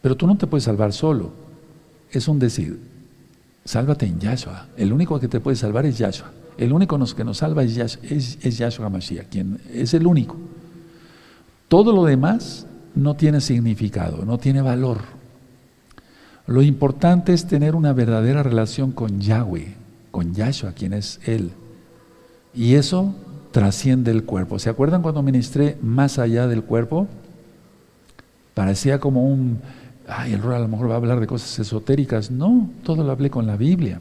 Pero 0.00 0.16
tú 0.16 0.26
no 0.26 0.36
te 0.36 0.46
puedes 0.46 0.64
salvar 0.64 0.92
solo, 0.92 1.32
es 2.10 2.28
un 2.28 2.38
decir, 2.38 2.80
sálvate 3.64 4.06
en 4.06 4.20
Yahshua. 4.20 4.68
El 4.76 4.92
único 4.92 5.18
que 5.18 5.28
te 5.28 5.40
puede 5.40 5.56
salvar 5.56 5.84
es 5.84 5.98
Yahshua. 5.98 6.30
El 6.56 6.72
único 6.72 6.98
que 7.14 7.24
nos 7.24 7.38
salva 7.38 7.64
es 7.64 7.74
Yahshua, 7.74 8.02
es, 8.08 8.58
Yahshua 8.58 8.88
Mashiach, 8.88 9.26
quien 9.28 9.60
es 9.74 9.92
el 9.92 10.06
único. 10.06 10.36
Todo 11.68 11.92
lo 11.92 12.04
demás 12.04 12.66
no 12.94 13.14
tiene 13.14 13.40
significado, 13.40 14.24
no 14.24 14.38
tiene 14.38 14.62
valor. 14.62 15.15
Lo 16.46 16.62
importante 16.62 17.32
es 17.32 17.46
tener 17.46 17.74
una 17.74 17.92
verdadera 17.92 18.42
relación 18.42 18.92
con 18.92 19.20
Yahweh, 19.20 19.74
con 20.10 20.32
Yahshua, 20.32 20.72
quien 20.72 20.92
es 20.92 21.18
Él. 21.24 21.50
Y 22.54 22.74
eso 22.74 23.14
trasciende 23.50 24.10
el 24.12 24.24
cuerpo. 24.24 24.58
¿Se 24.58 24.70
acuerdan 24.70 25.02
cuando 25.02 25.22
ministré 25.22 25.76
más 25.82 26.18
allá 26.18 26.46
del 26.46 26.62
cuerpo? 26.62 27.08
Parecía 28.54 29.00
como 29.00 29.26
un, 29.26 29.60
ay, 30.08 30.34
el 30.34 30.42
rol 30.42 30.54
a 30.54 30.60
lo 30.60 30.68
mejor 30.68 30.88
va 30.88 30.94
a 30.94 30.98
hablar 30.98 31.20
de 31.20 31.26
cosas 31.26 31.58
esotéricas. 31.58 32.30
No, 32.30 32.70
todo 32.84 33.02
lo 33.02 33.10
hablé 33.10 33.28
con 33.28 33.46
la 33.46 33.56
Biblia. 33.56 34.00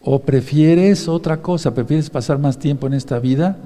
¿O 0.00 0.20
prefieres 0.20 1.08
otra 1.08 1.38
cosa? 1.38 1.74
¿Prefieres 1.74 2.10
pasar 2.10 2.38
más 2.38 2.58
tiempo 2.58 2.86
en 2.86 2.94
esta 2.94 3.18
vida 3.18 3.56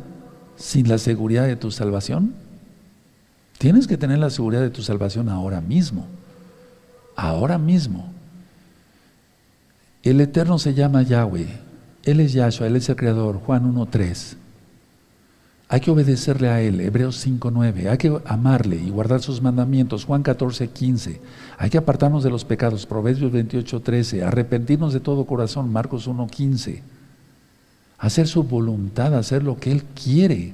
sin 0.57 0.89
la 0.89 0.99
seguridad 0.99 1.47
de 1.47 1.57
tu 1.57 1.71
salvación? 1.71 2.35
Tienes 3.59 3.87
que 3.87 3.97
tener 3.97 4.19
la 4.19 4.31
seguridad 4.31 4.63
de 4.63 4.71
tu 4.71 4.83
salvación 4.83 5.29
ahora 5.29 5.61
mismo. 5.61 6.07
Ahora 7.17 7.59
mismo. 7.59 8.13
El 10.03 10.21
Eterno 10.21 10.59
se 10.59 10.75
llama 10.75 11.03
Yahweh. 11.03 11.47
Él 12.05 12.21
es 12.21 12.33
Yahshua, 12.33 12.67
Él 12.67 12.77
es 12.77 12.89
el 12.89 12.97
Creador, 12.97 13.37
Juan 13.37 13.73
1.3. 13.73 14.37
Hay 15.69 15.81
que 15.81 15.91
obedecerle 15.91 16.51
a 16.51 16.61
Él, 16.61 16.81
Hebreos 16.81 17.27
5.9. 17.27 17.89
Hay 17.89 17.97
que 17.97 18.21
amarle 18.27 18.77
y 18.77 18.91
guardar 18.91 19.23
sus 19.23 19.41
mandamientos, 19.41 20.05
Juan 20.05 20.23
14.15. 20.23 21.19
Hay 21.57 21.71
que 21.71 21.79
apartarnos 21.79 22.23
de 22.23 22.31
los 22.31 22.45
pecados, 22.45 22.85
Proverbios 22.85 23.33
28.13. 23.33 24.23
Arrepentirnos 24.23 24.93
de 24.93 25.01
todo 25.01 25.25
corazón, 25.25 25.73
Marcos 25.73 26.09
1.15. 26.09 26.83
Hacer 27.99 28.29
su 28.29 28.43
voluntad, 28.43 29.15
hacer 29.17 29.45
lo 29.45 29.57
que 29.59 29.73
Él 29.73 29.85
quiere. 29.85 30.53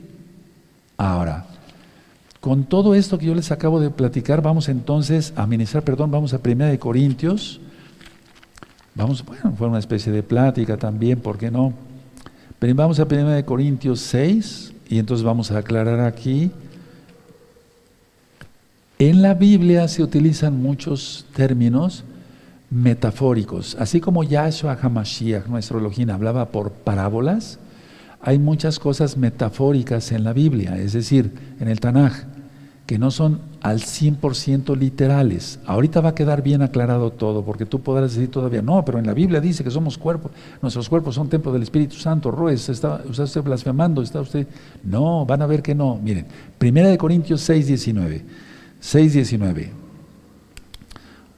Ahora, 0.96 1.46
con 2.49 2.64
todo 2.64 2.94
esto 2.94 3.18
que 3.18 3.26
yo 3.26 3.34
les 3.34 3.53
acabo 3.53 3.78
de 3.78 3.90
platicar, 3.90 4.40
vamos 4.40 4.70
entonces 4.70 5.34
a 5.36 5.46
ministrar, 5.46 5.84
perdón, 5.84 6.11
vamos 6.11 6.32
a 6.32 6.40
1 6.42 6.78
Corintios 6.78 7.61
Vamos, 8.94 9.22
bueno, 9.22 9.53
fue 9.59 9.68
una 9.68 9.78
especie 9.78 10.11
de 10.11 10.22
plática 10.22 10.78
también, 10.78 11.20
¿por 11.20 11.36
qué 11.36 11.51
no? 11.51 11.74
Pero 12.59 12.74
vamos 12.74 12.99
a 13.01 13.05
1 13.05 13.44
Corintios 13.44 14.01
6 14.01 14.72
y 14.88 14.99
entonces 14.99 15.22
vamos 15.22 15.51
a 15.51 15.59
aclarar 15.59 16.01
aquí. 16.01 16.51
En 18.99 19.20
la 19.20 19.34
Biblia 19.34 19.86
se 19.86 20.03
utilizan 20.03 20.62
muchos 20.62 21.26
términos 21.36 22.03
metafóricos, 22.70 23.76
así 23.78 24.01
como 24.01 24.24
Yahshua 24.24 24.78
HaMashiach, 24.80 25.49
nuestro 25.49 25.80
Elohim, 25.80 26.09
hablaba 26.09 26.46
por 26.46 26.70
parábolas, 26.72 27.59
hay 28.22 28.38
muchas 28.38 28.78
cosas 28.78 29.18
metafóricas 29.18 30.12
en 30.12 30.24
la 30.24 30.32
Biblia, 30.32 30.78
es 30.78 30.94
decir, 30.94 31.30
en 31.61 31.68
el 31.68 31.78
Tanaj 31.78 32.38
que 32.89 32.99
no 32.99 33.11
son 33.11 33.41
al 33.61 33.80
100% 33.80 34.74
literales. 34.74 35.61
Ahorita 35.66 36.01
va 36.01 36.09
a 36.09 36.14
quedar 36.14 36.41
bien 36.41 36.62
aclarado 36.62 37.11
todo, 37.11 37.45
porque 37.45 37.66
tú 37.66 37.80
podrás 37.80 38.14
decir 38.14 38.30
todavía, 38.30 38.62
no, 38.62 38.82
pero 38.82 38.99
en 38.99 39.07
la 39.07 39.12
Biblia 39.12 39.43
dice 39.43 39.62
que 39.62 39.70
somos 39.70 39.99
cuerpos, 39.99 40.32
nuestros 40.62 40.89
cuerpos 40.89 41.14
son 41.14 41.28
templo 41.28 41.53
del 41.53 41.64
Espíritu 41.64 41.97
Santo, 41.97 42.30
Ruiz, 42.30 42.66
está, 42.70 43.03
usted 43.07 43.43
blasfemando, 43.43 44.01
está 44.01 44.22
usted... 44.22 44.47
No, 44.82 45.26
van 45.26 45.43
a 45.43 45.47
ver 45.47 45.61
que 45.61 45.74
no. 45.74 46.01
Miren, 46.03 46.24
Primera 46.57 46.89
de 46.89 46.97
Corintios 46.97 47.43
6, 47.43 47.66
19. 47.66 48.24
6, 48.80 49.12
19. 49.12 49.70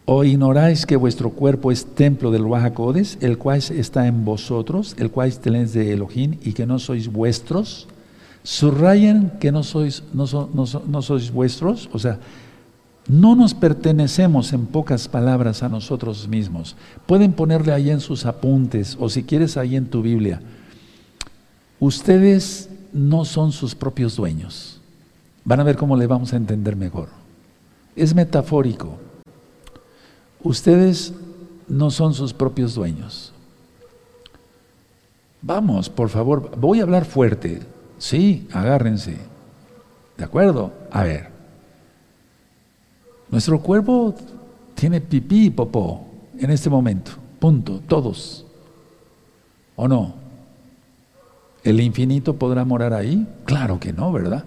¿O 0.05 0.23
ignoráis 0.23 0.87
que 0.87 0.95
vuestro 0.95 1.31
cuerpo 1.31 1.73
es 1.73 1.85
templo 1.85 2.31
del 2.31 2.45
Ruajacodes, 2.45 3.19
el 3.23 3.39
cual 3.39 3.59
está 3.59 4.07
en 4.07 4.25
vosotros, 4.25 4.95
el 5.01 5.11
cual 5.11 5.37
tenéis 5.37 5.73
de 5.73 5.93
Elohim, 5.95 6.39
y 6.45 6.53
que 6.53 6.65
no 6.65 6.79
sois 6.79 7.11
vuestros? 7.11 7.89
Subrayen 8.43 9.33
que 9.39 9.53
no 9.53 9.63
sois, 9.63 10.03
no, 10.15 10.25
no, 10.55 11.03
sois 11.03 11.31
vuestros, 11.31 11.89
o 11.93 11.99
sea, 11.99 12.19
no 13.07 13.35
nos 13.35 13.55
pertenecemos 13.55 14.53
en 14.53 14.67
pocas 14.67 15.09
palabras 15.09 15.63
a 15.63 15.69
nosotros 15.69 16.27
mismos. 16.29 16.77
Pueden 17.07 17.33
ponerle 17.33 17.73
ahí 17.73 17.91
en 17.91 18.01
sus 18.01 18.25
apuntes 18.25 18.97
o 18.99 19.09
si 19.09 19.25
quieres 19.25 19.57
ahí 19.57 19.77
en 19.77 19.87
tu 19.87 20.01
Biblia. 20.01 20.41
Ustedes 21.81 22.71
no 22.93 23.25
son 23.25 23.53
sus 23.53 23.75
propios 23.75 24.17
dueños. 24.17 24.81
Van 25.45 25.61
a 25.61 25.65
ver 25.65 25.77
cómo 25.77 25.97
le 25.97 26.07
vamos 26.07 26.33
a 26.33 26.37
entender 26.37 26.77
mejor. 26.77 27.09
Es 27.97 28.15
metafórico. 28.15 28.99
Ustedes 30.43 31.13
no 31.69 31.91
son 31.91 32.15
sus 32.15 32.33
propios 32.33 32.75
dueños. 32.75 33.33
Vamos, 35.43 35.89
por 35.89 36.09
favor, 36.11 36.57
voy 36.59 36.81
a 36.81 36.83
hablar 36.83 37.05
fuerte. 37.05 37.61
Sí, 38.01 38.49
agárrense. 38.51 39.19
¿De 40.17 40.25
acuerdo? 40.25 40.73
A 40.91 41.05
ver. 41.05 41.29
Nuestro 43.31 43.61
cuerpo 43.61 44.15
tiene 44.75 45.03
pipí 45.03 45.47
y 45.47 45.51
popó 45.51 46.07
en 46.39 46.51
este 46.51 46.71
momento. 46.71 47.13
Punto. 47.39 47.81
Todos. 47.87 48.47
¿O 49.77 49.87
no? 49.87 50.15
¿El 51.63 51.79
infinito 51.79 52.37
podrá 52.37 52.65
morar 52.65 52.95
ahí? 52.95 53.29
Claro 53.45 53.79
que 53.79 53.93
no, 53.93 54.11
¿verdad? 54.11 54.45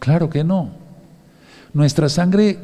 Claro 0.00 0.28
que 0.28 0.42
no. 0.42 0.70
Nuestra 1.72 2.08
sangre, 2.08 2.58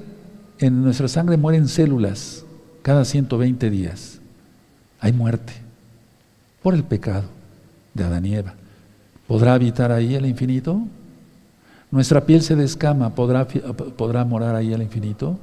en 0.59 0.83
nuestra 0.83 1.07
sangre 1.07 1.37
mueren 1.37 1.69
células 1.69 2.45
cada 2.83 3.05
120 3.05 3.71
días. 3.71 4.19
Hay 4.99 5.13
muerte 5.13 5.53
por 6.65 6.75
el 6.75 6.83
pecado 6.83 7.27
de 7.95 8.03
Adán 8.03 8.27
y 8.27 8.35
Eva. 8.35 8.55
¿Podrá 9.27 9.55
habitar 9.55 9.91
ahí 9.93 10.15
el 10.15 10.27
infinito? 10.27 10.81
¿Nuestra 11.91 12.27
piel 12.27 12.43
se 12.43 12.57
descama? 12.57 13.15
¿Podrá, 13.15 13.47
¿Podrá 13.47 14.25
morar 14.25 14.55
ahí 14.55 14.73
el 14.73 14.83
infinito? 14.83 15.39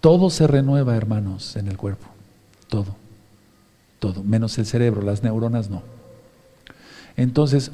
Todo 0.00 0.30
se 0.30 0.46
renueva, 0.46 0.96
hermanos, 0.96 1.56
en 1.56 1.68
el 1.68 1.76
cuerpo. 1.76 2.06
Todo. 2.68 2.94
Todo. 3.98 4.22
Menos 4.22 4.56
el 4.58 4.66
cerebro, 4.66 5.02
las 5.02 5.22
neuronas 5.22 5.70
no. 5.70 5.82
Entonces, 7.16 7.72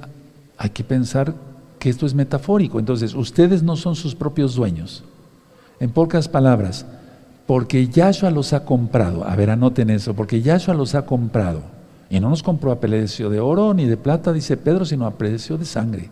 hay 0.56 0.70
que 0.70 0.84
pensar 0.84 1.34
que 1.78 1.90
esto 1.90 2.06
es 2.06 2.14
metafórico. 2.14 2.78
Entonces, 2.78 3.14
ustedes 3.14 3.62
no 3.62 3.76
son 3.76 3.94
sus 3.94 4.14
propios 4.14 4.54
dueños. 4.54 5.04
En 5.80 5.90
pocas 5.90 6.28
palabras, 6.28 6.86
porque 7.46 7.88
Yahshua 7.88 8.30
los 8.30 8.54
ha 8.54 8.64
comprado. 8.64 9.28
A 9.28 9.36
ver, 9.36 9.50
anoten 9.50 9.90
eso, 9.90 10.14
porque 10.14 10.40
Yahshua 10.40 10.74
los 10.74 10.94
ha 10.94 11.04
comprado. 11.04 11.73
Y 12.10 12.20
no 12.20 12.28
nos 12.30 12.42
compró 12.42 12.70
a 12.70 12.80
precio 12.80 13.30
de 13.30 13.40
oro 13.40 13.74
ni 13.74 13.86
de 13.86 13.96
plata, 13.96 14.32
dice 14.32 14.56
Pedro, 14.56 14.84
sino 14.84 15.06
a 15.06 15.12
precio 15.12 15.56
de 15.56 15.64
sangre. 15.64 16.10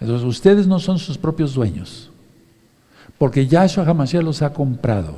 Entonces 0.00 0.26
ustedes 0.26 0.66
no 0.66 0.78
son 0.78 0.98
sus 0.98 1.18
propios 1.18 1.54
dueños, 1.54 2.10
porque 3.18 3.46
Yahshua 3.46 3.84
Hamashiach 3.84 4.22
los 4.22 4.42
ha 4.42 4.52
comprado. 4.52 5.16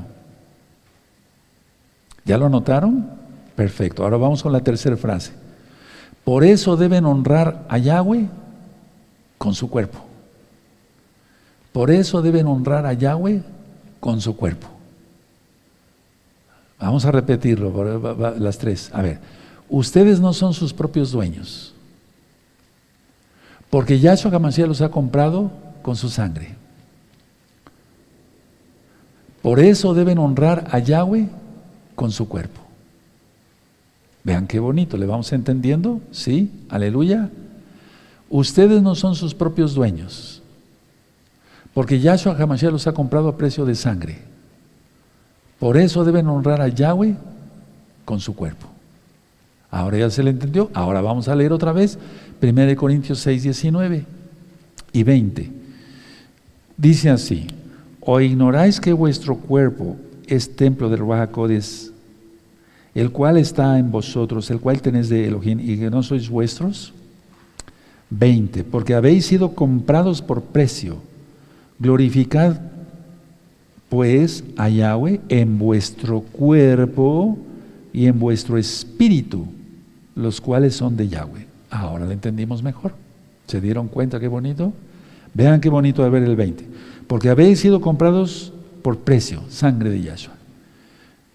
¿Ya 2.25 2.39
lo 2.39 2.49
notaron? 2.49 3.11
Perfecto. 3.55 4.03
Ahora 4.03 4.17
vamos 4.17 4.43
con 4.43 4.53
la 4.53 4.61
tercera 4.61 4.97
frase. 4.97 5.33
Por 6.25 6.45
eso 6.45 6.77
deben 6.77 7.05
honrar 7.05 7.67
a 7.69 7.79
Yahweh 7.79 8.29
con 9.39 9.55
su 9.55 9.69
cuerpo. 9.69 9.99
Por 11.73 11.91
eso 11.91 12.23
deben 12.23 12.47
honrar 12.47 12.87
a 12.87 12.93
Yahweh 12.93 13.43
con 13.99 14.21
su 14.21 14.37
cuerpo. 14.37 14.69
Vamos 16.79 17.05
a 17.05 17.13
repetirlo, 17.13 17.73
las 18.39 18.59
tres. 18.59 18.91
A 18.93 19.03
ver, 19.03 19.21
ustedes 19.73 20.21
no 20.21 20.35
son 20.35 20.53
sus 20.53 20.73
propios 20.73 21.11
dueños. 21.11 21.73
Porque 23.71 23.99
Yahshua 23.99 24.31
Hamashiach 24.37 24.69
los 24.69 24.83
ha 24.83 24.91
comprado 24.91 25.51
con 25.81 25.97
su 25.97 26.11
sangre. 26.11 26.55
Por 29.41 29.59
eso 29.59 29.95
deben 29.95 30.19
honrar 30.19 30.69
a 30.71 30.79
Yahweh 30.79 31.29
con 31.95 32.13
su 32.13 32.29
cuerpo. 32.29 32.61
Vean 34.23 34.47
qué 34.47 34.61
bonito, 34.61 34.97
¿le 34.99 35.07
vamos 35.07 35.33
entendiendo? 35.33 36.01
Sí, 36.13 36.53
aleluya. 36.69 37.31
Ustedes 38.29 38.83
no 38.83 38.95
son 38.95 39.15
sus 39.15 39.35
propios 39.35 39.75
dueños, 39.75 40.43
porque 41.73 41.99
Yahshua 41.99 42.37
Hamashiach 42.39 42.73
los 42.73 42.87
ha 42.87 42.93
comprado 42.93 43.29
a 43.29 43.37
precio 43.39 43.65
de 43.65 43.75
sangre. 43.75 44.19
Por 45.59 45.79
eso 45.79 46.05
deben 46.05 46.29
honrar 46.29 46.61
a 46.61 46.69
Yahweh 46.69 47.17
con 48.05 48.21
su 48.21 48.37
cuerpo. 48.37 48.72
Ahora 49.73 49.99
ya 49.99 50.11
se 50.11 50.23
le 50.23 50.31
entendió. 50.31 50.71
Ahora 50.75 51.01
vamos 51.01 51.27
a 51.27 51.35
leer 51.35 51.53
otra 51.53 51.73
vez 51.73 51.99
1 52.41 52.77
Corintios 52.77 53.19
6, 53.19 53.43
19 53.43 54.05
y 54.93 55.03
20. 55.03 55.51
Dice 56.77 57.11
así, 57.11 57.47
o 58.01 58.21
ignoráis 58.21 58.81
que 58.81 58.93
vuestro 58.93 59.37
cuerpo 59.37 59.97
es 60.27 60.55
templo 60.55 60.89
del 60.91 61.01
Ruach 61.01 61.31
el 62.95 63.11
cual 63.11 63.39
está 63.39 63.79
en 63.79 63.91
vosotros, 63.91 64.51
el 64.51 64.61
cual 64.61 64.83
tenéis 64.83 65.09
de 65.09 65.27
Elohim 65.27 65.59
y 65.59 65.79
que 65.79 65.91
no 65.91 66.03
sois 66.03 66.29
vuestros. 66.29 66.93
20. 68.11 68.65
Porque 68.65 68.95
habéis 68.95 69.25
sido 69.25 69.55
comprados 69.55 70.21
por 70.21 70.43
precio. 70.43 70.99
Glorificad 71.79 72.61
pues 73.89 74.45
a 74.57 74.69
Yahweh 74.69 75.21
en 75.29 75.59
vuestro 75.59 76.21
cuerpo 76.21 77.39
y 77.93 78.07
en 78.07 78.19
vuestro 78.19 78.59
espíritu, 78.59 79.47
los 80.15 80.41
cuales 80.41 80.75
son 80.75 80.97
de 80.97 81.09
Yahweh. 81.09 81.47
Ahora 81.71 82.05
lo 82.05 82.11
entendimos 82.11 82.63
mejor. 82.63 82.93
¿Se 83.47 83.61
dieron 83.61 83.89
cuenta 83.89 84.21
qué 84.21 84.29
bonito? 84.29 84.73
Vean 85.35 85.61
qué 85.61 85.69
bonito 85.69 86.03
de 86.03 86.11
ver 86.11 86.23
el 86.23 86.37
20. 86.37 86.67
Porque 87.07 87.31
habéis 87.31 87.61
sido 87.61 87.81
comprados 87.81 88.53
por 88.83 88.99
precio, 88.99 89.43
sangre 89.49 89.91
de 89.91 90.03
Yahshua. 90.03 90.35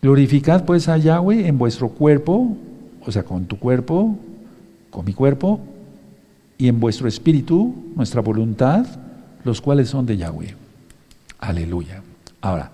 Glorificad 0.01 0.65
pues 0.65 0.87
a 0.89 0.97
Yahweh 0.97 1.47
en 1.47 1.57
vuestro 1.57 1.89
cuerpo, 1.89 2.55
o 3.05 3.11
sea, 3.11 3.23
con 3.23 3.45
tu 3.45 3.57
cuerpo, 3.57 4.17
con 4.89 5.05
mi 5.05 5.13
cuerpo, 5.13 5.59
y 6.57 6.67
en 6.67 6.79
vuestro 6.79 7.07
espíritu, 7.07 7.73
nuestra 7.95 8.21
voluntad, 8.21 8.85
los 9.43 9.61
cuales 9.61 9.89
son 9.89 10.05
de 10.05 10.17
Yahweh. 10.17 10.55
Aleluya. 11.39 12.01
Ahora, 12.41 12.71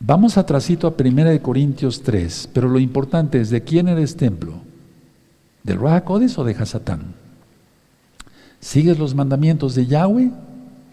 vamos 0.00 0.36
atrasito 0.38 0.86
a 0.86 0.94
1 0.98 1.42
Corintios 1.42 2.02
3, 2.02 2.50
pero 2.52 2.68
lo 2.68 2.78
importante 2.78 3.40
es 3.40 3.50
de 3.50 3.62
quién 3.62 3.88
eres 3.88 4.16
templo, 4.16 4.54
del 5.66 5.78
Ruach 5.78 6.08
o 6.08 6.18
de 6.44 6.52
Hasatán. 6.52 7.14
¿Sigues 8.60 8.98
los 8.98 9.14
mandamientos 9.14 9.74
de 9.74 9.86
Yahweh? 9.86 10.30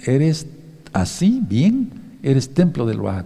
¿Eres 0.03 0.47
así, 0.91 1.41
bien? 1.47 2.17
Eres 2.23 2.53
templo 2.53 2.85
del 2.85 2.97
Ruach 2.97 3.25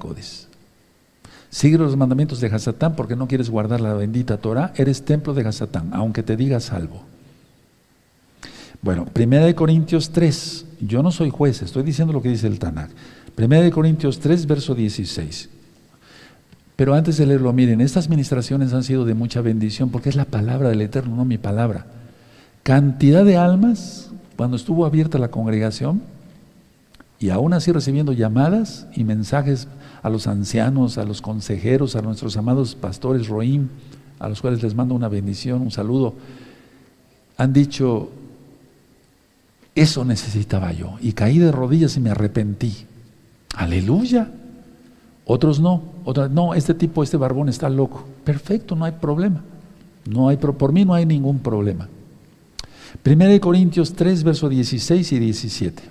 Sigue 1.50 1.78
los 1.78 1.96
mandamientos 1.96 2.42
de 2.42 2.48
Hasatán 2.48 2.96
porque 2.96 3.16
no 3.16 3.28
quieres 3.28 3.50
guardar 3.50 3.80
la 3.80 3.94
bendita 3.94 4.38
Torah, 4.38 4.74
eres 4.76 5.06
templo 5.06 5.34
de 5.34 5.48
Hasatán, 5.48 5.94
aunque 5.94 6.22
te 6.22 6.36
diga 6.36 6.60
salvo. 6.60 7.04
Bueno, 8.82 9.06
Primera 9.06 9.46
de 9.46 9.56
Corintios 9.56 10.12
3, 10.12 10.66
yo 10.82 11.02
no 11.02 11.12
soy 11.12 11.30
juez, 11.30 11.62
estoy 11.62 11.84
diciendo 11.84 12.14
lo 12.14 12.22
que 12.22 12.30
dice 12.30 12.48
el 12.48 12.60
Tanakh. 12.60 12.92
Primera 13.36 13.64
de 13.64 13.72
Corintios 13.72 14.20
3, 14.20 14.46
verso 14.46 14.76
16. 14.76 15.50
Pero 16.78 16.94
antes 16.94 17.18
de 17.18 17.26
leerlo, 17.26 17.52
miren, 17.54 17.82
estas 17.82 18.08
ministraciones 18.08 18.72
han 18.72 18.84
sido 18.84 19.04
de 19.04 19.16
mucha 19.16 19.42
bendición 19.42 19.90
porque 19.90 20.10
es 20.10 20.16
la 20.16 20.26
palabra 20.26 20.70
del 20.70 20.82
Eterno, 20.82 21.16
no 21.16 21.26
mi 21.26 21.40
palabra. 21.40 21.88
Cantidad 22.62 23.26
de 23.26 23.36
almas, 23.36 24.12
cuando 24.38 24.56
estuvo 24.56 24.86
abierta 24.86 25.18
la 25.18 25.32
congregación, 25.32 26.02
y 27.20 27.32
aún 27.32 27.54
así 27.54 27.72
recibiendo 27.72 28.14
llamadas 28.14 28.86
y 28.96 29.04
mensajes 29.04 29.68
a 30.04 30.10
los 30.10 30.28
ancianos, 30.28 31.00
a 31.00 31.04
los 31.04 31.22
consejeros, 31.22 31.96
a 31.96 32.04
nuestros 32.04 32.38
amados 32.38 32.76
pastores 32.76 33.28
Roim, 33.28 33.70
a 34.20 34.30
los 34.30 34.40
cuales 34.40 34.62
les 34.62 34.76
mando 34.76 34.94
una 34.94 35.10
bendición, 35.10 35.64
un 35.64 35.72
saludo, 35.72 36.14
han 37.38 37.54
dicho, 37.54 38.12
eso 39.74 40.06
necesitaba 40.06 40.72
yo. 40.74 40.98
Y 41.02 41.14
caí 41.14 41.40
de 41.40 41.52
rodillas 41.52 41.98
y 41.98 42.02
me 42.02 42.12
arrepentí. 42.12 42.86
Aleluya. 43.56 44.30
Otros 45.26 45.60
no. 45.60 45.97
No, 46.32 46.54
este 46.54 46.74
tipo, 46.74 47.04
este 47.04 47.18
barbón 47.18 47.50
está 47.50 47.70
loco. 47.70 48.06
Perfecto, 48.24 48.76
no 48.76 48.86
hay 48.86 48.94
problema. 48.94 49.44
No 50.10 50.30
hay, 50.30 50.38
por 50.38 50.72
mí 50.72 50.86
no 50.86 50.94
hay 50.94 51.06
ningún 51.06 51.40
problema. 51.40 51.90
Primera 53.04 53.32
de 53.32 53.40
Corintios 53.40 53.94
3, 53.94 54.24
versos 54.24 54.50
16 54.50 55.12
y 55.12 55.20
17. 55.20 55.84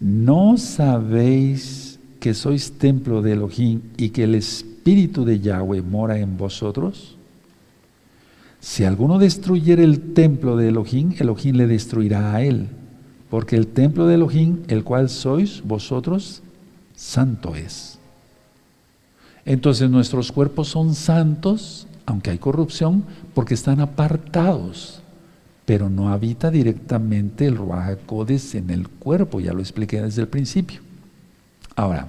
¿No 0.00 0.58
sabéis 0.58 1.98
que 2.20 2.34
sois 2.34 2.72
templo 2.72 3.22
de 3.22 3.32
Elohim 3.32 3.80
y 3.96 4.10
que 4.10 4.24
el 4.24 4.34
Espíritu 4.34 5.24
de 5.24 5.40
Yahweh 5.40 5.80
mora 5.80 6.18
en 6.18 6.36
vosotros? 6.36 7.16
Si 8.60 8.84
alguno 8.84 9.18
destruyere 9.18 9.82
el 9.82 10.12
templo 10.12 10.56
de 10.56 10.68
Elohim, 10.68 11.14
Elohim 11.18 11.56
le 11.56 11.66
destruirá 11.66 12.34
a 12.34 12.42
él, 12.42 12.68
porque 13.30 13.56
el 13.56 13.66
templo 13.66 14.06
de 14.06 14.14
Elohim, 14.16 14.58
el 14.68 14.84
cual 14.84 15.08
sois 15.08 15.62
vosotros, 15.64 16.42
santo 16.94 17.56
es. 17.56 17.98
Entonces 19.44 19.90
nuestros 19.90 20.30
cuerpos 20.32 20.68
son 20.68 20.94
santos, 20.94 21.86
aunque 22.06 22.30
hay 22.30 22.38
corrupción, 22.38 23.04
porque 23.34 23.54
están 23.54 23.80
apartados, 23.80 25.00
pero 25.64 25.88
no 25.88 26.10
habita 26.10 26.50
directamente 26.50 27.46
el 27.46 27.56
Ruach 27.56 27.98
en 28.54 28.70
el 28.70 28.88
cuerpo, 28.88 29.40
ya 29.40 29.52
lo 29.52 29.60
expliqué 29.60 30.02
desde 30.02 30.22
el 30.22 30.28
principio. 30.28 30.80
Ahora, 31.74 32.08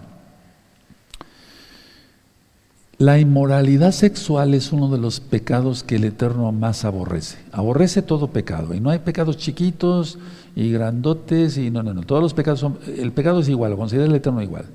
la 2.99 3.19
inmoralidad 3.19 3.91
sexual 3.91 4.53
es 4.53 4.71
uno 4.71 4.87
de 4.87 4.99
los 4.99 5.19
pecados 5.19 5.83
que 5.83 5.95
el 5.95 6.03
Eterno 6.03 6.51
más 6.51 6.85
aborrece. 6.85 7.37
Aborrece 7.51 8.01
todo 8.01 8.27
pecado. 8.27 8.73
Y 8.73 8.79
no 8.79 8.91
hay 8.91 8.99
pecados 8.99 9.37
chiquitos 9.37 10.19
y 10.55 10.71
grandotes 10.71 11.57
y 11.57 11.71
no, 11.71 11.81
no, 11.81 11.93
no. 11.93 12.03
Todos 12.03 12.21
los 12.21 12.33
pecados 12.33 12.59
son, 12.59 12.77
el 12.97 13.11
pecado 13.11 13.39
es 13.39 13.49
igual, 13.49 13.71
lo 13.71 13.77
considera 13.77 14.05
el 14.05 14.15
Eterno 14.15 14.41
igual. 14.41 14.65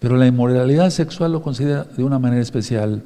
Pero 0.00 0.16
la 0.16 0.26
inmoralidad 0.26 0.90
sexual 0.90 1.32
lo 1.32 1.42
considera 1.42 1.84
de 1.84 2.02
una 2.02 2.18
manera 2.18 2.42
especial. 2.42 3.02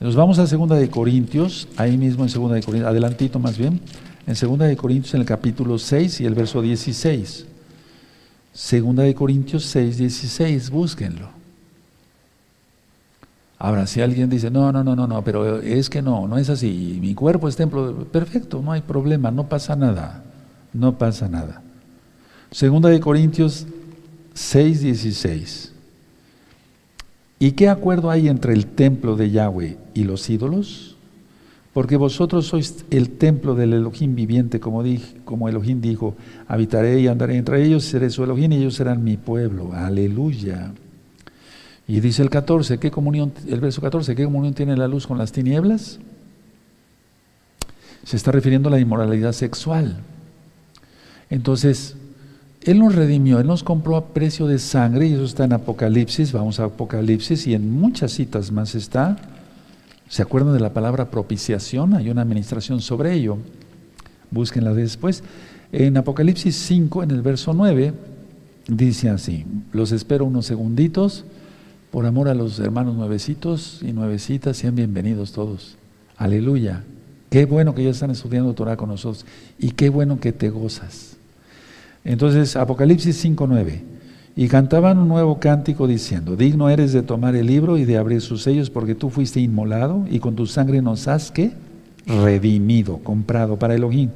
Nos 0.00 0.16
vamos 0.16 0.38
a 0.38 0.46
Segunda 0.46 0.74
de 0.76 0.88
Corintios, 0.88 1.68
ahí 1.76 1.96
mismo 1.96 2.24
en 2.24 2.30
Segunda 2.30 2.56
de 2.56 2.62
Corintios, 2.62 2.90
adelantito 2.90 3.38
más 3.38 3.58
bien, 3.58 3.80
en 4.26 4.34
Segunda 4.34 4.64
de 4.64 4.76
Corintios 4.76 5.14
en 5.14 5.20
el 5.20 5.26
capítulo 5.26 5.78
6 5.78 6.20
y 6.22 6.26
el 6.26 6.34
verso 6.34 6.62
16. 6.62 7.46
Segunda 8.52 9.02
de 9.02 9.14
Corintios 9.14 9.64
6, 9.66 9.98
16, 9.98 10.70
búsquenlo. 10.70 11.28
Ahora, 13.58 13.86
si 13.86 14.00
alguien 14.00 14.30
dice, 14.30 14.50
no, 14.50 14.72
no, 14.72 14.84
no, 14.84 14.94
no, 14.94 15.06
no, 15.06 15.22
pero 15.22 15.60
es 15.60 15.90
que 15.90 16.00
no, 16.00 16.28
no 16.28 16.38
es 16.38 16.48
así, 16.48 16.98
mi 17.00 17.14
cuerpo 17.14 17.48
es 17.48 17.56
templo, 17.56 18.04
perfecto, 18.04 18.62
no 18.62 18.72
hay 18.72 18.82
problema, 18.82 19.32
no 19.32 19.48
pasa 19.48 19.74
nada, 19.74 20.22
no 20.72 20.96
pasa 20.96 21.28
nada. 21.28 21.60
Segunda 22.52 22.88
de 22.88 23.00
Corintios 23.00 23.66
6, 24.34 24.80
16. 24.82 25.67
¿Y 27.38 27.52
qué 27.52 27.68
acuerdo 27.68 28.10
hay 28.10 28.28
entre 28.28 28.52
el 28.52 28.66
templo 28.66 29.16
de 29.16 29.30
Yahweh 29.30 29.76
y 29.94 30.04
los 30.04 30.28
ídolos? 30.28 30.96
Porque 31.72 31.96
vosotros 31.96 32.46
sois 32.46 32.84
el 32.90 33.10
templo 33.10 33.54
del 33.54 33.72
Elohim 33.72 34.16
viviente, 34.16 34.58
como, 34.58 34.82
dije, 34.82 35.16
como 35.24 35.48
Elohim 35.48 35.80
dijo, 35.80 36.16
habitaré 36.48 37.00
y 37.00 37.06
andaré 37.06 37.36
entre 37.36 37.64
ellos, 37.64 37.84
seré 37.84 38.10
su 38.10 38.24
Elohim 38.24 38.50
y 38.52 38.56
ellos 38.56 38.74
serán 38.74 39.04
mi 39.04 39.16
pueblo. 39.16 39.72
Aleluya. 39.72 40.72
Y 41.86 42.00
dice 42.00 42.22
el 42.22 42.30
14, 42.30 42.78
¿qué 42.78 42.90
comunión, 42.90 43.32
el 43.46 43.60
verso 43.60 43.80
14, 43.80 44.16
¿qué 44.16 44.24
comunión 44.24 44.54
tiene 44.54 44.76
la 44.76 44.88
luz 44.88 45.06
con 45.06 45.18
las 45.18 45.30
tinieblas? 45.30 46.00
Se 48.02 48.16
está 48.16 48.32
refiriendo 48.32 48.68
a 48.68 48.72
la 48.72 48.80
inmoralidad 48.80 49.32
sexual. 49.32 50.00
Entonces, 51.30 51.96
Él 52.68 52.80
nos 52.80 52.94
redimió, 52.94 53.40
Él 53.40 53.46
nos 53.46 53.62
compró 53.62 53.96
a 53.96 54.08
precio 54.08 54.46
de 54.46 54.58
sangre, 54.58 55.06
y 55.06 55.14
eso 55.14 55.24
está 55.24 55.44
en 55.44 55.54
Apocalipsis, 55.54 56.32
vamos 56.32 56.60
a 56.60 56.64
Apocalipsis, 56.64 57.46
y 57.46 57.54
en 57.54 57.72
muchas 57.72 58.12
citas 58.12 58.52
más 58.52 58.74
está. 58.74 59.16
¿Se 60.10 60.20
acuerdan 60.20 60.52
de 60.52 60.60
la 60.60 60.74
palabra 60.74 61.10
propiciación? 61.10 61.94
Hay 61.94 62.10
una 62.10 62.20
administración 62.20 62.82
sobre 62.82 63.14
ello. 63.14 63.38
Búsquenla 64.30 64.74
después. 64.74 65.24
En 65.72 65.96
Apocalipsis 65.96 66.56
5, 66.56 67.04
en 67.04 67.10
el 67.12 67.22
verso 67.22 67.54
9, 67.54 67.94
dice 68.66 69.08
así, 69.08 69.46
los 69.72 69.90
espero 69.90 70.26
unos 70.26 70.44
segunditos. 70.44 71.24
Por 71.90 72.04
amor 72.04 72.28
a 72.28 72.34
los 72.34 72.58
hermanos 72.58 72.96
nuevecitos 72.96 73.80
y 73.80 73.94
nuevecitas, 73.94 74.58
sean 74.58 74.74
bienvenidos 74.74 75.32
todos. 75.32 75.78
Aleluya. 76.18 76.84
Qué 77.30 77.46
bueno 77.46 77.74
que 77.74 77.84
ya 77.84 77.90
están 77.90 78.10
estudiando 78.10 78.52
Torah 78.52 78.76
con 78.76 78.90
nosotros 78.90 79.24
y 79.58 79.70
qué 79.70 79.88
bueno 79.88 80.20
que 80.20 80.32
te 80.32 80.50
gozas. 80.50 81.17
Entonces, 82.04 82.56
Apocalipsis 82.56 83.24
5.9. 83.24 83.80
Y 84.36 84.46
cantaban 84.48 84.98
un 84.98 85.08
nuevo 85.08 85.40
cántico 85.40 85.88
diciendo, 85.88 86.36
digno 86.36 86.70
eres 86.70 86.92
de 86.92 87.02
tomar 87.02 87.34
el 87.34 87.46
libro 87.46 87.76
y 87.76 87.84
de 87.84 87.98
abrir 87.98 88.20
sus 88.20 88.42
sellos 88.42 88.70
porque 88.70 88.94
tú 88.94 89.10
fuiste 89.10 89.40
inmolado 89.40 90.04
y 90.08 90.20
con 90.20 90.36
tu 90.36 90.46
sangre 90.46 90.80
nos 90.80 91.08
has 91.08 91.32
que 91.32 91.52
redimido, 92.06 92.98
comprado 92.98 93.58
para 93.58 93.74
Elohim, 93.74 94.10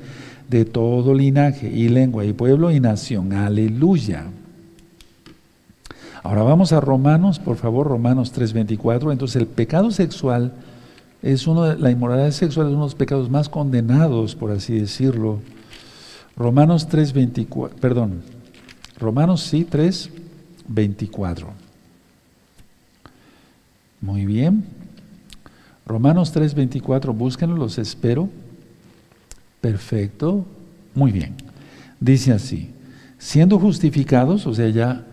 de 0.48 0.64
todo 0.64 1.14
linaje 1.14 1.70
y 1.70 1.88
lengua 1.88 2.24
y 2.24 2.32
pueblo 2.32 2.70
y 2.70 2.78
nación. 2.78 3.32
Aleluya. 3.32 4.26
Ahora 6.22 6.44
vamos 6.44 6.72
a 6.72 6.80
Romanos, 6.80 7.40
por 7.40 7.56
favor, 7.56 7.88
Romanos 7.88 8.32
3:24. 8.32 9.10
Entonces 9.10 9.36
el 9.36 9.48
pecado 9.48 9.90
sexual 9.90 10.52
es 11.20 11.46
uno 11.46 11.64
de, 11.64 11.78
la 11.78 11.90
inmoralidad 11.90 12.30
sexual 12.30 12.66
es 12.68 12.72
uno 12.72 12.82
de 12.82 12.86
los 12.86 12.94
pecados 12.94 13.28
más 13.28 13.48
condenados, 13.48 14.36
por 14.36 14.52
así 14.52 14.78
decirlo. 14.78 15.40
Romanos 16.36 16.88
3:24, 16.88 17.70
perdón. 17.80 18.22
Romanos 18.98 19.42
sí 19.42 19.64
3:24. 19.64 21.48
Muy 24.00 24.26
bien. 24.26 24.64
Romanos 25.86 26.32
3:24, 26.32 27.12
búsquenlo, 27.12 27.56
los 27.56 27.78
espero. 27.78 28.28
Perfecto. 29.60 30.44
Muy 30.94 31.12
bien. 31.12 31.34
Dice 32.00 32.32
así, 32.32 32.70
siendo 33.18 33.58
justificados, 33.58 34.46
o 34.46 34.54
sea, 34.54 34.68
ya 34.68 35.06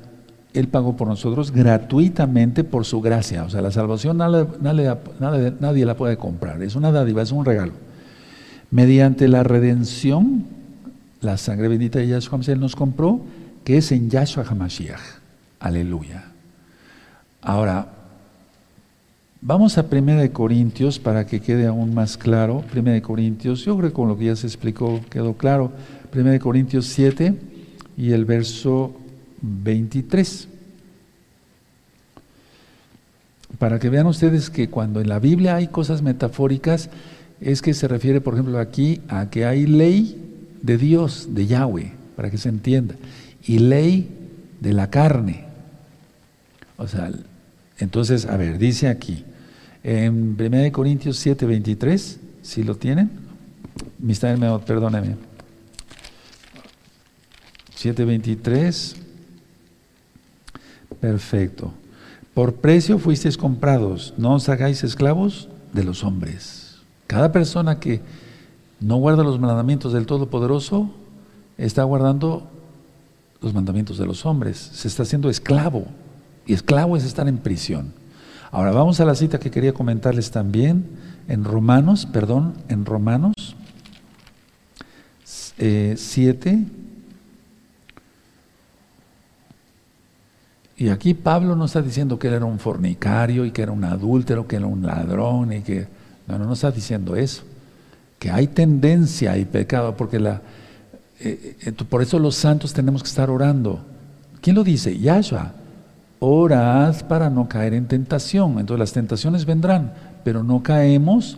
él 0.54 0.68
pagó 0.68 0.98
por 0.98 1.08
nosotros 1.08 1.52
gratuitamente 1.52 2.64
por 2.64 2.84
su 2.86 3.02
gracia. 3.02 3.44
O 3.44 3.50
sea, 3.50 3.62
la 3.62 3.70
salvación 3.72 4.18
nadie, 4.18 5.86
la 5.86 5.96
puede 5.96 6.18
comprar. 6.18 6.64
Es 6.64 6.76
una 6.76 6.92
dádiva, 6.92 7.22
es 7.22 7.32
un 7.32 7.46
regalo. 7.46 7.74
Mediante 8.72 9.28
la 9.28 9.44
redención, 9.44 10.46
la 11.22 11.38
sangre 11.38 11.68
bendita 11.68 12.00
de 12.00 12.08
Yahshua 12.08 12.38
Mashiach 12.38 12.58
nos 12.58 12.76
compró, 12.76 13.22
que 13.64 13.78
es 13.78 13.92
en 13.92 14.10
Yahshua 14.10 14.46
HaMashiach. 14.46 15.00
Aleluya. 15.60 16.32
Ahora, 17.42 17.90
vamos 19.42 19.78
a 19.78 19.86
1 19.90 20.32
Corintios 20.32 21.00
para 21.00 21.26
que 21.26 21.42
quede 21.42 21.68
aún 21.68 21.94
más 21.94 22.18
claro. 22.18 22.64
1 22.76 23.02
Corintios, 23.02 23.66
yo 23.66 23.78
creo 23.78 23.90
que 23.90 23.94
con 23.94 24.08
lo 24.08 24.18
que 24.18 24.26
ya 24.26 24.36
se 24.36 24.48
explicó 24.48 25.02
quedó 25.10 25.34
claro. 25.34 25.72
1 26.16 26.40
Corintios 26.40 26.86
7 26.88 27.36
y 27.98 28.12
el 28.12 28.26
verso 28.26 28.96
23. 29.42 30.48
Para 33.58 33.80
que 33.80 33.90
vean 33.90 34.08
ustedes 34.08 34.50
que 34.50 34.70
cuando 34.70 35.02
en 35.02 35.10
la 35.10 35.20
Biblia 35.20 35.56
hay 35.56 35.68
cosas 35.68 36.02
metafóricas, 36.02 36.90
es 37.42 37.62
que 37.62 37.74
se 37.74 37.90
refiere, 37.90 38.22
por 38.22 38.36
ejemplo, 38.36 38.58
aquí 38.58 39.02
a 39.10 39.30
que 39.30 39.46
hay 39.46 39.66
ley 39.66 40.29
de 40.62 40.78
Dios, 40.78 41.30
de 41.32 41.48
Yahweh, 41.48 41.94
para 42.16 42.30
que 42.30 42.38
se 42.38 42.50
entienda, 42.50 42.96
y 43.44 43.60
ley 43.60 44.10
de 44.60 44.74
la 44.74 44.90
carne. 44.90 45.46
O 46.78 46.88
sea, 46.88 47.12
entonces, 47.78 48.26
a 48.26 48.38
ver, 48.38 48.58
dice 48.58 48.88
aquí, 48.88 49.24
en 49.84 50.36
1 50.40 50.72
Corintios 50.72 51.18
7, 51.18 51.46
23, 51.46 52.20
si 52.42 52.64
lo 52.64 52.76
tienen, 52.76 53.10
perdóneme, 54.66 55.16
7.23 57.78 58.96
Perfecto. 61.00 61.74
Por 62.34 62.56
precio 62.56 63.00
fuisteis 63.00 63.38
comprados, 63.38 64.14
no 64.18 64.36
os 64.36 64.50
hagáis 64.50 64.84
esclavos 64.84 65.50
de 65.74 65.84
los 65.84 66.04
hombres. 66.04 66.78
Cada 67.08 67.32
persona 67.32 67.80
que 67.80 68.02
no 68.80 68.98
guarda 68.98 69.24
los 69.24 69.40
mandamientos 69.40 69.94
del 69.94 70.06
Todopoderoso 70.06 70.90
está 71.58 71.84
guardando 71.84 72.50
los 73.42 73.54
mandamientos 73.54 73.98
de 73.98 74.06
los 74.06 74.26
hombres. 74.26 74.58
Se 74.58 74.88
está 74.88 75.04
haciendo 75.04 75.30
esclavo. 75.30 75.86
Y 76.46 76.54
esclavo 76.54 76.98
es 76.98 77.04
estar 77.04 77.28
en 77.28 77.38
prisión. 77.38 77.94
Ahora 78.52 78.72
vamos 78.72 79.00
a 79.00 79.06
la 79.06 79.16
cita 79.16 79.40
que 79.40 79.52
quería 79.52 79.74
comentarles 79.74 80.32
también 80.32 80.90
en 81.28 81.44
Romanos, 81.44 82.08
perdón, 82.08 82.56
en 82.68 82.86
Romanos 82.86 83.34
7, 85.24 86.50
eh, 86.50 86.66
Y 90.78 90.88
aquí 90.88 91.14
Pablo 91.14 91.58
no 91.58 91.66
está 91.66 91.82
diciendo 91.82 92.18
que 92.18 92.30
él 92.30 92.36
era 92.36 92.46
un 92.46 92.58
fornicario 92.58 93.46
y 93.46 93.52
que 93.52 93.62
era 93.62 93.74
un 93.74 93.84
adúltero, 93.84 94.48
que 94.48 94.56
era 94.56 94.66
un 94.66 94.86
ladrón 94.86 95.52
y 95.52 95.60
que... 95.60 95.88
No, 96.26 96.40
no, 96.40 96.46
no 96.46 96.54
está 96.54 96.72
diciendo 96.72 97.18
eso. 97.18 97.44
Que 98.20 98.30
hay 98.30 98.48
tendencia 98.48 99.38
y 99.38 99.46
pecado, 99.46 99.96
porque 99.98 100.20
la... 100.20 100.42
Eh, 101.22 101.58
eh, 101.66 101.72
por 101.72 102.02
eso 102.02 102.20
los 102.20 102.36
santos 102.36 102.74
tenemos 102.74 103.02
que 103.02 103.10
estar 103.10 103.30
orando. 103.30 103.82
¿Quién 104.42 104.56
lo 104.56 104.64
dice? 104.64 104.98
Yahshua. 104.98 105.54
Orad 106.20 107.08
para 107.08 107.30
no 107.30 107.48
caer 107.48 107.74
en 107.74 107.88
tentación. 107.88 108.60
Entonces 108.60 108.80
las 108.80 108.94
tentaciones 108.94 109.46
vendrán, 109.46 109.94
pero 110.24 110.44
no 110.44 110.62
caemos 110.62 111.38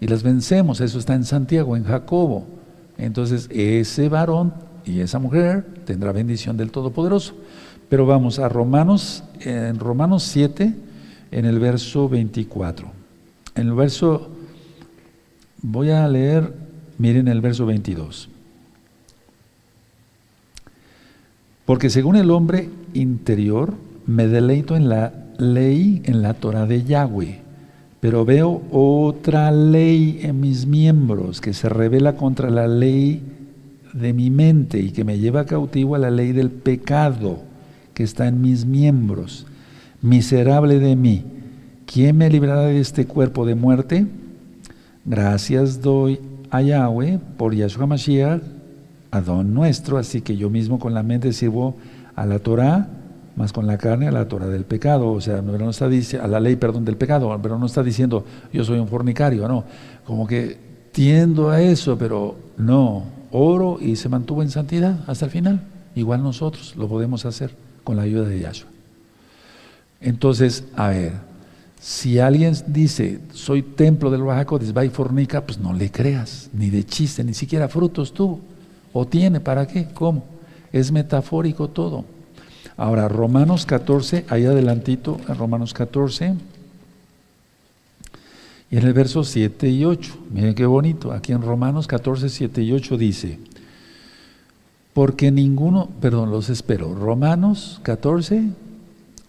y 0.00 0.06
las 0.06 0.22
vencemos. 0.22 0.80
Eso 0.80 0.98
está 0.98 1.14
en 1.14 1.24
Santiago, 1.24 1.76
en 1.76 1.84
Jacobo. 1.84 2.46
Entonces 2.98 3.48
ese 3.50 4.08
varón 4.08 4.52
y 4.84 5.00
esa 5.00 5.18
mujer 5.18 5.64
tendrá 5.84 6.12
bendición 6.12 6.56
del 6.56 6.70
Todopoderoso. 6.70 7.34
Pero 7.88 8.06
vamos 8.06 8.38
a 8.38 8.48
Romanos, 8.48 9.24
en 9.40 9.78
Romanos 9.78 10.22
7, 10.24 10.74
en 11.32 11.44
el 11.44 11.58
verso 11.58 12.08
24. 12.08 12.90
En 13.56 13.68
el 13.68 13.74
verso, 13.74 14.30
voy 15.62 15.90
a 15.90 16.06
leer, 16.08 16.52
miren 16.98 17.28
el 17.28 17.40
verso 17.40 17.66
22. 17.66 18.28
Porque 21.66 21.90
según 21.90 22.16
el 22.16 22.30
hombre 22.30 22.68
interior, 22.94 23.74
me 24.06 24.26
deleito 24.26 24.76
en 24.76 24.88
la 24.88 25.12
ley, 25.38 26.02
en 26.04 26.22
la 26.22 26.34
Torah 26.34 26.66
de 26.66 26.84
Yahweh, 26.84 27.40
pero 28.00 28.24
veo 28.24 28.62
otra 28.70 29.52
ley 29.52 30.20
en 30.22 30.40
mis 30.40 30.66
miembros 30.66 31.40
que 31.40 31.52
se 31.52 31.68
revela 31.68 32.16
contra 32.16 32.50
la 32.50 32.66
ley 32.66 33.22
de 33.92 34.12
mi 34.12 34.30
mente 34.30 34.80
y 34.80 34.90
que 34.90 35.04
me 35.04 35.18
lleva 35.18 35.46
cautivo 35.46 35.94
a 35.94 35.98
la 35.98 36.10
ley 36.10 36.32
del 36.32 36.50
pecado 36.50 37.42
que 37.94 38.02
está 38.02 38.26
en 38.26 38.40
mis 38.40 38.64
miembros. 38.64 39.46
Miserable 40.00 40.78
de 40.78 40.96
mí, 40.96 41.24
¿quién 41.86 42.16
me 42.16 42.30
librará 42.30 42.62
de 42.62 42.80
este 42.80 43.06
cuerpo 43.06 43.44
de 43.44 43.54
muerte? 43.54 44.06
Gracias 45.10 45.82
doy 45.82 46.20
a 46.52 46.62
Yahweh 46.62 47.18
por 47.36 47.52
Yahshua 47.52 47.84
Mashiach, 47.84 48.40
Adón 49.10 49.52
nuestro, 49.52 49.98
así 49.98 50.20
que 50.20 50.36
yo 50.36 50.50
mismo 50.50 50.78
con 50.78 50.94
la 50.94 51.02
mente 51.02 51.32
sirvo 51.32 51.74
a 52.14 52.26
la 52.26 52.38
Torah, 52.38 52.86
más 53.34 53.52
con 53.52 53.66
la 53.66 53.76
carne 53.76 54.06
a 54.06 54.12
la 54.12 54.28
Torah 54.28 54.46
del 54.46 54.62
pecado, 54.62 55.10
o 55.10 55.20
sea, 55.20 55.42
no 55.42 55.68
está 55.68 55.86
a 55.86 56.28
la 56.28 56.38
ley, 56.38 56.54
perdón, 56.54 56.84
del 56.84 56.96
pecado, 56.96 57.36
pero 57.42 57.58
no 57.58 57.66
está 57.66 57.82
diciendo 57.82 58.24
yo 58.52 58.62
soy 58.62 58.78
un 58.78 58.86
fornicario, 58.86 59.48
no, 59.48 59.64
como 60.04 60.28
que 60.28 60.56
tiendo 60.92 61.50
a 61.50 61.60
eso, 61.60 61.98
pero 61.98 62.36
no, 62.56 63.02
oro 63.32 63.78
y 63.80 63.96
se 63.96 64.08
mantuvo 64.08 64.44
en 64.44 64.50
santidad 64.50 65.00
hasta 65.08 65.24
el 65.24 65.32
final, 65.32 65.60
igual 65.96 66.22
nosotros 66.22 66.76
lo 66.76 66.86
podemos 66.86 67.26
hacer 67.26 67.50
con 67.82 67.96
la 67.96 68.02
ayuda 68.02 68.28
de 68.28 68.38
Yahshua. 68.38 68.70
Entonces, 70.00 70.66
a 70.76 70.86
ver, 70.90 71.29
si 71.80 72.18
alguien 72.18 72.54
dice, 72.66 73.20
soy 73.32 73.62
templo 73.62 74.10
del 74.10 74.22
Oaxaca, 74.22 74.56
va 74.76 74.84
y 74.84 74.90
fornica, 74.90 75.46
pues 75.46 75.58
no 75.58 75.72
le 75.72 75.90
creas, 75.90 76.50
ni 76.52 76.68
de 76.68 76.84
chiste, 76.84 77.24
ni 77.24 77.32
siquiera 77.32 77.68
frutos 77.68 78.12
tú. 78.12 78.38
¿O 78.92 79.06
tiene? 79.06 79.40
¿Para 79.40 79.66
qué? 79.66 79.88
¿Cómo? 79.94 80.24
Es 80.72 80.92
metafórico 80.92 81.68
todo. 81.68 82.04
Ahora, 82.76 83.08
Romanos 83.08 83.64
14, 83.64 84.26
ahí 84.28 84.44
adelantito, 84.44 85.18
en 85.26 85.36
Romanos 85.36 85.72
14, 85.72 86.34
y 88.70 88.76
en 88.76 88.86
el 88.86 88.92
verso 88.92 89.24
7 89.24 89.68
y 89.68 89.84
8, 89.84 90.18
miren 90.32 90.54
qué 90.54 90.66
bonito, 90.66 91.12
aquí 91.12 91.32
en 91.32 91.40
Romanos 91.42 91.86
14, 91.86 92.28
7 92.28 92.62
y 92.62 92.72
8 92.72 92.96
dice, 92.98 93.38
porque 94.92 95.30
ninguno, 95.30 95.88
perdón, 96.00 96.30
los 96.30 96.50
espero. 96.50 96.94
Romanos 96.94 97.80
14, 97.84 98.50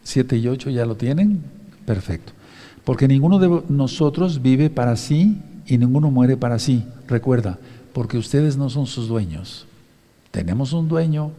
7 0.04 0.38
y 0.38 0.48
8 0.48 0.70
ya 0.70 0.86
lo 0.86 0.96
tienen. 0.96 1.44
Perfecto. 1.86 2.34
Porque 2.84 3.08
ninguno 3.08 3.40
de 3.40 3.64
nosotros 3.70 4.42
vive 4.42 4.70
para 4.70 4.96
sí 4.96 5.42
y 5.66 5.78
ninguno 5.78 6.12
muere 6.12 6.38
para 6.38 6.60
sí. 6.60 6.84
Recuerda, 7.08 7.60
porque 7.94 8.18
ustedes 8.18 8.58
no 8.58 8.70
son 8.70 8.88
sus 8.88 9.08
dueños. 9.08 9.68
Tenemos 10.32 10.74
un 10.74 10.88
dueño 10.88 11.32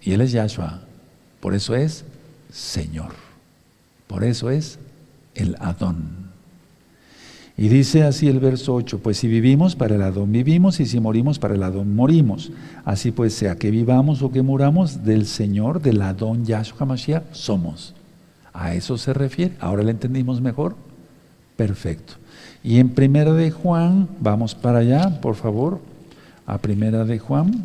y 0.00 0.12
él 0.12 0.20
es 0.20 0.32
Yahshua. 0.32 0.80
Por 1.40 1.54
eso 1.54 1.74
es 1.74 2.04
Señor. 2.50 3.12
Por 4.06 4.24
eso 4.24 4.50
es 4.50 4.78
el 5.34 5.56
Adón. 5.60 6.26
Y 7.58 7.68
dice 7.68 8.02
así 8.02 8.28
el 8.28 8.38
verso 8.38 8.74
8, 8.74 9.00
pues 9.02 9.16
si 9.16 9.28
vivimos, 9.28 9.76
para 9.76 9.94
el 9.94 10.02
Adón 10.02 10.30
vivimos, 10.30 10.78
y 10.78 10.84
si 10.84 11.00
morimos, 11.00 11.38
para 11.38 11.54
el 11.54 11.62
Adón 11.62 11.94
morimos. 11.94 12.52
Así 12.84 13.12
pues, 13.12 13.32
sea 13.32 13.56
que 13.56 13.70
vivamos 13.70 14.22
o 14.22 14.30
que 14.30 14.42
muramos, 14.42 15.04
del 15.04 15.26
Señor, 15.26 15.80
del 15.80 16.02
Adón 16.02 16.44
Yahshua 16.44 16.84
Mashiach, 16.86 17.32
somos. 17.32 17.94
A 18.52 18.74
eso 18.74 18.98
se 18.98 19.14
refiere. 19.14 19.56
Ahora 19.58 19.82
lo 19.82 19.90
entendimos 19.90 20.40
mejor. 20.40 20.76
Perfecto. 21.56 22.14
Y 22.62 22.78
en 22.78 22.90
Primera 22.90 23.32
de 23.32 23.50
Juan, 23.50 24.08
vamos 24.20 24.54
para 24.54 24.78
allá, 24.78 25.20
por 25.20 25.34
favor, 25.34 25.80
a 26.46 26.58
Primera 26.58 27.04
de 27.04 27.18
Juan, 27.18 27.64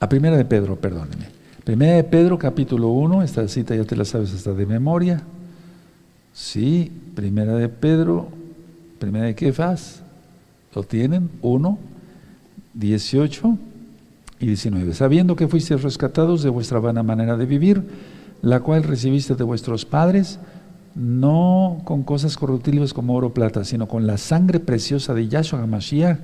a 0.00 0.08
Primera 0.08 0.36
de 0.36 0.44
Pedro, 0.44 0.76
perdóneme. 0.76 1.28
Primera 1.64 1.96
de 1.96 2.04
Pedro, 2.04 2.38
capítulo 2.38 2.88
1, 2.88 3.22
esta 3.22 3.46
cita 3.48 3.74
ya 3.74 3.84
te 3.84 3.96
la 3.96 4.04
sabes 4.04 4.32
hasta 4.32 4.52
de 4.52 4.66
memoria. 4.66 5.22
Sí, 6.32 6.92
primera 7.14 7.54
de 7.54 7.68
Pedro, 7.68 8.28
primera 8.98 9.26
de 9.26 9.34
Kefas, 9.34 10.02
¿Lo 10.76 10.82
tienen? 10.82 11.30
1, 11.40 11.78
18 12.74 13.58
y 14.40 14.46
19. 14.46 14.92
Sabiendo 14.92 15.34
que 15.34 15.48
fuisteis 15.48 15.82
rescatados 15.82 16.42
de 16.42 16.50
vuestra 16.50 16.80
vana 16.80 17.02
manera 17.02 17.38
de 17.38 17.46
vivir, 17.46 17.82
la 18.42 18.60
cual 18.60 18.82
recibiste 18.82 19.34
de 19.34 19.42
vuestros 19.42 19.86
padres, 19.86 20.38
no 20.96 21.82
con 21.84 22.02
cosas 22.02 22.36
corruptibles 22.38 22.94
como 22.94 23.14
oro 23.14 23.28
o 23.28 23.34
plata, 23.34 23.64
sino 23.64 23.86
con 23.86 24.06
la 24.06 24.16
sangre 24.16 24.60
preciosa 24.60 25.12
de 25.12 25.28
Yahshua 25.28 25.62
HaMashiach, 25.62 26.18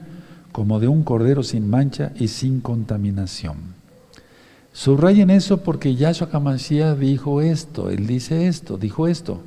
como 0.50 0.80
de 0.80 0.88
un 0.88 1.02
cordero 1.02 1.42
sin 1.42 1.68
mancha 1.68 2.12
y 2.16 2.28
sin 2.28 2.60
contaminación. 2.60 3.56
Subrayen 4.72 5.28
eso 5.28 5.58
porque 5.58 5.94
Yahshua 5.94 6.30
HaMashiach 6.32 6.98
dijo 6.98 7.42
esto, 7.42 7.90
él 7.90 8.06
dice 8.06 8.48
esto, 8.48 8.78
dijo 8.78 9.06
esto. 9.06 9.42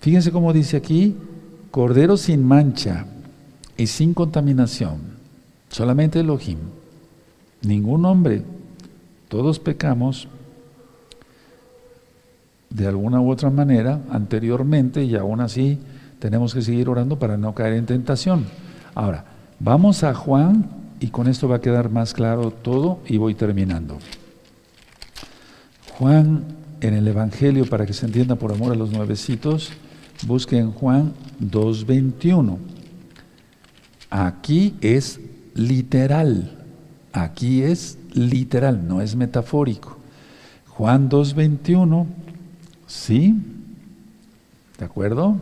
Fíjense 0.00 0.32
cómo 0.32 0.52
dice 0.52 0.76
aquí, 0.76 1.16
cordero 1.70 2.16
sin 2.16 2.42
mancha 2.42 3.06
y 3.76 3.86
sin 3.86 4.14
contaminación, 4.14 4.98
solamente 5.68 6.20
Elohim, 6.20 6.58
ningún 7.62 8.04
hombre, 8.04 8.42
todos 9.28 9.60
pecamos 9.60 10.26
de 12.70 12.86
alguna 12.86 13.20
u 13.20 13.30
otra 13.30 13.50
manera 13.50 14.00
anteriormente 14.10 15.04
y 15.04 15.16
aún 15.16 15.40
así 15.40 15.78
tenemos 16.18 16.54
que 16.54 16.62
seguir 16.62 16.88
orando 16.88 17.18
para 17.18 17.36
no 17.36 17.54
caer 17.54 17.74
en 17.74 17.86
tentación. 17.86 18.46
Ahora, 18.94 19.24
vamos 19.58 20.04
a 20.04 20.14
Juan 20.14 20.66
y 21.00 21.08
con 21.08 21.28
esto 21.28 21.48
va 21.48 21.56
a 21.56 21.60
quedar 21.60 21.90
más 21.90 22.14
claro 22.14 22.50
todo 22.50 23.00
y 23.06 23.16
voy 23.16 23.34
terminando. 23.34 23.98
Juan 25.98 26.44
en 26.80 26.94
el 26.94 27.06
Evangelio, 27.08 27.66
para 27.66 27.86
que 27.86 27.92
se 27.92 28.06
entienda 28.06 28.36
por 28.36 28.52
amor 28.52 28.72
a 28.72 28.76
los 28.76 28.90
nuevecitos, 28.90 29.70
busquen 30.26 30.72
Juan 30.72 31.12
2.21. 31.40 32.58
Aquí 34.08 34.74
es 34.80 35.20
literal, 35.54 36.58
aquí 37.12 37.62
es 37.62 37.98
literal, 38.12 38.86
no 38.86 39.02
es 39.02 39.14
metafórico. 39.14 39.98
Juan 40.68 41.10
2.21 41.10 42.06
¿Sí? 42.90 43.36
¿De 44.76 44.84
acuerdo? 44.84 45.36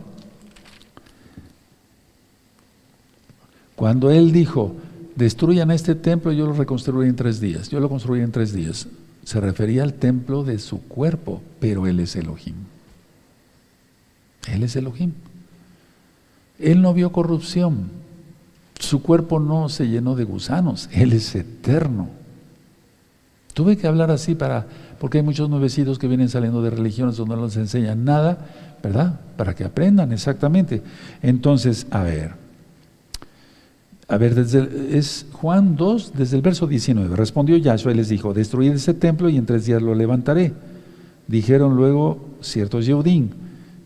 Cuando 3.75 4.11
él 4.11 4.31
dijo, 4.31 4.75
destruyan 5.15 5.71
este 5.71 5.95
templo, 5.95 6.31
yo 6.31 6.45
lo 6.45 6.53
reconstruiré 6.53 7.09
en 7.09 7.15
tres 7.15 7.41
días, 7.41 7.69
yo 7.69 7.79
lo 7.79 7.89
construí 7.89 8.21
en 8.21 8.31
tres 8.31 8.53
días, 8.53 8.87
se 9.23 9.41
refería 9.41 9.81
al 9.81 9.95
templo 9.95 10.43
de 10.43 10.59
su 10.59 10.79
cuerpo, 10.83 11.41
pero 11.59 11.87
él 11.87 11.99
es 11.99 12.15
Elohim. 12.15 12.53
Él 14.47 14.61
es 14.61 14.75
Elohim. 14.75 15.13
Él 16.59 16.83
no 16.83 16.93
vio 16.93 17.11
corrupción, 17.11 17.89
su 18.77 19.01
cuerpo 19.01 19.39
no 19.39 19.69
se 19.69 19.87
llenó 19.87 20.13
de 20.15 20.23
gusanos, 20.23 20.87
él 20.91 21.13
es 21.13 21.33
eterno. 21.33 22.09
Tuve 23.55 23.75
que 23.75 23.87
hablar 23.87 24.11
así 24.11 24.35
para 24.35 24.67
porque 24.99 25.19
hay 25.19 25.23
muchos 25.23 25.49
nuevecitos 25.49 25.97
que 25.97 26.07
vienen 26.07 26.29
saliendo 26.29 26.61
de 26.61 26.69
religiones 26.69 27.17
donde 27.17 27.35
no 27.35 27.45
les 27.45 27.57
enseñan 27.57 28.03
nada, 28.03 28.37
¿verdad? 28.83 29.19
Para 29.37 29.55
que 29.55 29.63
aprendan 29.63 30.11
exactamente. 30.11 30.81
Entonces, 31.21 31.87
a 31.89 32.03
ver, 32.03 32.33
a 34.07 34.17
ver, 34.17 34.35
desde 34.35 34.97
es 34.97 35.27
Juan 35.31 35.75
2, 35.75 36.13
desde 36.15 36.35
el 36.35 36.41
verso 36.41 36.67
19. 36.67 37.15
Respondió 37.15 37.57
Yahshua 37.57 37.91
y 37.91 37.95
les 37.95 38.09
dijo, 38.09 38.33
destruid 38.33 38.71
ese 38.71 38.93
templo 38.93 39.29
y 39.29 39.37
en 39.37 39.45
tres 39.45 39.65
días 39.65 39.81
lo 39.81 39.93
levantaré. 39.93 40.51
Dijeron 41.27 41.75
luego 41.75 42.25
ciertos 42.41 42.87
Yeudín, 42.87 43.29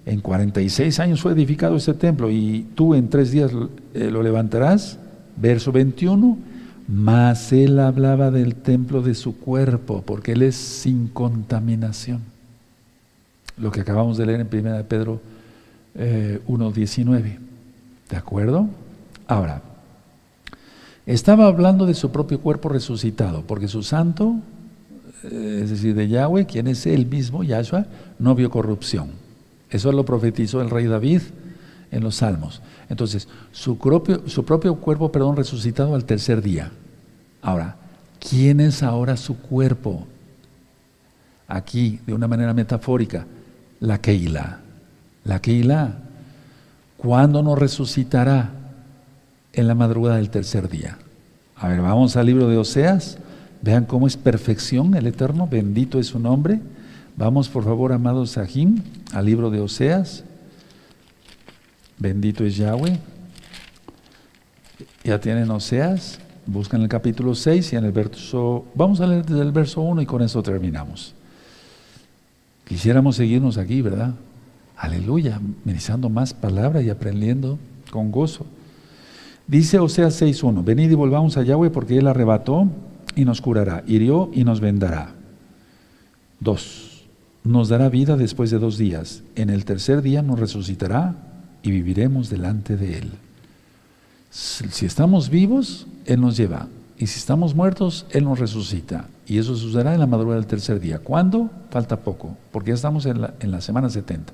en 0.06 0.22
46 0.22 1.00
años 1.00 1.22
fue 1.22 1.34
edificado 1.34 1.76
ese 1.76 1.94
templo 1.94 2.32
y 2.32 2.68
tú 2.74 2.96
en 2.96 3.10
tres 3.10 3.32
días 3.32 3.52
eh, 3.94 4.10
lo 4.12 4.24
levantarás. 4.24 4.98
Verso 5.36 5.72
21 5.72 6.38
mas 6.88 7.54
él 7.54 7.80
hablaba 7.80 8.32
del 8.32 8.56
templo 8.56 9.02
de 9.02 9.16
su 9.16 9.38
cuerpo, 9.38 10.04
porque 10.06 10.34
él 10.34 10.42
es 10.42 10.56
sin 10.56 11.08
contaminación. 11.08 12.22
Lo 13.58 13.72
que 13.72 13.82
acabamos 13.82 14.18
de 14.18 14.26
leer 14.26 14.42
en 14.42 14.68
1 14.68 14.84
Pedro 14.86 15.22
1.19. 15.96 17.26
Eh, 17.26 17.40
¿De 18.10 18.18
acuerdo? 18.18 18.68
Ahora, 19.28 19.62
estaba 21.06 21.48
hablando 21.48 21.86
de 21.86 21.94
su 21.94 22.12
propio 22.12 22.40
cuerpo 22.40 22.70
resucitado, 22.70 23.44
porque 23.46 23.68
su 23.68 23.84
santo, 23.84 24.36
eh, 25.24 25.62
es 25.64 25.70
decir, 25.70 25.96
de 25.96 26.08
Yahweh, 26.08 26.46
quien 26.46 26.68
es 26.68 26.86
él 26.86 27.06
mismo, 27.06 27.44
Yahshua, 27.44 27.86
no 28.20 28.36
vio 28.36 28.50
corrupción. 28.50 29.10
Eso 29.70 29.92
lo 29.92 30.06
profetizó 30.06 30.62
el 30.62 30.70
rey 30.70 30.86
David 30.86 31.22
en 31.94 32.04
los 32.04 32.16
Salmos. 32.16 32.62
Entonces, 32.90 33.28
su 33.52 33.78
propio, 33.78 34.28
su 34.28 34.44
propio 34.44 34.76
cuerpo, 34.76 35.12
perdón, 35.12 35.36
resucitado 35.36 35.96
al 35.96 36.06
tercer 36.06 36.42
día. 36.42 36.72
Ahora, 37.42 37.76
¿quién 38.20 38.60
es 38.60 38.84
ahora 38.84 39.16
su 39.16 39.38
cuerpo? 39.38 40.08
Aquí, 41.48 42.00
de 42.06 42.14
una 42.14 42.28
manera 42.28 42.54
metafórica, 42.54 43.26
la 43.80 44.00
Keila. 44.00 44.60
La 45.24 45.40
Keila. 45.40 46.00
¿Cuándo 46.98 47.44
nos 47.44 47.60
resucitará? 47.60 48.50
En 49.56 49.68
la 49.68 49.76
madrugada 49.76 50.18
del 50.18 50.32
tercer 50.32 50.68
día. 50.68 50.98
A 51.56 51.68
ver, 51.68 51.80
vamos 51.82 52.16
al 52.16 52.26
libro 52.26 52.48
de 52.48 52.58
Oseas. 52.58 53.20
Vean 53.62 53.86
cómo 53.86 54.08
es 54.08 54.18
perfección 54.18 54.96
el 54.96 55.06
Eterno. 55.06 55.48
Bendito 55.48 56.00
es 56.00 56.08
su 56.08 56.18
nombre. 56.18 56.60
Vamos, 57.16 57.50
por 57.50 57.64
favor, 57.64 57.94
amados 57.94 58.32
Sahim, 58.32 58.82
al 59.14 59.26
libro 59.26 59.52
de 59.52 59.60
Oseas. 59.60 60.24
Bendito 61.98 62.44
es 62.44 62.58
Yahweh. 62.58 63.00
Ya 65.04 65.20
tienen 65.20 65.50
Oseas. 65.52 66.20
Buscan 66.46 66.82
el 66.82 66.90
capítulo 66.90 67.36
6 67.36 67.74
y 67.74 67.76
en 67.78 67.86
el 67.86 67.94
verso, 67.94 68.66
vamos 68.76 69.00
a 69.00 69.08
leer 69.08 69.26
desde 69.26 69.42
el 69.42 69.54
verso 69.54 69.82
1 69.82 70.02
y 70.02 70.06
con 70.06 70.22
eso 70.22 70.44
terminamos. 70.44 71.14
Quisiéramos 72.66 73.16
seguirnos 73.16 73.58
aquí, 73.58 73.82
¿verdad? 73.82 74.14
Aleluya, 74.76 75.40
ministrando 75.64 76.10
más 76.10 76.34
palabras 76.34 76.84
y 76.84 76.90
aprendiendo 76.90 77.58
con 77.92 78.12
gozo. 78.12 78.46
Dice 79.48 79.80
Oseas 79.80 80.22
6.1, 80.22 80.66
venid 80.66 80.92
y 80.92 80.96
volvamos 80.96 81.38
a 81.38 81.44
Yahweh 81.44 81.70
porque 81.70 81.98
Él 81.98 82.08
arrebató 82.08 82.68
y 83.16 83.24
nos 83.24 83.40
curará, 83.40 83.84
hirió 83.88 84.30
y 84.34 84.44
nos 84.44 84.60
vendará. 84.60 85.14
Dos, 86.42 87.06
nos 87.46 87.70
dará 87.70 87.88
vida 87.88 88.18
después 88.18 88.52
de 88.52 88.60
dos 88.60 88.78
días. 88.78 89.24
En 89.36 89.50
el 89.50 89.64
tercer 89.64 90.02
día 90.02 90.22
nos 90.22 90.40
resucitará 90.40 91.16
y 91.64 91.72
viviremos 91.72 92.30
delante 92.30 92.78
de 92.78 93.00
Él. 93.00 93.12
Si 94.30 94.86
estamos 94.86 95.30
vivos, 95.30 95.88
Él 96.06 96.22
nos 96.22 96.38
lleva. 96.38 96.68
Y 96.98 97.08
si 97.08 97.18
estamos 97.18 97.56
muertos, 97.56 98.06
Él 98.12 98.26
nos 98.26 98.38
resucita. 98.38 99.08
Y 99.26 99.38
eso 99.38 99.56
sucederá 99.56 99.94
en 99.94 100.02
la 100.02 100.08
madrugada 100.08 100.40
del 100.40 100.48
tercer 100.48 100.80
día. 100.80 101.00
¿Cuándo? 101.00 101.50
Falta 101.72 101.98
poco, 102.02 102.38
porque 102.52 102.70
ya 102.70 102.76
estamos 102.76 103.06
en 103.06 103.22
la, 103.22 103.34
en 103.40 103.52
la 103.52 103.62
semana 103.62 103.90
70. 103.90 104.34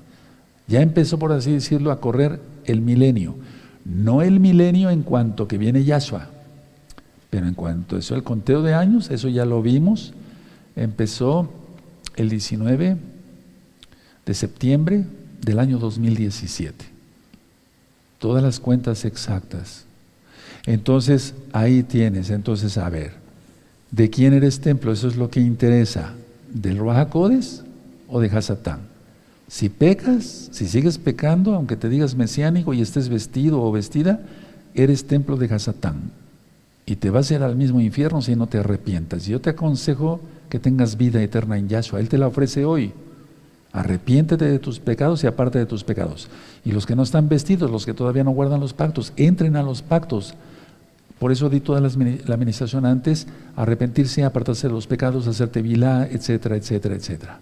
Ya 0.66 0.82
empezó, 0.82 1.18
por 1.18 1.32
así 1.32 1.52
decirlo, 1.52 1.92
a 1.92 2.00
correr 2.00 2.40
el 2.64 2.80
milenio. 2.80 3.36
No 3.84 4.22
el 4.22 4.40
milenio 4.40 4.90
en 4.90 5.02
cuanto 5.02 5.48
que 5.48 5.56
viene 5.56 5.84
Yahshua, 5.84 6.28
pero 7.30 7.46
en 7.46 7.54
cuanto 7.54 7.96
a 7.96 8.00
eso, 8.00 8.14
el 8.14 8.24
conteo 8.24 8.62
de 8.62 8.74
años, 8.74 9.10
eso 9.10 9.28
ya 9.28 9.44
lo 9.44 9.62
vimos, 9.62 10.12
empezó 10.76 11.50
el 12.16 12.28
19 12.28 12.96
de 14.26 14.34
septiembre 14.34 15.06
del 15.40 15.58
año 15.58 15.78
2017 15.78 16.99
todas 18.20 18.42
las 18.44 18.60
cuentas 18.60 19.04
exactas. 19.04 19.86
Entonces, 20.66 21.34
ahí 21.52 21.82
tienes, 21.82 22.30
entonces, 22.30 22.78
a 22.78 22.88
ver, 22.88 23.14
¿de 23.90 24.10
quién 24.10 24.34
eres 24.34 24.60
templo? 24.60 24.92
Eso 24.92 25.08
es 25.08 25.16
lo 25.16 25.30
que 25.30 25.40
interesa. 25.40 26.12
¿Del 26.52 26.78
Ruajacodes 26.78 27.64
o 28.08 28.20
de 28.20 28.28
Hasatán? 28.28 28.80
Si 29.48 29.68
pecas, 29.68 30.48
si 30.52 30.68
sigues 30.68 30.98
pecando, 30.98 31.54
aunque 31.54 31.76
te 31.76 31.88
digas 31.88 32.14
mesiánico 32.14 32.72
y 32.72 32.82
estés 32.82 33.08
vestido 33.08 33.62
o 33.62 33.72
vestida, 33.72 34.20
eres 34.74 35.06
templo 35.06 35.36
de 35.36 35.52
Hasatán. 35.52 36.12
Y 36.86 36.96
te 36.96 37.10
vas 37.10 37.30
a 37.30 37.34
ir 37.34 37.42
al 37.42 37.56
mismo 37.56 37.80
infierno 37.80 38.20
si 38.20 38.36
no 38.36 38.46
te 38.46 38.58
arrepientas. 38.58 39.26
Yo 39.26 39.40
te 39.40 39.50
aconsejo 39.50 40.20
que 40.50 40.58
tengas 40.58 40.96
vida 40.96 41.22
eterna 41.22 41.56
en 41.56 41.68
Yahshua. 41.68 42.00
Él 42.00 42.08
te 42.08 42.18
la 42.18 42.26
ofrece 42.26 42.64
hoy. 42.64 42.92
Arrepiéntete 43.72 44.46
de 44.46 44.58
tus 44.58 44.80
pecados 44.80 45.22
y 45.22 45.26
aparte 45.26 45.58
de 45.58 45.66
tus 45.66 45.84
pecados. 45.84 46.28
Y 46.64 46.72
los 46.72 46.86
que 46.86 46.96
no 46.96 47.02
están 47.02 47.28
vestidos, 47.28 47.70
los 47.70 47.86
que 47.86 47.94
todavía 47.94 48.24
no 48.24 48.32
guardan 48.32 48.60
los 48.60 48.72
pactos, 48.72 49.12
entren 49.16 49.56
a 49.56 49.62
los 49.62 49.82
pactos. 49.82 50.34
Por 51.18 51.30
eso 51.30 51.48
di 51.50 51.60
toda 51.60 51.80
la 51.80 51.88
administración 52.34 52.86
antes, 52.86 53.26
arrepentirse, 53.54 54.24
apartarse 54.24 54.68
de 54.68 54.72
los 54.72 54.86
pecados, 54.86 55.26
hacerte 55.26 55.62
vilá, 55.62 56.08
etcétera, 56.10 56.56
etcétera, 56.56 56.94
etcétera. 56.94 57.40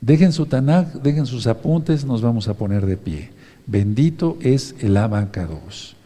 Dejen 0.00 0.32
su 0.32 0.46
Tanakh, 0.46 0.94
dejen 1.02 1.26
sus 1.26 1.46
apuntes, 1.46 2.04
nos 2.04 2.20
vamos 2.20 2.48
a 2.48 2.54
poner 2.54 2.84
de 2.84 2.96
pie. 2.96 3.30
Bendito 3.66 4.36
es 4.40 4.74
el 4.80 4.96
abacados. 4.96 5.96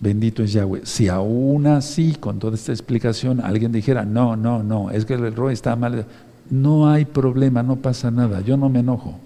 Bendito 0.00 0.42
es 0.44 0.52
Yahweh. 0.52 0.82
Si 0.84 1.08
aún 1.08 1.66
así, 1.66 2.14
con 2.14 2.38
toda 2.38 2.54
esta 2.54 2.72
explicación, 2.72 3.40
alguien 3.40 3.72
dijera, 3.72 4.04
no, 4.04 4.36
no, 4.36 4.62
no, 4.62 4.90
es 4.90 5.04
que 5.04 5.14
el 5.14 5.24
error 5.24 5.50
está 5.50 5.74
mal, 5.74 6.06
no 6.50 6.88
hay 6.88 7.04
problema, 7.04 7.62
no 7.62 7.76
pasa 7.76 8.10
nada, 8.10 8.40
yo 8.40 8.56
no 8.56 8.68
me 8.68 8.80
enojo. 8.80 9.18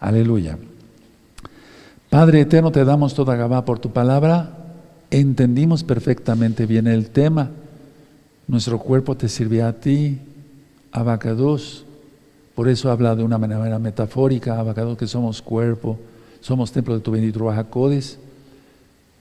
Aleluya. 0.00 0.58
Padre 2.10 2.42
eterno, 2.42 2.72
te 2.72 2.84
damos 2.84 3.14
toda 3.14 3.36
Gabá 3.36 3.64
por 3.64 3.78
tu 3.78 3.90
palabra. 3.90 4.58
Entendimos 5.10 5.84
perfectamente 5.84 6.66
bien 6.66 6.86
el 6.86 7.10
tema. 7.10 7.50
Nuestro 8.48 8.78
cuerpo 8.78 9.16
te 9.16 9.28
sirve 9.28 9.62
a 9.62 9.72
ti, 9.72 10.18
Abacados. 10.90 11.84
Por 12.54 12.68
eso 12.68 12.90
habla 12.90 13.16
de 13.16 13.22
una 13.22 13.38
manera 13.38 13.78
metafórica, 13.78 14.58
Abacados, 14.58 14.98
que 14.98 15.06
somos 15.06 15.40
cuerpo, 15.40 15.98
somos 16.40 16.70
templo 16.70 16.94
de 16.94 17.00
tu 17.00 17.10
bendito 17.10 17.44
Bajacodes, 17.44 18.18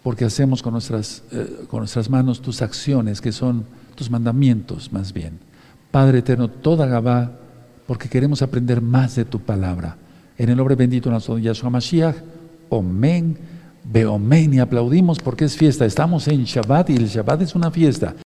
porque 0.03 0.25
hacemos 0.25 0.61
con 0.61 0.73
nuestras, 0.73 1.23
eh, 1.31 1.65
con 1.69 1.79
nuestras 1.79 2.09
manos 2.09 2.41
tus 2.41 2.61
acciones, 2.61 3.21
que 3.21 3.31
son 3.31 3.65
tus 3.95 4.09
mandamientos 4.09 4.91
más 4.91 5.13
bien. 5.13 5.39
Padre 5.91 6.19
eterno, 6.19 6.47
toda 6.49 6.85
Gabá, 6.85 7.31
porque 7.85 8.07
queremos 8.07 8.41
aprender 8.41 8.81
más 8.81 9.15
de 9.15 9.25
tu 9.25 9.39
palabra. 9.39 9.97
En 10.37 10.49
el 10.49 10.57
nombre 10.57 10.75
bendito 10.75 11.09
de 11.09 11.13
nuestro 11.13 11.37
Yahshua 11.37 11.69
Mashiach, 11.69 12.15
Omen, 12.69 13.37
Beomen, 13.83 14.53
y 14.53 14.59
aplaudimos 14.59 15.19
porque 15.19 15.45
es 15.45 15.57
fiesta. 15.57 15.85
Estamos 15.85 16.27
en 16.29 16.45
Shabbat 16.45 16.91
y 16.91 16.95
el 16.95 17.07
Shabbat 17.07 17.41
es 17.41 17.55
una 17.55 17.69
fiesta. 17.69 18.15